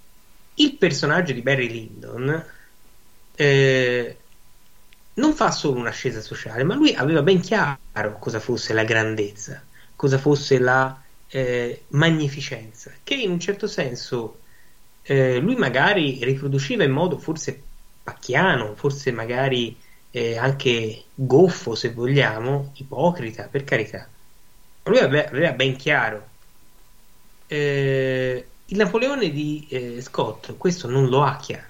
il 0.55 0.75
personaggio 0.75 1.33
di 1.33 1.41
Barry 1.41 1.69
Lyndon 1.69 2.45
eh, 3.35 4.17
non 5.15 5.33
fa 5.35 5.51
solo 5.51 5.79
un'ascesa 5.79 6.21
sociale, 6.21 6.65
ma 6.65 6.75
lui 6.75 6.93
aveva 6.95 7.23
ben 7.23 7.41
chiaro 7.41 8.19
cosa 8.19 8.41
fosse 8.41 8.75
la 8.75 8.85
grandezza, 8.85 9.63
cosa 9.97 10.19
fosse 10.19 10.59
la 10.59 11.01
eh, 11.29 11.85
magnificenza, 11.89 12.93
che 13.03 13.15
in 13.15 13.31
un 13.31 13.41
certo 13.41 13.67
senso 13.67 14.41
eh, 15.03 15.39
lui 15.39 15.55
magari 15.57 16.23
riproduceva 16.23 16.85
in 16.85 16.91
modo 16.91 17.19
forse 17.19 17.63
pacchiano, 18.03 18.75
forse 18.75 19.13
magari 19.13 19.77
eh, 20.11 20.37
anche 20.37 21.05
goffo 21.15 21.75
se 21.75 21.93
vogliamo, 21.93 22.73
ipocrita, 22.77 23.45
per 23.45 23.65
carità. 23.65 24.09
Lui 24.85 24.99
aveva, 24.99 25.53
ben 25.53 25.77
chiaro. 25.77 26.29
Eh, 27.47 28.47
il 28.67 28.77
Napoleone 28.77 29.31
di 29.31 29.67
eh, 29.69 30.01
Scott 30.01 30.57
questo 30.57 30.89
non 30.89 31.09
lo 31.09 31.23
ha 31.23 31.37
chiaro. 31.37 31.69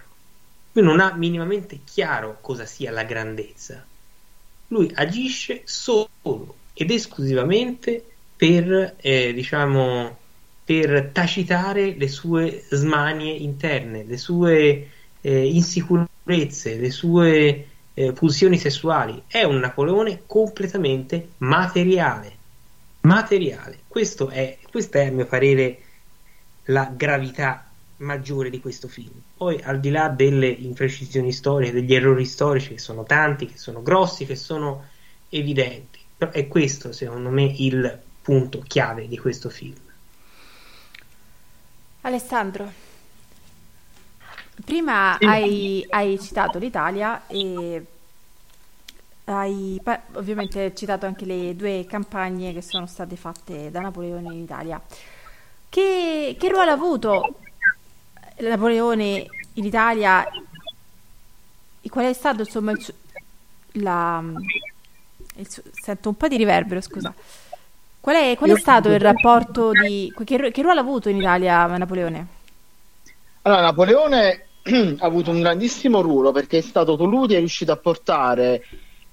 Lui 0.73 0.85
non 0.85 1.01
ha 1.01 1.15
minimamente 1.15 1.81
chiaro 1.85 2.39
cosa 2.41 2.65
sia 2.65 2.91
la 2.91 3.05
grandezza. 3.05 3.85
Lui 4.69 4.91
agisce 4.95 5.63
solo 5.65 6.55
ed 6.73 6.91
esclusivamente 6.91 8.05
per, 8.37 8.95
eh, 9.01 9.33
diciamo, 9.33 10.17
per 10.65 11.11
tacitare 11.13 11.95
le 11.97 12.09
sue 12.09 12.65
smanie 12.71 13.33
interne, 13.33 14.05
le 14.05 14.17
sue 14.17 14.91
eh, 15.21 15.47
insicurezze, 16.35 16.77
le 16.77 16.91
sue 16.91 17.67
eh, 17.95 18.13
pulsioni 18.13 18.59
sessuali. 18.59 19.23
È 19.27 19.43
un 19.43 19.59
Napoleone 19.59 20.23
completamente 20.27 21.31
materiale. 21.39 22.39
Materiale. 23.03 23.81
Questo 23.89 24.29
è, 24.29 24.59
questa 24.71 25.01
è, 25.01 25.07
a 25.07 25.11
mio 25.11 25.27
parere, 25.27 25.79
la 26.65 26.91
gravità 26.95 27.67
maggiore 27.99 28.51
di 28.51 28.61
questo 28.61 28.89
film. 28.89 29.21
Poi, 29.37 29.61
al 29.63 29.81
di 29.81 29.91
là 29.91 30.09
delle 30.09 30.49
imprecisioni 30.49 31.33
storiche, 31.33 31.73
degli 31.73 31.95
errori 31.95 32.25
storici, 32.25 32.71
che 32.71 32.79
sono 32.79 33.05
tanti, 33.05 33.47
che 33.47 33.59
sono 33.59 33.83
grossi, 33.83 34.27
che 34.27 34.37
sono 34.37 34.87
evidenti, 35.29 35.99
però 36.17 36.31
è 36.31 36.49
questo, 36.49 36.93
secondo 36.93 37.31
me, 37.31 37.45
il 37.59 37.99
punto 38.23 38.63
chiave 38.67 39.09
di 39.09 39.19
questo 39.19 39.49
film. 39.49 39.77
Alessandro. 42.03 42.90
Prima 44.65 45.19
hai, 45.19 45.87
hai, 45.91 46.19
citato 46.21 46.59
l'Italia 46.59 47.27
e 47.27 47.85
hai 49.25 49.81
ovviamente 50.15 50.75
citato 50.75 51.07
anche 51.07 51.25
le 51.25 51.55
due 51.55 51.87
campagne 51.89 52.53
che 52.53 52.63
sono 52.63 52.87
state 52.87 53.17
fatte 53.17 53.71
da 53.71 53.81
Napoleone 53.81 54.33
in 54.33 54.41
Italia. 54.41 54.81
Che, 55.69 56.37
che 56.39 56.49
ruolo 56.49 56.71
ha 56.71 56.75
avuto 56.75 57.37
Napoleone 58.39 59.27
in 59.55 59.65
Italia? 59.65 60.27
Qual 61.89 62.05
è 62.05 62.13
stato 62.13 62.41
insomma 62.41 62.73
il, 62.73 62.95
la, 63.73 64.23
il, 65.37 65.49
sento 65.73 66.09
un 66.09 66.17
po' 66.17 66.29
di 66.29 66.37
riverbero, 66.37 66.81
scusa. 66.81 67.15
Qual 68.01 68.17
è, 68.17 68.35
qual 68.37 68.51
è 68.51 68.59
stato 68.59 68.91
il 68.91 69.01
rapporto 69.01 69.71
di... 69.73 70.13
Che, 70.25 70.51
che, 70.51 70.63
ruolo 70.63 70.81
ha 70.81 70.83
avuto 70.83 71.09
in 71.09 71.17
Italia 71.17 71.67
Napoleone? 71.67 72.27
Allora, 73.43 73.61
Napoleone 73.63 74.47
ha 74.99 75.05
avuto 75.05 75.31
un 75.31 75.41
grandissimo 75.41 76.01
ruolo 76.01 76.33
perché 76.33 76.59
è 76.59 76.63
stato 76.63 76.97
che 76.97 77.37
è 77.37 77.39
riuscito 77.39 77.73
a 77.73 77.77
portare 77.77 78.63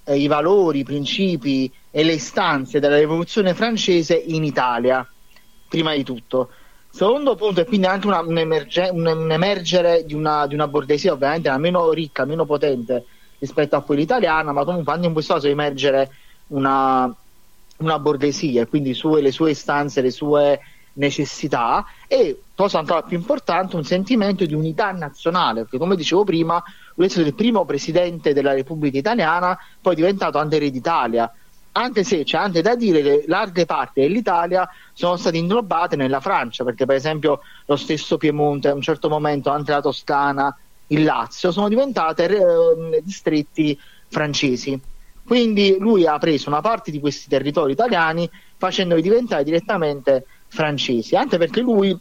eh, 0.03 0.17
i 0.17 0.27
valori, 0.27 0.79
i 0.79 0.83
principi 0.83 1.71
e 1.91 2.03
le 2.03 2.13
istanze 2.13 2.79
della 2.79 2.97
rivoluzione 2.97 3.53
francese 3.53 4.15
in 4.15 4.43
Italia, 4.43 5.07
prima 5.67 5.93
di 5.93 6.03
tutto. 6.03 6.49
Secondo 6.89 7.35
punto, 7.35 7.61
e 7.61 7.65
quindi 7.65 7.85
anche 7.85 8.07
una, 8.07 8.21
un, 8.21 8.37
emerge, 8.37 8.89
un, 8.91 9.05
un, 9.05 9.31
emergere 9.31 10.03
di 10.05 10.13
una, 10.13 10.47
di 10.47 10.55
una 10.55 10.67
borghesia 10.67 11.13
ovviamente 11.13 11.55
meno 11.57 11.91
ricca, 11.91 12.25
meno 12.25 12.45
potente 12.45 13.05
rispetto 13.39 13.75
a 13.75 13.81
quella 13.81 14.01
italiana, 14.01 14.51
ma 14.51 14.63
comunque 14.63 14.93
anche 14.93 15.07
in 15.07 15.13
questo 15.13 15.35
caso 15.35 15.47
emergere 15.47 16.09
una, 16.47 17.13
una 17.77 17.99
borghesia, 17.99 18.65
quindi 18.65 18.93
sue, 18.93 19.21
le 19.21 19.31
sue 19.31 19.51
istanze, 19.51 20.01
le 20.01 20.11
sue 20.11 20.59
necessità 20.93 21.85
e, 22.07 22.41
cosa 22.57 22.79
ancora 22.79 23.03
più 23.03 23.15
importante, 23.15 23.75
un 23.75 23.83
sentimento 23.83 24.43
di 24.43 24.55
unità 24.55 24.91
nazionale, 24.91 25.61
perché 25.61 25.77
come 25.77 25.95
dicevo 25.95 26.23
prima, 26.23 26.61
lui 26.95 27.05
è 27.05 27.09
stato 27.09 27.27
il 27.27 27.35
primo 27.35 27.65
presidente 27.65 28.33
della 28.33 28.51
Repubblica 28.53 28.97
Italiana, 28.97 29.55
poi 29.79 29.93
diventato 29.93 30.39
anche 30.39 30.57
re 30.57 30.71
d'Italia, 30.71 31.31
anche 31.73 32.03
se 32.03 32.23
c'è 32.23 32.35
anche 32.35 32.63
da 32.63 32.75
dire 32.75 33.03
che 33.03 33.25
larghe 33.27 33.67
parti 33.67 34.01
dell'Italia 34.01 34.67
sono 34.91 35.17
state 35.17 35.37
inglobate 35.37 35.95
nella 35.95 36.19
Francia, 36.19 36.63
perché 36.63 36.87
per 36.87 36.95
esempio 36.95 37.41
lo 37.67 37.75
stesso 37.75 38.17
Piemonte, 38.17 38.69
a 38.69 38.73
un 38.73 38.81
certo 38.81 39.07
momento 39.07 39.51
anche 39.51 39.71
la 39.71 39.81
Toscana, 39.81 40.57
il 40.87 41.03
Lazio, 41.03 41.51
sono 41.51 41.69
diventate 41.69 42.25
eh, 42.25 43.01
distretti 43.03 43.79
francesi. 44.07 44.81
Quindi 45.23 45.75
lui 45.77 46.07
ha 46.07 46.17
preso 46.17 46.49
una 46.49 46.61
parte 46.61 46.89
di 46.89 46.99
questi 46.99 47.29
territori 47.29 47.73
italiani 47.73 48.27
facendoli 48.57 49.03
diventare 49.03 49.43
direttamente 49.43 50.25
francesi, 50.47 51.15
anche 51.15 51.37
perché 51.37 51.61
lui, 51.61 51.95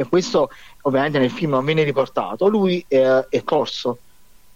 e 0.00 0.08
questo 0.08 0.48
ovviamente 0.82 1.18
nel 1.18 1.30
film 1.30 1.50
non 1.50 1.64
viene 1.64 1.82
riportato, 1.82 2.48
lui 2.48 2.82
è, 2.88 3.26
è 3.28 3.44
corso. 3.44 3.98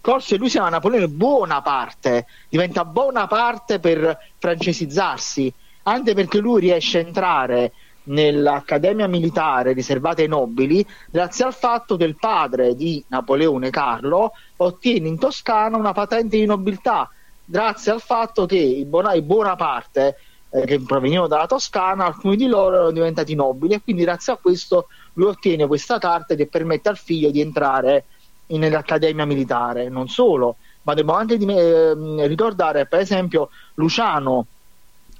Corso 0.01 0.33
e 0.33 0.37
lui 0.37 0.47
si 0.47 0.53
chiama 0.53 0.69
Napoleone 0.69 1.07
Buonaparte, 1.07 2.25
diventa 2.49 2.83
Bonaparte 2.83 3.79
per 3.79 4.17
francesizzarsi, 4.39 5.51
anche 5.83 6.13
perché 6.13 6.39
lui 6.39 6.61
riesce 6.61 6.97
a 6.97 7.01
entrare 7.01 7.71
nell'Accademia 8.05 9.07
Militare 9.07 9.73
riservata 9.73 10.21
ai 10.21 10.27
nobili 10.27 10.85
grazie 11.09 11.45
al 11.45 11.55
fatto 11.55 11.97
che 11.97 12.03
il 12.03 12.15
padre 12.15 12.75
di 12.75 13.03
Napoleone 13.07 13.71
Carlo 13.71 14.33
ottiene 14.57 15.07
in 15.07 15.17
Toscana 15.17 15.75
una 15.77 15.91
patente 15.91 16.37
di 16.37 16.45
nobiltà 16.45 17.09
grazie 17.43 17.91
al 17.91 18.01
fatto 18.01 18.45
che 18.45 18.83
buona, 18.85 19.13
i 19.13 19.23
Bonaparte 19.23 20.17
eh, 20.55 20.65
che 20.65 20.79
provenivano 20.79 21.27
dalla 21.27 21.47
Toscana, 21.47 22.05
alcuni 22.05 22.37
di 22.37 22.47
loro 22.47 22.75
erano 22.75 22.91
diventati 22.91 23.35
nobili 23.35 23.73
e 23.73 23.81
quindi 23.81 24.03
grazie 24.03 24.33
a 24.33 24.37
questo 24.37 24.87
lui 25.13 25.27
ottiene 25.27 25.67
questa 25.67 25.97
carta 25.97 26.33
che 26.35 26.47
permette 26.47 26.87
al 26.87 26.97
figlio 26.97 27.29
di 27.29 27.41
entrare 27.41 28.05
nell'Accademia 28.47 29.25
Militare. 29.25 29.89
Non 29.89 30.07
solo, 30.07 30.55
ma 30.83 30.93
devo 30.93 31.13
anche 31.13 31.37
di, 31.37 31.45
eh, 31.45 31.93
ricordare 32.27 32.85
per 32.85 32.99
esempio 33.01 33.49
Luciano 33.75 34.45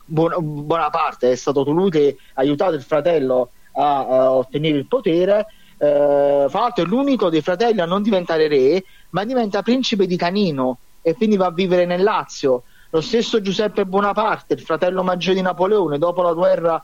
Bonaparte 0.06 1.32
è 1.32 1.36
stato 1.36 1.64
colui 1.64 1.90
che 1.90 2.16
ha 2.34 2.42
aiutato 2.42 2.76
il 2.76 2.84
fratello 2.84 3.50
a, 3.74 3.98
a 3.98 4.32
ottenere 4.32 4.78
il 4.78 4.86
potere. 4.86 5.48
Eh, 5.78 6.46
fra 6.48 6.60
l'altro 6.60 6.84
è 6.84 6.88
l'unico 6.88 7.30
dei 7.30 7.42
fratelli 7.42 7.82
a 7.82 7.86
non 7.86 8.04
diventare 8.04 8.48
re, 8.48 8.84
ma 9.10 9.26
diventa 9.26 9.64
principe 9.64 10.06
di 10.06 10.16
Canino 10.16 10.78
e 11.02 11.14
quindi 11.16 11.36
va 11.36 11.48
a 11.48 11.52
vivere 11.52 11.86
nel 11.86 12.04
Lazio. 12.04 12.64
Lo 12.90 13.02
stesso 13.02 13.42
Giuseppe 13.42 13.86
Bonaparte, 13.86 14.54
il 14.54 14.62
fratello 14.62 15.04
maggiore 15.04 15.36
di 15.36 15.42
Napoleone, 15.42 15.98
dopo 15.98 16.22
la 16.22 16.34
guerra. 16.34 16.84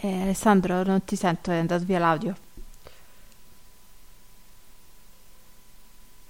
Eh, 0.00 0.22
Alessandro, 0.22 0.82
non 0.82 1.04
ti 1.04 1.16
sento, 1.16 1.50
è 1.50 1.56
andato 1.56 1.84
via 1.84 1.98
l'audio. 1.98 2.34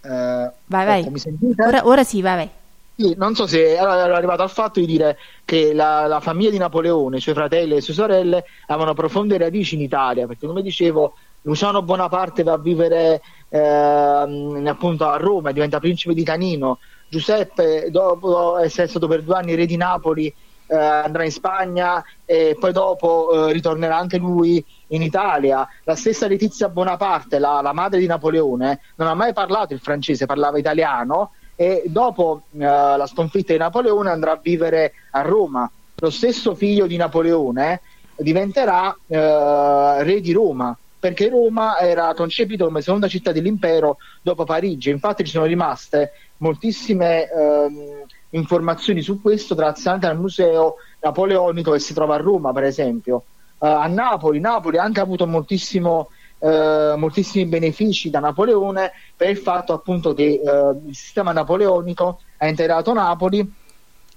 Eh, 0.03 0.51
vai, 0.66 0.86
vai. 0.86 1.01
Ecco, 1.01 1.66
ora, 1.66 1.86
ora, 1.86 2.05
sì, 2.05 2.20
vai, 2.22 2.36
vai. 2.36 2.51
Sì, 2.97 3.14
non 3.16 3.34
so 3.34 3.49
se 3.49 3.74
ero 3.74 3.90
arrivato 3.90 4.42
al 4.42 4.51
fatto 4.51 4.78
di 4.78 4.86
dire 4.86 5.18
che 5.45 5.72
la, 5.72 6.07
la, 6.07 6.20
famiglia 6.20 6.51
di 6.51 6.59
Napoleone, 6.59 7.16
i 7.16 7.20
suoi 7.20 7.34
fratelli 7.34 7.72
e 7.72 7.74
le 7.76 7.80
sue 7.80 7.92
sorelle, 7.92 8.45
avevano 8.66 8.95
profonde 8.95 9.36
radici 9.36 9.74
in 9.74 9.80
Italia, 9.80 10.28
perché 10.28 10.47
come 10.47 10.62
dicevo, 10.62 11.14
Luciano 11.47 11.82
Bonaparte 11.82 12.42
va 12.42 12.53
a 12.53 12.59
vivere 12.59 13.20
eh, 13.49 13.59
appunto 13.59 15.07
a 15.07 15.16
Roma, 15.16 15.53
diventa 15.53 15.78
principe 15.78 16.14
di 16.14 16.24
Canino. 16.24 16.78
Giuseppe, 17.09 17.90
dopo 17.90 18.59
essere 18.59 18.88
stato 18.88 19.07
per 19.07 19.22
due 19.22 19.36
anni 19.36 19.55
re 19.55 19.66
di 19.66 19.76
Napoli, 19.76 20.26
eh, 20.66 20.74
andrà 20.74 21.24
in 21.24 21.30
Spagna 21.30 22.03
e 22.24 22.57
poi 22.59 22.72
dopo 22.72 23.49
eh, 23.49 23.53
ritornerà 23.53 23.97
anche 23.97 24.16
lui 24.16 24.64
in 24.88 25.03
Italia. 25.03 25.68
La 25.84 25.97
stessa 25.97 26.26
Letizia 26.26 26.70
Bonaparte, 26.70 27.38
la, 27.38 27.61
la, 27.61 27.74
madre 27.74 28.01
di 28.01 28.07
Napoleone, 28.07 28.80
non 28.97 29.09
ha 29.09 29.14
mai 29.14 29.34
parlato 29.34 29.74
il 29.74 29.80
francese, 29.80 30.24
parlava 30.24 30.59
italiano 30.59 31.32
e 31.57 31.82
dopo 31.86 32.45
eh, 32.53 32.59
la 32.59 33.07
sconfitta 33.07 33.53
di 33.53 33.59
Napoleone 33.59 34.11
andrà 34.11 34.32
a 34.32 34.40
vivere 34.42 34.95
a 35.11 35.20
Roma. 35.20 35.70
Lo 35.97 36.11
stesso 36.11 36.55
figlio 36.55 36.86
di 36.86 36.97
Napoleone 36.97 37.82
diventerà 38.16 38.97
eh, 39.07 40.03
re 40.03 40.20
di 40.22 40.32
Roma 40.32 40.74
perché 41.05 41.28
Roma 41.28 41.80
era 41.80 42.14
concepito 42.14 42.64
come 42.64 42.80
seconda 42.80 43.09
città 43.09 43.30
dell'impero 43.30 43.98
dopo 44.22 44.44
Parigi. 44.44 44.88
Infatti 44.88 45.22
ci 45.22 45.32
sono 45.32 45.44
rimaste 45.44 46.12
moltissime 46.38 47.28
ehm, 47.30 48.05
informazioni 48.30 49.02
su 49.02 49.20
questo 49.20 49.55
grazie 49.55 49.90
anche 49.90 50.07
al 50.07 50.18
museo 50.18 50.76
napoleonico 51.00 51.72
che 51.72 51.78
si 51.78 51.92
trova 51.92 52.14
a 52.14 52.18
Roma, 52.18 52.55
per 52.55 52.62
esempio. 52.64 53.24
Uh, 53.59 53.66
a 53.66 53.86
Napoli, 53.86 54.40
Napoli 54.40 54.78
ha 54.78 54.82
anche 54.82 55.00
avuto 55.00 55.26
moltissimo, 55.26 56.09
uh, 56.38 56.96
moltissimi 56.96 57.44
benefici 57.44 58.09
da 58.09 58.20
Napoleone 58.20 58.92
per 59.14 59.28
il 59.28 59.36
fatto 59.36 59.74
appunto 59.74 60.14
che 60.14 60.40
uh, 60.42 60.88
il 60.88 60.94
sistema 60.94 61.32
napoleonico 61.32 62.20
ha 62.38 62.48
integrato 62.48 62.94
Napoli 62.94 63.52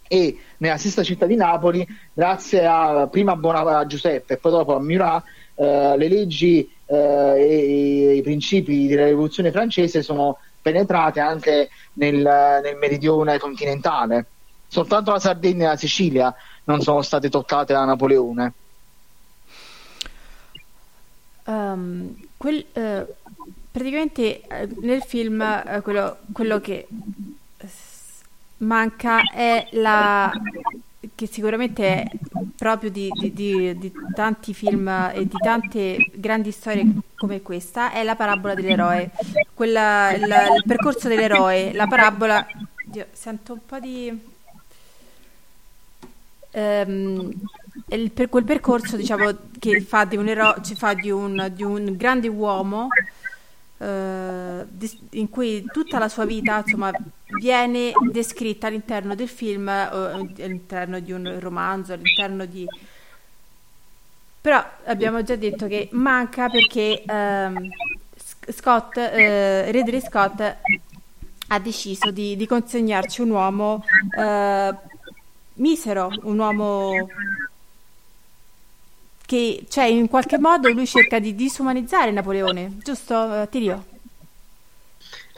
e 0.08 0.40
nella 0.60 0.78
stessa 0.78 1.04
città 1.04 1.26
di 1.26 1.36
Napoli, 1.36 1.86
grazie 2.14 2.66
a 2.66 3.10
prima 3.12 3.38
a, 3.38 3.78
a 3.80 3.86
Giuseppe 3.86 4.36
e 4.36 4.38
poi 4.38 4.52
dopo 4.54 4.74
a 4.74 4.80
Murat, 4.80 5.22
le 5.58 6.08
leggi 6.08 6.76
eh, 6.88 7.36
e 7.38 8.16
i 8.16 8.22
principi 8.22 8.88
della 8.88 9.06
rivoluzione 9.06 9.52
francese 9.52 10.02
sono 10.02 10.40
penetrati 10.62 11.20
anche 11.20 11.70
nel, 11.94 12.16
nel 12.16 12.76
meridione 12.78 13.38
continentale. 13.38 14.26
Soltanto 14.68 15.12
la 15.12 15.20
Sardegna 15.20 15.66
e 15.66 15.70
la 15.70 15.78
Sicilia 15.78 16.36
non 16.66 16.82
sono 16.82 17.02
state 17.02 17.30
toccate 17.30 17.74
da 17.74 17.86
Napoleone. 17.86 18.54
Um, 21.46 22.14
quel, 22.36 22.66
uh, 22.74 23.06
praticamente 23.72 24.42
uh, 24.50 24.86
nel 24.86 25.02
film 25.04 25.40
uh, 25.40 25.82
quello, 25.82 26.18
quello, 26.34 26.60
che 26.60 26.86
manca 28.58 29.22
è 29.32 29.66
la 29.72 30.30
che 31.16 31.28
sicuramente 31.28 31.86
è 31.86 32.10
proprio 32.56 32.90
di, 32.90 33.10
di, 33.20 33.34
di, 33.34 33.78
di, 33.78 33.92
tanti 34.14 34.54
film 34.54 34.88
e 35.14 35.28
di 35.28 35.38
tante 35.38 36.12
grandi 36.14 36.52
storie 36.52 36.86
come 37.16 37.42
questa, 37.42 37.92
è 37.92 38.04
la 38.04 38.16
parabola 38.16 38.54
dell'eroe, 38.54 39.12
Quella, 39.54 40.14
il, 40.14 40.24
il 40.24 40.64
percorso 40.66 41.08
dell'eroe, 41.08 41.74
la 41.74 41.88
parabola... 41.88 42.46
Dio, 42.84 43.08
sento 43.12 43.54
un 43.54 43.60
po' 43.66 43.80
di... 43.80 44.36
Um, 46.52 47.32
il, 47.90 48.12
per, 48.12 48.30
quel 48.30 48.44
percorso 48.44 48.96
diciamo, 48.96 49.32
che 49.60 49.82
fa 49.82 50.06
di 50.06 50.18
un, 50.18 50.28
ero- 50.28 50.56
cioè 50.62 50.76
fa 50.76 50.94
di 50.94 51.12
un, 51.12 51.52
di 51.54 51.64
un 51.64 51.96
grande 51.96 52.28
uomo 52.28 52.88
in 53.80 55.30
cui 55.30 55.64
tutta 55.72 56.00
la 56.00 56.10
sua 56.10 56.26
vita 56.26 56.64
insomma, 56.66 56.92
viene 57.40 57.92
descritta 58.12 58.68
all'interno 58.68 59.16
del 59.16 59.28
film, 59.28 59.68
uh, 59.68 59.96
all'interno 59.96 61.00
di 61.00 61.12
un 61.12 61.40
romanzo, 61.40 61.94
all'interno 61.94 62.46
di... 62.46 62.66
Però 64.42 64.64
abbiamo 64.86 65.24
già 65.24 65.36
detto 65.36 65.68
che 65.68 65.90
manca 65.92 66.50
perché 66.50 67.04
uh, 67.06 68.52
Scott, 68.52 68.96
uh, 68.96 69.72
Ridley 69.72 70.02
Scott 70.02 70.56
ha 71.50 71.60
deciso 71.60 72.12
di, 72.12 72.36
di 72.36 72.48
consegnarci 72.48 73.22
un 73.22 73.30
uomo 73.30 73.84
misero, 75.54 76.10
un 76.24 76.40
uomo 76.40 77.08
che 79.28 79.66
cioè, 79.68 79.84
in 79.84 80.08
qualche 80.08 80.40
modo 80.40 80.72
lui 80.72 80.88
cerca 80.88 81.20
di 81.20 81.36
disumanizzare 81.36 82.12
Napoleone, 82.12 82.78
giusto 82.82 83.42
eh, 83.42 83.50
Tirio? 83.50 83.86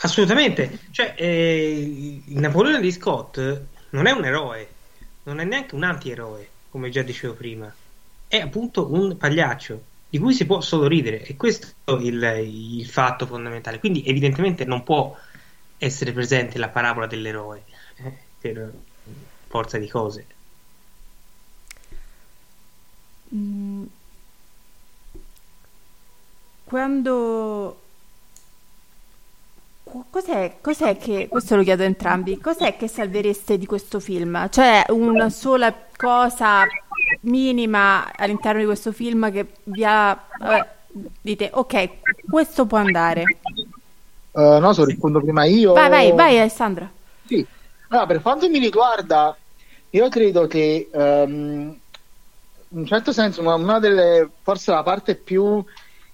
Assolutamente, 0.02 0.82
cioè 0.92 1.16
eh, 1.18 2.22
Napoleone 2.28 2.80
di 2.80 2.92
Scott 2.92 3.62
non 3.90 4.06
è 4.06 4.12
un 4.12 4.24
eroe, 4.24 4.68
non 5.24 5.40
è 5.40 5.44
neanche 5.44 5.74
un 5.74 5.84
antieroe, 5.84 6.48
come 6.70 6.92
già 6.92 7.02
dicevo 7.02 7.34
prima, 7.34 7.74
è 8.28 8.40
appunto 8.40 8.94
un 8.94 9.18
pagliaccio 9.18 9.82
di 10.08 10.20
cui 10.20 10.34
si 10.34 10.46
può 10.46 10.62
solo 10.62 10.88
ridere 10.88 11.24
e 11.24 11.36
questo 11.36 11.68
è 11.84 11.92
il, 11.94 12.78
il 12.78 12.86
fatto 12.86 13.26
fondamentale. 13.26 13.80
Quindi 13.80 14.06
evidentemente 14.06 14.66
non 14.66 14.84
può 14.84 15.18
essere 15.80 16.12
presente 16.12 16.60
la 16.60 16.70
parabola 16.70 17.08
dell'eroe 17.08 17.64
eh, 17.96 18.14
per 18.40 18.72
forza 19.48 19.80
di 19.80 19.90
cose. 19.90 20.26
Mm. 23.34 23.84
Quando 26.64 27.78
Cos'è, 30.12 30.58
cos'è, 30.62 30.98
che, 30.98 31.28
questo 31.28 31.56
lo 31.56 31.64
chiedo 31.64 31.82
a 31.82 31.88
entrambi, 31.88 32.38
cos'è 32.38 32.78
che 32.78 32.88
salvereste 32.88 33.58
di 33.58 33.66
questo 33.66 34.00
film? 34.00 34.48
Cioè 34.50 34.86
una 34.90 35.32
sola 35.32 35.74
cosa 35.96 36.64
minima 37.22 38.12
all'interno 38.16 38.60
di 38.60 38.68
questo 38.68 38.92
film 38.92 39.32
che 39.32 39.48
vi 39.64 39.84
ha... 39.84 40.26
Vabbè, 40.38 40.68
dite, 41.20 41.50
ok, 41.52 41.90
questo 42.30 42.68
può 42.68 42.78
andare. 42.78 43.24
Uh, 44.32 44.60
no, 44.60 44.74
so, 44.74 44.86
rispondo 44.86 45.22
prima 45.22 45.46
io. 45.46 45.74
Vai, 45.74 45.90
vai, 45.90 46.12
vai 46.12 46.38
Alessandra. 46.38 46.90
Sì, 47.26 47.44
allora, 47.88 48.06
per 48.06 48.22
quanto 48.22 48.48
mi 48.48 48.60
riguarda, 48.60 49.36
io 49.90 50.10
credo 50.10 50.46
che 50.46 50.88
um, 50.92 51.79
in 52.72 52.80
un 52.80 52.86
certo 52.86 53.12
senso 53.12 53.42
una, 53.42 53.56
una 53.56 53.80
delle, 53.80 54.30
forse 54.42 54.72
la 54.72 54.84
parte 54.84 55.16
più 55.16 55.64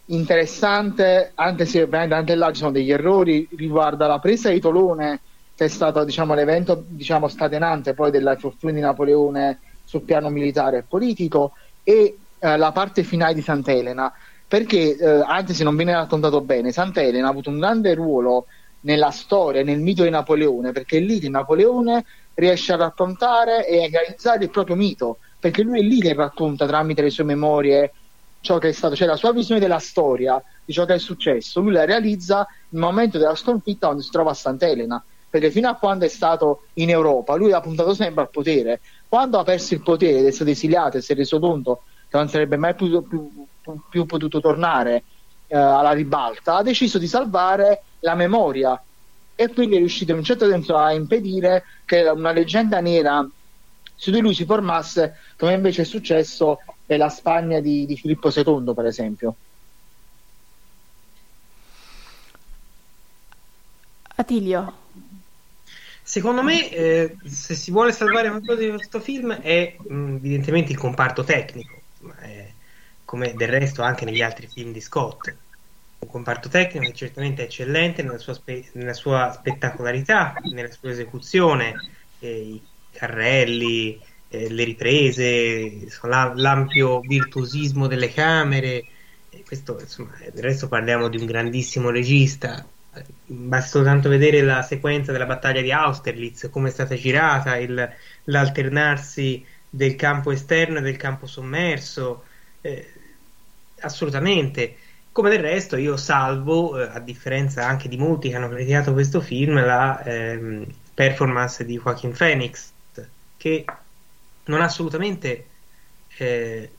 interessante, 0.08 1.32
anche 1.36 1.66
se 1.66 1.82
ovviamente 1.82 2.16
anche 2.16 2.36
là 2.36 2.52
ci 2.52 2.60
sono 2.60 2.72
degli 2.72 2.92
errori, 2.92 3.48
riguarda 3.56 4.08
la 4.08 4.20
presa 4.20 4.50
di 4.50 4.60
Tolone, 4.60 5.22
che 5.56 5.66
è 5.66 5.68
stato 5.68 6.04
diciamo, 6.04 6.34
l'evento 6.34 6.84
diciamo, 6.88 7.28
scatenante 7.28 7.94
poi 7.94 8.12
della 8.12 8.36
fortuna 8.38 8.72
di 8.72 8.80
Napoleone 8.80 9.60
sul 9.84 10.02
piano 10.02 10.30
militare 10.30 10.80
e 10.80 10.84
politico, 10.84 11.54
e 11.84 12.18
eh, 12.40 12.58
la 12.58 12.72
parte 12.72 13.04
finale 13.04 13.34
di 13.34 13.42
Sant'Elena, 13.42 14.14
perché 14.48 14.96
eh, 14.96 15.24
anche 15.26 15.54
se 15.54 15.64
non 15.64 15.76
viene 15.76 15.94
raccontato 15.94 16.42
bene, 16.42 16.72
Sant'Elena 16.72 17.28
ha 17.28 17.32
avuto 17.32 17.50
un 17.50 17.60
grande 17.60 17.94
ruolo 17.94 18.46
nella 18.82 19.10
storia, 19.10 19.64
nel 19.64 19.80
mito 19.80 20.04
di 20.04 20.10
Napoleone, 20.10 20.72
perché 20.72 21.00
lì 21.00 21.20
che 21.20 21.30
Napoleone 21.30 22.06
riesce 22.36 22.74
a 22.74 22.78
raccontare 22.78 23.68
e 23.68 23.86
a 23.86 23.90
realizzare 23.90 24.44
il 24.44 24.52
proprio 24.52 24.76
mito, 24.76 25.18
perché 25.46 25.62
lui 25.62 25.78
è 25.78 25.84
lì 25.84 26.00
che 26.00 26.16
racconta 26.16 26.66
tramite 26.66 27.04
le 27.04 27.12
sue 27.12 27.24
memorie 27.24 27.94
ciò 28.42 28.58
che 28.58 28.70
è 28.70 28.72
stato, 28.72 28.96
cioè 28.96 29.06
la 29.06 29.16
sua 29.16 29.32
visione 29.32 29.60
della 29.60 29.78
storia, 29.78 30.42
di 30.66 30.74
ciò 30.74 30.86
che 30.86 30.96
è 30.96 30.98
successo, 30.98 31.62
lui 31.62 31.72
la 31.72 31.86
realizza 31.86 32.48
nel 32.70 32.82
momento 32.82 33.20
della 33.20 33.36
sconfitta 33.36 33.86
quando 33.86 34.02
si 34.02 34.10
trova 34.10 34.32
a 34.32 34.34
Sant'Elena, 34.34 35.04
perché 35.30 35.52
fino 35.52 35.70
a 35.70 35.76
quando 35.76 36.06
è 36.06 36.08
stato 36.08 36.64
in 36.74 36.90
Europa 36.90 37.36
lui 37.36 37.52
ha 37.52 37.62
puntato 37.62 37.94
sempre 37.94 38.24
al 38.24 38.32
potere, 38.32 38.82
quando 39.08 39.38
ha 39.38 39.44
perso 39.44 39.76
il 39.76 39.84
potere 39.84 40.18
ed 40.18 40.26
è 40.26 40.32
stato 40.32 40.50
esiliato 40.50 40.98
e 40.98 41.02
si 41.02 41.12
è 41.12 41.16
reso 41.16 41.38
conto 41.38 41.84
che 42.10 42.18
non 42.18 42.28
sarebbe 42.28 42.58
mai 42.58 42.74
più, 42.74 43.08
più, 43.08 43.46
più 43.88 44.06
potuto 44.08 44.40
tornare 44.40 45.04
eh, 45.46 45.56
alla 45.56 45.92
ribalta, 45.92 46.56
ha 46.56 46.64
deciso 46.64 46.98
di 46.98 47.08
salvare 47.08 47.84
la 48.00 48.16
memoria. 48.16 48.82
E 49.36 49.54
quindi 49.54 49.76
è 49.76 49.78
riuscito 49.78 50.12
in 50.12 50.18
un 50.18 50.24
certo 50.24 50.50
senso 50.50 50.76
a 50.76 50.92
impedire 50.92 51.66
che 51.86 52.02
una 52.02 52.32
leggenda 52.32 52.80
nera 52.80 53.24
su 53.96 54.12
di 54.12 54.20
lui 54.20 54.34
si 54.34 54.46
formasse 54.46 55.18
come 55.38 55.54
invece 55.54 55.84
è 55.84 55.86
successo 55.86 56.60
nella 56.86 57.10
Spagna 57.10 57.60
di, 57.60 57.86
di 57.86 57.98
Filippo 57.98 58.30
II, 58.30 58.74
per 58.74 58.86
esempio. 58.86 59.36
Attilio. 64.18 64.84
Secondo 66.02 66.44
me, 66.44 66.72
eh, 66.72 67.18
se 67.26 67.56
si 67.56 67.72
vuole 67.72 67.92
salvare 67.92 68.30
qualcosa 68.30 68.62
di 68.62 68.70
questo 68.70 69.00
film 69.00 69.34
è 69.34 69.76
mh, 69.78 69.94
mm, 69.94 70.16
evidentemente 70.18 70.72
il 70.72 70.78
comparto 70.78 71.24
tecnico, 71.24 71.82
eh, 72.22 72.54
come 73.04 73.34
del 73.34 73.50
resto 73.50 73.82
anche 73.82 74.06
negli 74.06 74.22
altri 74.22 74.48
film 74.48 74.72
di 74.72 74.82
Scott. 74.82 75.36
Un 75.98 76.08
comparto 76.08 76.48
tecnico 76.48 76.86
che 76.86 76.94
certamente 76.94 77.42
è 77.42 77.46
eccellente 77.46 78.04
nella 78.04 78.20
sua, 78.20 78.34
spe- 78.34 78.70
nella 78.74 78.94
sua 78.94 79.32
spettacolarità, 79.32 80.36
nella 80.52 80.70
sua 80.70 80.92
esecuzione, 80.92 81.74
eh, 82.20 82.40
i 82.40 82.62
carrelli, 82.96 84.00
eh, 84.30 84.50
le 84.50 84.64
riprese, 84.64 85.88
l'ampio 86.36 87.00
virtuosismo 87.02 87.88
delle 87.88 88.12
camere. 88.12 88.86
Questo, 89.46 89.80
insomma, 89.80 90.12
del 90.34 90.44
resto 90.44 90.68
parliamo 90.68 91.08
di 91.08 91.18
un 91.18 91.26
grandissimo 91.26 91.90
regista. 91.90 92.66
Basta 93.26 93.78
soltanto 93.78 94.08
vedere 94.10 94.42
la 94.42 94.62
sequenza 94.62 95.12
della 95.12 95.26
battaglia 95.26 95.62
di 95.62 95.72
Austerlitz, 95.72 96.50
come 96.50 96.70
è 96.70 96.72
stata 96.72 96.96
girata, 96.96 97.58
il, 97.58 97.94
l'alternarsi 98.26 99.46
del 99.70 99.96
campo 99.96 100.32
esterno 100.32 100.80
e 100.80 100.82
del 100.82 100.98
campo 100.98 101.28
sommerso. 101.28 102.24
Eh, 102.62 102.94
assolutamente. 103.82 104.78
Come 105.12 105.30
del 105.30 105.40
resto, 105.40 105.78
io 105.78 105.96
salvo, 105.98 106.78
eh, 106.78 106.90
a 106.92 107.00
differenza 107.00 107.66
anche 107.66 107.88
di 107.88 107.98
molti 107.98 108.30
che 108.30 108.36
hanno 108.36 108.50
criticato 108.50 108.94
questo 108.94 109.22
film, 109.22 109.64
la 109.64 110.04
ehm, 110.04 110.66
performance 110.94 111.64
di 111.66 111.78
Joaquin 111.78 112.12
Phoenix, 112.12 112.72
che 113.46 113.64
non 114.46 114.62
ha 114.62 114.64
assolutamente 114.64 115.46
eh, 116.18 116.72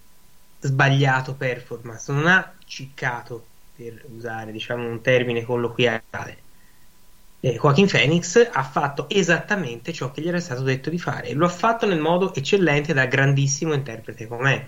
sbagliato 0.58 1.34
performance, 1.34 2.10
non 2.10 2.26
ha 2.26 2.54
ciccato, 2.64 3.46
per 3.76 4.04
usare 4.12 4.50
diciamo 4.50 4.88
un 4.88 5.00
termine 5.00 5.44
colloquiale. 5.44 6.44
Eh, 7.38 7.52
Joaquin 7.52 7.86
Phoenix 7.86 8.48
ha 8.50 8.64
fatto 8.64 9.08
esattamente 9.08 9.92
ciò 9.92 10.10
che 10.10 10.20
gli 10.22 10.26
era 10.26 10.40
stato 10.40 10.62
detto 10.62 10.90
di 10.90 10.98
fare 10.98 11.28
e 11.28 11.34
lo 11.34 11.46
ha 11.46 11.50
fatto 11.50 11.86
nel 11.86 12.00
modo 12.00 12.34
eccellente 12.34 12.92
da 12.92 13.06
grandissimo 13.06 13.72
interprete 13.72 14.26
com'è. 14.26 14.66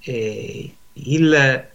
Eh, 0.00 0.74
il, 0.92 1.68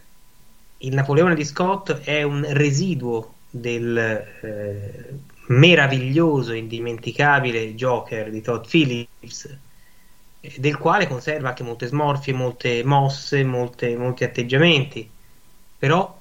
il, 0.78 0.94
Napoleone 0.94 1.34
di 1.34 1.46
Scott 1.46 1.94
è 1.94 2.22
un 2.22 2.46
residuo 2.48 3.34
del 3.50 3.98
eh, 3.98 5.20
meraviglioso, 5.48 6.54
indimenticabile 6.54 7.76
Joker 7.76 8.30
di 8.30 8.42
Todd 8.42 8.66
Phillips 8.66 9.58
del 10.58 10.78
quale 10.78 11.08
conserva 11.08 11.50
anche 11.50 11.64
molte 11.64 11.88
smorfie, 11.88 12.34
molte 12.34 12.84
mosse, 12.84 13.44
molte, 13.46 13.96
molti 13.96 14.26
atteggiamenti. 14.26 15.10
Però, 15.78 16.20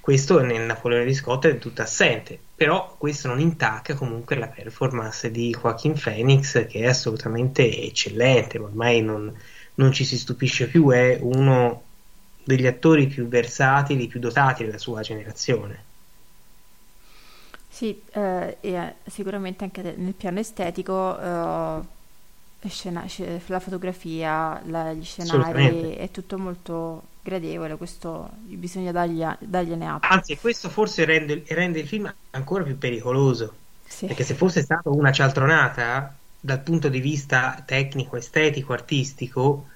questo 0.00 0.40
nel 0.40 0.62
Napoleone 0.62 1.04
di 1.04 1.14
Scott 1.14 1.46
è 1.46 1.58
tutto 1.58 1.82
assente, 1.82 2.38
però 2.54 2.94
questo 2.96 3.28
non 3.28 3.40
intacca 3.40 3.94
comunque 3.94 4.36
la 4.36 4.46
performance 4.48 5.30
di 5.30 5.50
Joaquin 5.50 6.00
Phoenix 6.00 6.66
che 6.66 6.80
è 6.80 6.86
assolutamente 6.86 7.62
eccellente, 7.82 8.58
ormai 8.58 9.02
non, 9.02 9.36
non 9.74 9.92
ci 9.92 10.04
si 10.04 10.16
stupisce 10.16 10.68
più, 10.68 10.90
è 10.90 11.18
uno 11.20 11.82
degli 12.42 12.66
attori 12.66 13.08
più 13.08 13.26
versatili, 13.28 14.06
più 14.06 14.20
dotati 14.20 14.64
della 14.64 14.78
sua 14.78 15.02
generazione. 15.02 15.94
Sì, 17.76 18.02
eh, 18.12 18.56
e 18.62 18.96
sicuramente 19.06 19.64
anche 19.64 19.82
nel 19.96 20.14
piano 20.14 20.38
estetico 20.40 21.18
eh, 21.20 21.82
scena- 22.68 23.04
la 23.46 23.60
fotografia, 23.60 24.62
la- 24.66 24.92
gli 24.94 25.04
scenari, 25.04 25.92
è 25.94 26.10
tutto 26.10 26.38
molto 26.38 27.16
gradevole, 27.22 27.76
questo 27.76 28.30
bisogna 28.40 28.92
dargli, 28.92 29.22
dargliene 29.40 29.86
atto. 29.88 30.06
Anzi, 30.08 30.36
questo 30.38 30.68
forse 30.70 31.04
rende, 31.04 31.42
rende 31.48 31.80
il 31.80 31.88
film 31.88 32.12
ancora 32.30 32.62
più 32.64 32.78
pericoloso, 32.78 33.64
Sì. 33.88 34.06
perché 34.06 34.22
se 34.24 34.34
fosse 34.34 34.62
stata 34.62 34.88
una 34.90 35.10
cialtronata 35.12 36.22
dal 36.38 36.62
punto 36.62 36.88
di 36.88 37.00
vista 37.00 37.62
tecnico, 37.66 38.16
estetico, 38.16 38.72
artistico, 38.72 39.68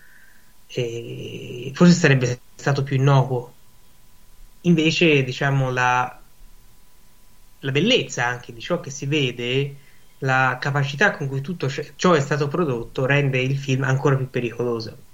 eh, 0.66 1.72
forse 1.74 1.94
sarebbe 1.94 2.44
stato 2.54 2.82
più 2.84 2.96
innocuo. 2.96 3.58
Invece, 4.62 5.22
diciamo, 5.24 5.70
la, 5.70 6.19
la 7.60 7.70
bellezza 7.70 8.26
anche 8.26 8.52
di 8.52 8.60
ciò 8.60 8.80
che 8.80 8.90
si 8.90 9.06
vede 9.06 9.76
la 10.18 10.58
capacità 10.60 11.12
con 11.12 11.28
cui 11.28 11.40
tutto 11.40 11.68
ciò 11.68 12.12
è 12.12 12.20
stato 12.20 12.48
prodotto 12.48 13.06
rende 13.06 13.40
il 13.40 13.56
film 13.56 13.84
ancora 13.84 14.16
più 14.16 14.28
pericoloso. 14.28 15.08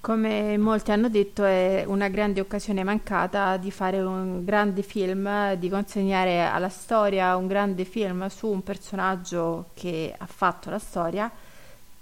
Come 0.00 0.58
molti 0.58 0.90
hanno 0.90 1.08
detto, 1.08 1.44
è 1.44 1.82
una 1.86 2.08
grande 2.08 2.40
occasione 2.40 2.84
mancata 2.84 3.56
di 3.56 3.70
fare 3.70 4.00
un 4.00 4.44
grande 4.44 4.82
film, 4.82 5.54
di 5.54 5.70
consegnare 5.70 6.42
alla 6.42 6.68
storia 6.68 7.36
un 7.36 7.46
grande 7.46 7.86
film 7.86 8.26
su 8.26 8.48
un 8.48 8.62
personaggio 8.62 9.70
che 9.72 10.14
ha 10.16 10.26
fatto 10.26 10.68
la 10.68 10.78
storia, 10.78 11.30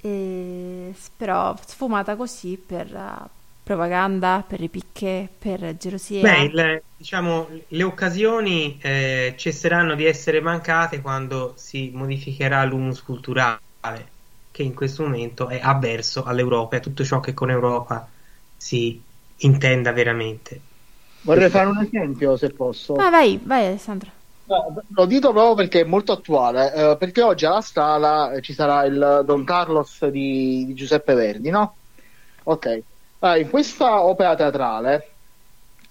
e 0.01 0.93
però 1.17 1.57
sfumata 1.65 2.17
così 2.17 2.57
per 2.57 3.31
propaganda, 3.63 4.45
per 4.47 4.59
ripicche, 4.59 5.29
per 5.39 5.77
gelosia. 5.77 6.21
Beh, 6.21 6.43
il, 6.43 6.83
diciamo, 6.97 7.49
le 7.69 7.83
occasioni 7.83 8.79
eh, 8.81 9.35
cesseranno 9.37 9.95
di 9.95 10.05
essere 10.05 10.41
mancate 10.41 11.01
quando 11.01 11.55
si 11.57 11.91
modificherà 11.95 12.65
l'humus 12.65 13.03
culturale 13.03 13.61
che 14.53 14.63
in 14.63 14.75
questo 14.75 15.03
momento 15.03 15.49
è 15.49 15.59
avverso 15.61 16.23
all'Europa 16.25 16.77
e 16.77 16.79
a 16.79 16.83
tutto 16.83 17.05
ciò 17.05 17.21
che 17.21 17.35
con 17.35 17.51
Europa 17.51 18.07
si 18.57 19.01
intenda 19.39 19.93
veramente. 19.93 20.61
Vorrei 21.23 21.49
fare 21.49 21.69
un 21.69 21.81
esempio, 21.81 22.37
se 22.37 22.51
posso. 22.51 22.95
Ah, 22.95 23.11
vai, 23.11 23.41
vai 23.43 23.67
Alessandro. 23.67 24.11
No, 24.45 24.83
lo 24.87 25.07
dico 25.07 25.33
proprio 25.33 25.55
perché 25.55 25.81
è 25.81 25.85
molto 25.85 26.13
attuale, 26.13 26.75
eh, 26.75 26.97
perché 26.99 27.23
oggi 27.23 27.47
alla 27.47 27.61
Scala 27.61 28.33
ci 28.41 28.53
sarà 28.53 28.85
il 28.85 29.23
Don 29.25 29.45
Carlos 29.45 30.05
di, 30.09 30.65
di 30.67 30.75
Giuseppe 30.75 31.15
Verdi, 31.15 31.49
no? 31.49 31.77
Ok. 32.43 32.83
Allora, 33.25 33.39
in 33.39 33.51
questa 33.51 34.03
opera 34.03 34.35
teatrale 34.35 35.11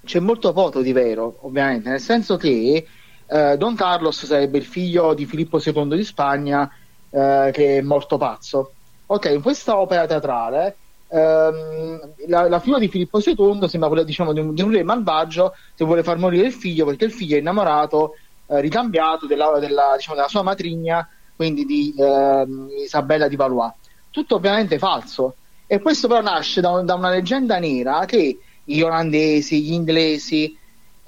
c'è 0.03 0.19
molto 0.19 0.51
poco 0.51 0.81
di 0.81 0.91
vero, 0.91 1.37
ovviamente, 1.41 1.87
nel 1.87 2.01
senso 2.01 2.35
che 2.35 2.85
eh, 3.25 3.57
Don 3.57 3.73
Carlos 3.73 4.25
sarebbe 4.25 4.57
il 4.57 4.65
figlio 4.65 5.13
di 5.13 5.25
Filippo 5.25 5.61
II 5.63 5.95
di 5.95 6.03
Spagna 6.03 6.69
eh, 7.09 7.51
che 7.53 7.77
è 7.77 7.81
morto 7.81 8.17
pazzo. 8.17 8.73
Ok, 9.05 9.31
in 9.33 9.41
questa 9.41 9.77
opera 9.79 10.05
teatrale 10.07 10.75
ehm, 11.07 12.13
la, 12.27 12.49
la, 12.49 12.59
figura 12.59 12.79
di 12.79 12.89
Filippo 12.89 13.21
II 13.23 13.65
sembra 13.69 13.87
quella 13.87 14.03
diciamo, 14.03 14.33
di, 14.33 14.41
un, 14.41 14.53
di 14.53 14.61
un 14.61 14.71
re 14.71 14.83
malvagio 14.83 15.55
che 15.73 15.85
vuole 15.85 16.03
far 16.03 16.17
morire 16.17 16.47
il 16.47 16.53
figlio 16.53 16.83
perché 16.85 17.05
il 17.05 17.13
figlio 17.13 17.37
è 17.37 17.39
innamorato, 17.39 18.15
eh, 18.47 18.59
ricambiato 18.59 19.25
della, 19.25 19.57
della, 19.57 19.93
diciamo, 19.95 20.17
della, 20.17 20.27
sua 20.27 20.41
matrigna, 20.41 21.07
quindi 21.33 21.63
di 21.63 21.93
eh, 21.97 22.45
Isabella 22.83 23.29
di 23.29 23.37
Valois. 23.37 23.71
Tutto 24.09 24.35
ovviamente 24.35 24.77
falso. 24.77 25.35
E 25.71 25.79
questo 25.79 26.09
però 26.09 26.19
nasce 26.19 26.59
da, 26.59 26.81
da 26.81 26.95
una 26.95 27.09
leggenda 27.09 27.57
nera 27.57 28.03
che 28.03 28.37
gli 28.61 28.81
olandesi, 28.81 29.63
gli 29.63 29.71
inglesi 29.71 30.57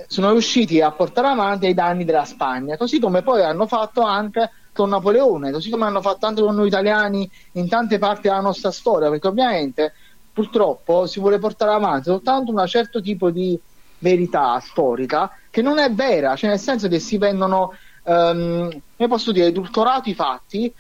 sono 0.08 0.32
riusciti 0.32 0.80
a 0.80 0.90
portare 0.92 1.28
avanti 1.28 1.66
ai 1.66 1.74
danni 1.74 2.06
della 2.06 2.24
Spagna, 2.24 2.78
così 2.78 2.98
come 2.98 3.24
poi 3.24 3.44
hanno 3.44 3.68
fatto 3.68 4.04
anche 4.04 4.50
con 4.72 4.88
Napoleone, 4.88 5.52
così 5.52 5.70
come 5.70 5.84
hanno 5.84 6.00
fatto 6.00 6.28
anche 6.28 6.42
con 6.42 6.56
noi 6.56 6.68
italiani 6.68 7.30
in 7.52 7.68
tante 7.68 7.98
parti 7.98 8.30
della 8.30 8.40
nostra 8.40 8.72
storia, 8.72 9.10
perché 9.10 9.28
ovviamente 9.28 9.94
purtroppo 10.32 11.08
si 11.08 11.20
vuole 11.20 11.40
portare 11.40 11.74
avanti 11.74 12.06
soltanto 12.06 12.54
un 12.54 12.66
certo 12.66 13.02
tipo 13.02 13.32
di 13.32 13.60
verità 13.98 14.58
storica 14.62 15.30
che 15.50 15.62
non 15.62 15.78
è 15.78 15.92
vera, 15.92 16.38
cioè 16.38 16.52
nel 16.52 16.60
senso 16.60 16.88
che 16.88 17.00
si 17.00 17.18
vendono, 17.18 17.74
um, 18.04 18.70
come 18.96 19.10
posso 19.10 19.34
dire, 19.34 19.48
edulcorati 19.48 20.12
i 20.12 20.16
fatti 20.16 20.74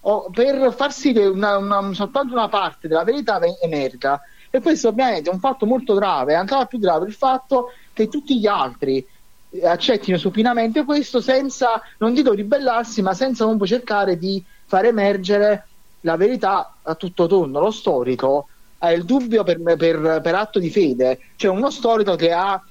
o 0.00 0.30
per 0.30 0.72
far 0.74 0.92
sì 0.92 1.12
che 1.12 1.26
una, 1.26 1.56
una, 1.56 1.92
soltanto 1.92 2.32
una 2.32 2.48
parte 2.48 2.88
della 2.88 3.04
verità 3.04 3.40
emerga. 3.60 4.20
E 4.50 4.60
questo 4.60 4.88
ovviamente 4.88 5.28
è 5.28 5.32
un 5.32 5.40
fatto 5.40 5.66
molto 5.66 5.94
grave, 5.94 6.34
ancora 6.34 6.64
più 6.64 6.78
grave 6.78 7.06
il 7.06 7.12
fatto 7.12 7.72
che 7.92 8.08
tutti 8.08 8.38
gli 8.38 8.46
altri 8.46 9.06
accettino 9.62 10.18
supinamente 10.18 10.84
questo 10.84 11.20
senza, 11.20 11.82
non 11.98 12.14
dico 12.14 12.32
ribellarsi, 12.32 13.02
ma 13.02 13.14
senza 13.14 13.44
comunque 13.44 13.66
cercare 13.66 14.18
di 14.18 14.42
far 14.64 14.84
emergere 14.84 15.66
la 16.02 16.16
verità 16.16 16.76
a 16.82 16.94
tutto 16.94 17.26
tondo. 17.26 17.60
Lo 17.60 17.70
storico 17.70 18.48
ha 18.78 18.92
il 18.92 19.04
dubbio 19.04 19.42
per, 19.42 19.60
per, 19.76 20.20
per 20.22 20.34
atto 20.34 20.58
di 20.58 20.70
fede, 20.70 21.18
cioè 21.36 21.50
uno 21.50 21.70
storico 21.70 22.14
che 22.14 22.32
ha, 22.32 22.62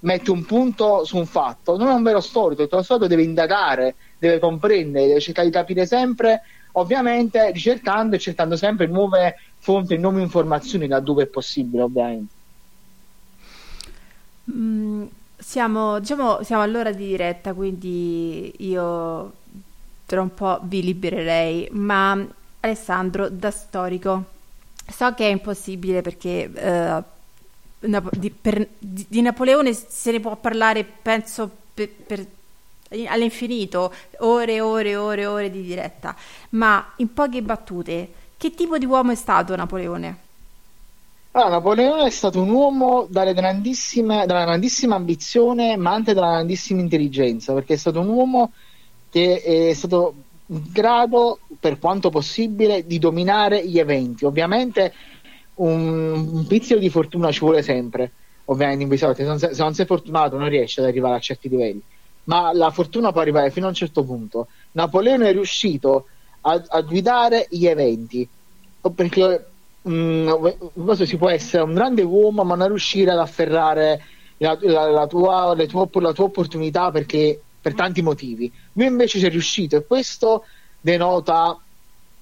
mette 0.00 0.30
un 0.30 0.44
punto 0.44 1.04
su 1.04 1.16
un 1.16 1.26
fatto, 1.26 1.76
non 1.76 1.88
è 1.88 1.92
un 1.92 2.02
vero 2.02 2.20
storico, 2.20 2.66
lo 2.68 2.82
storico 2.82 3.06
deve 3.06 3.22
indagare, 3.22 3.94
deve 4.18 4.38
comprendere, 4.38 5.06
deve 5.06 5.20
cercare 5.20 5.46
di 5.46 5.52
capire 5.52 5.86
sempre, 5.86 6.42
ovviamente 6.78 7.50
ricercando 7.50 8.16
e 8.16 8.18
cercando 8.18 8.56
sempre 8.56 8.86
nuove 8.86 9.36
fonti 9.58 9.94
e 9.94 9.98
nuove 9.98 10.22
informazioni 10.22 10.86
laddove 10.86 11.24
è 11.24 11.26
possibile, 11.26 11.82
ovviamente. 11.82 12.34
Mm 14.50 15.06
siamo, 15.38 15.98
diciamo, 16.00 16.42
siamo 16.42 16.62
all'ora 16.62 16.92
di 16.92 17.06
diretta, 17.06 17.52
quindi 17.52 18.52
io 18.58 19.32
tra 20.06 20.20
un 20.20 20.34
po' 20.34 20.60
vi 20.62 20.82
libererei, 20.82 21.68
ma 21.72 22.26
Alessandro, 22.60 23.28
da 23.28 23.50
storico, 23.50 24.24
so 24.88 25.14
che 25.14 25.26
è 25.26 25.30
impossibile 25.30 26.00
perché 26.00 26.50
eh, 26.52 27.02
di, 28.12 28.30
per, 28.30 28.66
di, 28.78 29.20
Napoleone 29.20 29.72
se 29.72 30.12
ne 30.12 30.20
può 30.20 30.36
parlare, 30.36 30.84
penso, 30.84 31.50
per, 31.74 31.90
per, 31.90 32.26
all'infinito, 33.06 33.92
ore 34.18 34.54
e 34.54 34.60
ore 34.60 34.90
e 34.90 34.96
ore 34.96 35.22
e 35.22 35.26
ore 35.26 35.50
di 35.50 35.62
diretta, 35.62 36.14
ma 36.50 36.92
in 36.96 37.12
poche 37.12 37.42
battute, 37.42 38.10
che 38.36 38.54
tipo 38.54 38.78
di 38.78 38.84
uomo 38.84 39.12
è 39.12 39.16
stato 39.16 39.56
Napoleone? 39.56 40.24
Allora, 41.32 41.50
Napoleone 41.50 42.06
è 42.06 42.10
stato 42.10 42.40
un 42.40 42.48
uomo 42.48 43.06
dalla 43.10 43.32
grandissima 43.32 44.24
ambizione, 44.94 45.76
ma 45.76 45.92
anche 45.92 46.14
dalla 46.14 46.32
grandissima 46.32 46.80
intelligenza, 46.80 47.52
perché 47.52 47.74
è 47.74 47.76
stato 47.76 48.00
un 48.00 48.08
uomo 48.08 48.52
che 49.10 49.42
è 49.42 49.74
stato 49.74 50.14
in 50.46 50.62
grado, 50.70 51.40
per 51.58 51.78
quanto 51.78 52.08
possibile, 52.08 52.86
di 52.86 52.98
dominare 52.98 53.66
gli 53.66 53.78
eventi. 53.78 54.24
Ovviamente 54.24 54.94
un, 55.56 56.28
un 56.32 56.46
pizzico 56.46 56.78
di 56.78 56.88
fortuna 56.88 57.30
ci 57.32 57.40
vuole 57.40 57.62
sempre, 57.62 58.12
ovviamente 58.46 58.82
in 58.82 58.88
questi 58.88 59.06
se 59.38 59.62
non 59.62 59.74
sei 59.74 59.86
fortunato 59.86 60.38
non 60.38 60.48
riesci 60.48 60.80
ad 60.80 60.86
arrivare 60.86 61.16
a 61.16 61.20
certi 61.20 61.48
livelli, 61.48 61.82
ma 62.26 62.52
la 62.52 62.70
fortuna 62.70 63.12
può 63.12 63.20
arrivare 63.20 63.50
fino 63.50 63.66
a 63.66 63.70
un 63.70 63.74
certo 63.74 64.04
punto. 64.04 64.48
Napoleone 64.72 65.28
è 65.28 65.32
riuscito 65.32 66.06
a, 66.42 66.62
a 66.68 66.80
guidare 66.82 67.46
gli 67.50 67.66
eventi, 67.66 68.28
perché 68.94 69.46
mh, 69.82 70.92
si 71.02 71.16
può 71.16 71.28
essere 71.28 71.62
un 71.62 71.74
grande 71.74 72.02
uomo 72.02 72.44
ma 72.44 72.54
non 72.54 72.68
riuscire 72.68 73.10
ad 73.10 73.18
afferrare 73.18 74.02
la, 74.38 74.56
la, 74.60 74.90
la, 74.90 75.06
tua, 75.06 75.54
tue, 75.66 75.88
la 76.00 76.12
tua 76.12 76.24
opportunità 76.24 76.90
perché 76.90 77.40
per 77.60 77.74
tanti 77.74 78.02
motivi. 78.02 78.52
Lui 78.74 78.86
invece 78.86 79.18
ci 79.18 79.26
è 79.26 79.30
riuscito 79.30 79.76
e 79.76 79.86
questo 79.86 80.44
denota 80.80 81.58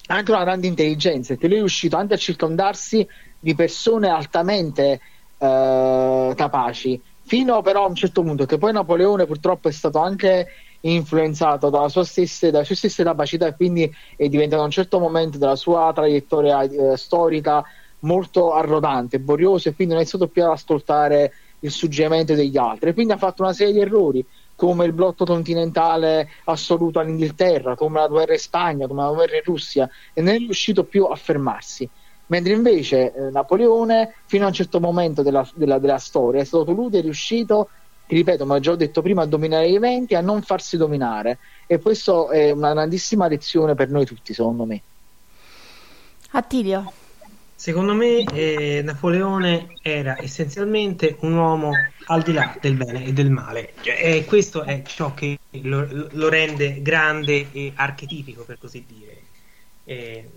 anche 0.07 0.31
una 0.31 0.45
grande 0.45 0.67
intelligenza, 0.67 1.33
perché 1.33 1.47
lui 1.47 1.57
è 1.57 1.61
riuscito 1.61 1.97
anche 1.97 2.15
a 2.15 2.19
circondarsi 2.19 3.07
di 3.39 3.55
persone 3.55 4.09
altamente 4.09 5.01
eh, 5.39 6.33
capaci, 6.37 7.01
fino 7.25 7.63
però 7.63 7.85
a 7.85 7.89
un 7.89 7.95
certo 7.95 8.23
punto, 8.23 8.45
che 8.47 8.59
poi 8.59 8.73
Napoleone 8.73 9.27
purtroppo 9.27 9.69
è 9.69 9.73
stato 9.73 9.99
anche 9.99 10.47
influenzato 10.81 11.71
dalla 11.71 11.89
sua 11.89 12.05
stessa, 12.05 12.51
dalle 12.51 12.65
sue 12.65 12.75
stesse 12.75 13.03
capacità 13.03 13.47
e 13.47 13.57
quindi 13.57 13.91
è 14.17 14.29
diventato 14.29 14.63
a 14.63 14.67
un 14.67 14.71
certo 14.71 14.99
momento 14.99 15.39
della 15.39 15.57
sua 15.57 15.91
traiettoria 15.95 16.63
eh, 16.63 16.97
storica 16.97 17.65
molto 18.01 18.53
arrogante, 18.53 19.19
borioso 19.19 19.69
e 19.69 19.75
quindi 19.75 19.95
non 19.95 20.03
è 20.03 20.07
stato 20.07 20.29
più 20.29 20.45
ad 20.45 20.51
ascoltare 20.51 21.33
il 21.61 21.71
suggerimento 21.71 22.35
degli 22.35 22.59
altri. 22.59 22.91
E 22.91 22.95
quindi 22.95 23.15
ha 23.15 23.17
fatto 23.17 23.43
una 23.43 23.55
serie 23.55 23.73
di 23.73 23.81
errori 23.81 24.25
come 24.55 24.85
il 24.85 24.93
blocco 24.93 25.25
continentale 25.25 26.29
assoluto 26.45 26.99
all'Inghilterra, 26.99 27.75
come 27.75 28.01
la 28.01 28.09
guerra 28.09 28.35
in 28.35 28.39
Spagna, 28.39 28.87
come 28.87 29.03
la 29.03 29.13
guerra 29.13 29.37
in 29.37 29.43
Russia 29.45 29.89
e 30.13 30.21
non 30.21 30.35
è 30.35 30.39
riuscito 30.39 30.85
più 30.85 31.05
a 31.07 31.17
fermarsi. 31.17 31.89
Mentre 32.27 32.53
invece 32.53 33.13
eh, 33.13 33.31
Napoleone, 33.31 34.15
fino 34.27 34.45
a 34.45 34.49
un 34.49 34.55
certo 34.55 34.81
momento 34.81 35.23
della, 35.23 35.49
della, 35.55 35.79
della 35.79 35.99
storia, 35.99 36.41
è 36.41 36.45
stato 36.45 36.73
lui 36.73 36.91
che 36.91 36.99
è 36.99 37.03
riuscito 37.03 37.69
ti 38.07 38.17
ripeto, 38.17 38.45
ma 38.45 38.61
già 38.61 38.73
ho 38.73 38.77
detto 38.77 39.01
prima, 39.01 39.23
a 39.23 39.27
dominare 39.27 39.71
gli 39.71 39.75
eventi, 39.75 40.15
a 40.15 40.21
non 40.21 40.43
farsi 40.43 40.77
dominare. 40.77 41.39
E 41.67 41.81
questo 41.81 42.29
è 42.31 42.51
una 42.51 42.73
grandissima 42.73 43.29
lezione 43.29 43.75
per 43.75 43.89
noi 43.89 44.05
tutti, 44.05 44.35
secondo 44.35 44.65
me. 44.65 44.83
Attilio. 46.33 46.93
Secondo 47.55 47.95
me 47.95 48.25
eh, 48.25 48.83
Napoleone 48.85 49.77
era 49.81 50.21
essenzialmente 50.21 51.17
un 51.21 51.35
uomo 51.35 51.71
al 52.07 52.23
di 52.23 52.33
là 52.33 52.55
del 52.61 52.75
bene 52.75 53.07
e 53.07 53.13
del 53.15 53.31
male. 53.31 53.73
Cioè, 53.81 53.99
e 54.03 54.25
questo 54.27 54.65
è 54.65 54.83
ciò 54.85 55.15
che 55.15 55.39
lo, 55.63 56.09
lo, 56.11 56.29
rende 56.29 56.83
grande 56.83 57.47
e 57.53 57.73
archetipico, 57.75 58.43
per 58.43 58.59
così 58.59 58.85
dire. 58.87 59.23
Eh, 59.85 60.29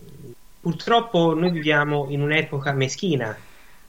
purtroppo 0.67 1.33
noi 1.33 1.51
viviamo 1.51 2.07
in 2.09 2.21
un'epoca 2.21 2.73
meschina 2.73 3.33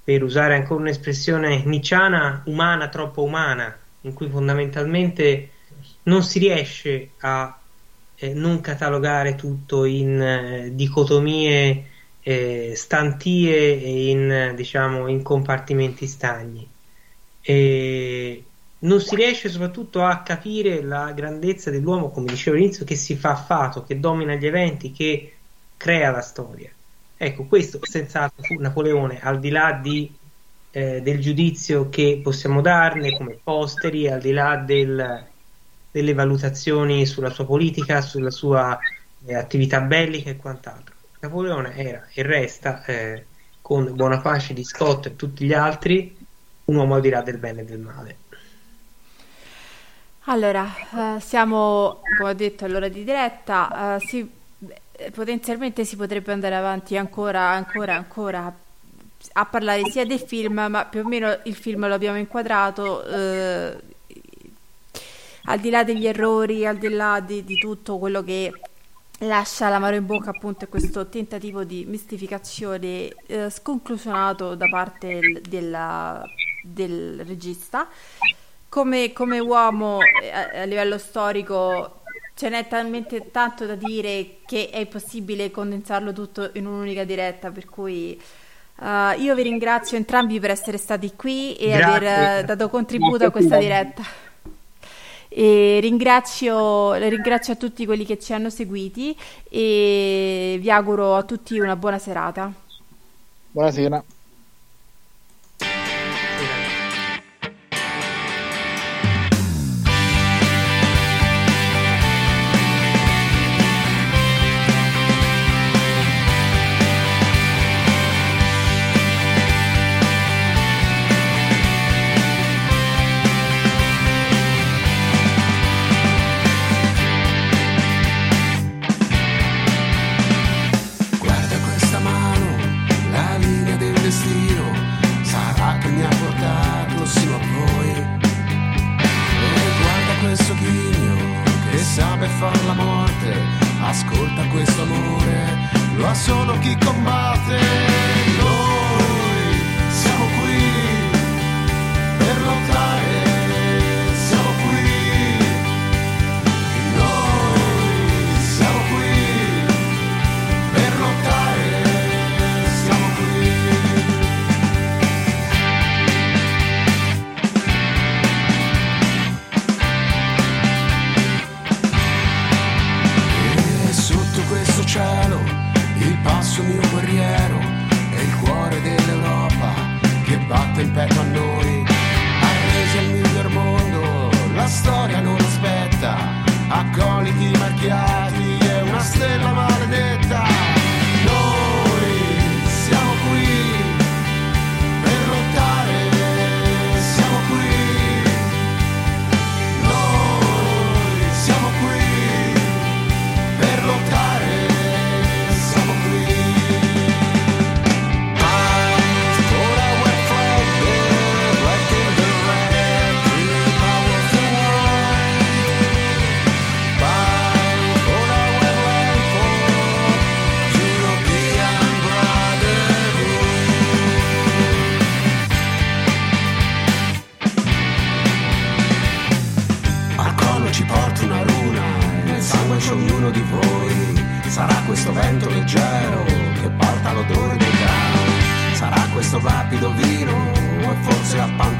per 0.05 0.23
usare 0.23 0.55
ancora 0.55 0.83
un'espressione 0.83 1.65
nicciana, 1.65 2.43
umana, 2.47 2.89
troppo 2.89 3.25
umana, 3.25 3.77
in 4.03 4.13
cui 4.13 4.29
fondamentalmente 4.29 5.51
non 6.05 6.23
si 6.23 6.39
riesce 6.39 7.11
a 7.19 7.59
eh, 8.15 8.33
non 8.33 8.61
catalogare 8.61 9.35
tutto 9.35 9.85
in 9.87 10.21
eh, 10.23 10.71
dicotomie 10.73 11.85
eh, 12.21 12.75
stantie 12.77 13.83
e 13.83 14.11
in, 14.11 14.53
diciamo, 14.55 15.09
in 15.09 15.21
compartimenti 15.25 16.07
stagni. 16.07 16.65
E 17.41 18.45
non 18.79 19.01
si 19.01 19.17
riesce 19.17 19.49
soprattutto 19.49 20.05
a 20.05 20.23
capire 20.23 20.81
la 20.81 21.11
grandezza 21.11 21.73
dell'uomo, 21.73 22.11
come 22.11 22.27
dicevo 22.27 22.55
all'inizio, 22.55 22.85
che 22.85 22.95
si 22.95 23.17
fa 23.17 23.35
fato, 23.35 23.83
che 23.83 23.99
domina 23.99 24.37
gli 24.37 24.47
eventi, 24.47 24.93
che 24.93 25.33
crea 25.79 26.11
la 26.11 26.21
storia. 26.21 26.71
Ecco, 27.17 27.45
questo 27.47 27.79
senz'altro 27.81 28.43
fu 28.43 28.55
Napoleone, 28.61 29.19
al 29.21 29.41
di 29.41 29.49
là 29.49 29.73
di, 29.73 30.15
eh, 30.71 31.01
del 31.01 31.21
giudizio 31.21 31.89
che 31.89 32.21
possiamo 32.23 32.61
darne 32.61 33.17
come 33.17 33.39
posteri, 33.43 34.09
al 34.09 34.21
di 34.21 34.33
là 34.33 34.57
del, 34.57 35.25
delle 35.91 36.13
valutazioni 36.13 37.07
sulla 37.07 37.31
sua 37.31 37.47
politica, 37.47 38.03
sulla 38.03 38.31
sua 38.31 38.79
eh, 39.25 39.35
attività 39.35 39.81
bellica 39.81 40.29
e 40.29 40.37
quant'altro. 40.37 40.95
Napoleone 41.21 41.75
era 41.75 42.07
e 42.13 42.23
resta, 42.23 42.85
eh, 42.85 43.25
con 43.63 43.95
buona 43.95 44.21
pace 44.21 44.53
di 44.53 44.65
Scott 44.65 45.07
e 45.07 45.17
tutti 45.17 45.45
gli 45.45 45.55
altri, 45.55 46.17
un 46.67 46.77
uomo 46.77 46.95
al 46.97 47.01
di 47.01 47.09
là 47.09 47.23
del 47.23 47.39
bene 47.39 47.63
e 47.63 47.65
del 47.65 47.81
male. 47.81 48.17
Allora, 50.31 50.71
uh, 50.91 51.19
siamo, 51.21 52.03
come 52.19 52.31
ho 52.31 52.35
detto, 52.35 52.67
all'ora 52.67 52.89
di 52.89 53.03
diretta. 53.03 53.97
Uh, 53.97 54.07
si, 54.07 54.31
potenzialmente 55.13 55.85
si 55.85 55.97
potrebbe 55.97 56.33
andare 56.33 56.55
avanti 56.55 56.97
ancora, 56.97 57.51
ancora, 57.51 57.95
ancora 57.95 58.55
a 59.33 59.47
parlare 59.47 59.83
sia 59.91 60.05
del 60.05 60.21
film, 60.21 60.67
ma 60.69 60.85
più 60.85 61.01
o 61.01 61.09
meno 61.09 61.39
il 61.45 61.55
film 61.55 61.87
lo 61.87 61.95
abbiamo 61.95 62.19
inquadrato. 62.19 63.05
Uh, 63.07 63.97
al 65.45 65.59
di 65.61 65.71
là 65.71 65.83
degli 65.83 66.07
errori, 66.07 66.67
al 66.67 66.77
di 66.77 66.89
là 66.89 67.21
di, 67.21 67.43
di 67.43 67.57
tutto 67.57 67.99
quello 67.99 68.23
che 68.23 68.53
lascia 69.21 69.69
l'amaro 69.69 69.97
in 69.97 70.07
bocca 70.07 70.31
appunto 70.31 70.67
questo 70.69 71.09
tentativo 71.09 71.65
di 71.65 71.85
mistificazione 71.87 73.13
eh, 73.27 73.51
sconclusionato 73.51 74.55
da 74.55 74.69
parte 74.69 75.19
del, 75.19 75.41
della, 75.41 76.23
del 76.63 77.25
regista. 77.25 77.89
Come, 78.69 79.13
come 79.15 79.39
uomo 79.39 80.01
eh, 80.03 80.61
a, 80.61 80.65
livello 80.65 80.99
storico 80.99 81.98
ce 82.39 82.49
n'è 82.49 82.69
talmente 82.69 83.33
tanto 83.33 83.67
da 83.67 83.75
dire 83.75 84.37
che 84.47 84.71
è 84.71 84.79
impossibile 84.79 85.51
condensarlo 85.51 86.13
tutto 86.13 86.51
in 86.53 86.67
un'unica 86.67 87.03
diretta, 87.03 87.51
per 87.51 87.65
cui 87.65 88.17
uh, 88.77 89.21
io 89.21 89.35
vi 89.35 89.43
ringrazio 89.43 89.97
entrambi 89.97 90.39
per 90.39 90.51
essere 90.51 90.79
stati 90.79 91.15
qui 91.17 91.57
e 91.57 91.77
Grazie. 91.77 92.09
aver 92.09 92.45
uh, 92.45 92.47
dato 92.47 92.69
contributo 92.69 93.25
a 93.25 93.31
questa 93.33 93.59
diretta. 93.59 94.05
E 95.27 95.81
ringrazio, 95.81 96.95
ringrazio 96.95 97.55
a 97.55 97.57
tutti 97.57 97.85
quelli 97.85 98.07
che 98.07 98.21
ci 98.21 98.33
hanno 98.33 98.51
seguiti 98.51 99.19
e 99.51 100.59
vi 100.61 100.71
auguro 100.71 101.17
a 101.17 101.25
tutti 101.25 101.59
una 101.59 101.75
buona 101.75 101.99
serata. 101.99 102.53
Buonasera. 103.51 104.05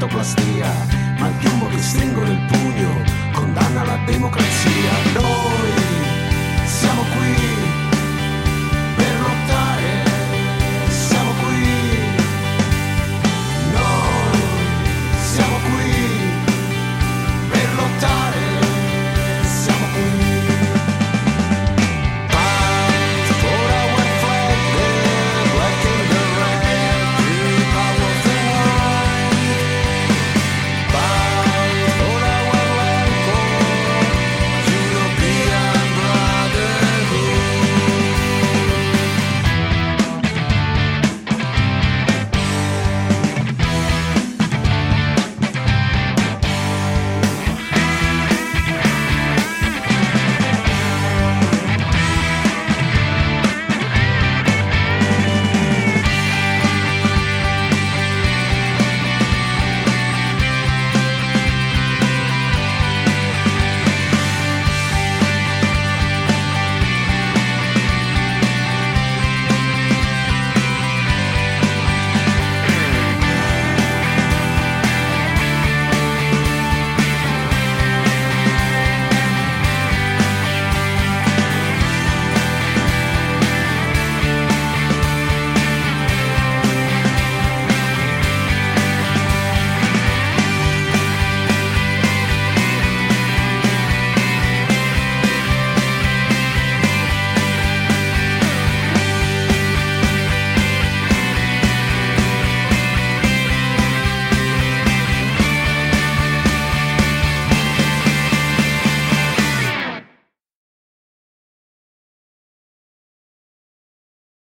sonoplastia, 0.09 0.73
ma 1.19 1.27
anche 1.27 1.47
un 1.47 1.57
modo 1.59 1.75
che 1.75 1.81
stringo 1.81 2.21
nel 2.21 2.45
pugno, 2.47 3.03
condanna 3.31 3.83
la 3.83 3.99
democrazia. 4.05 4.91
Noi 5.13 5.68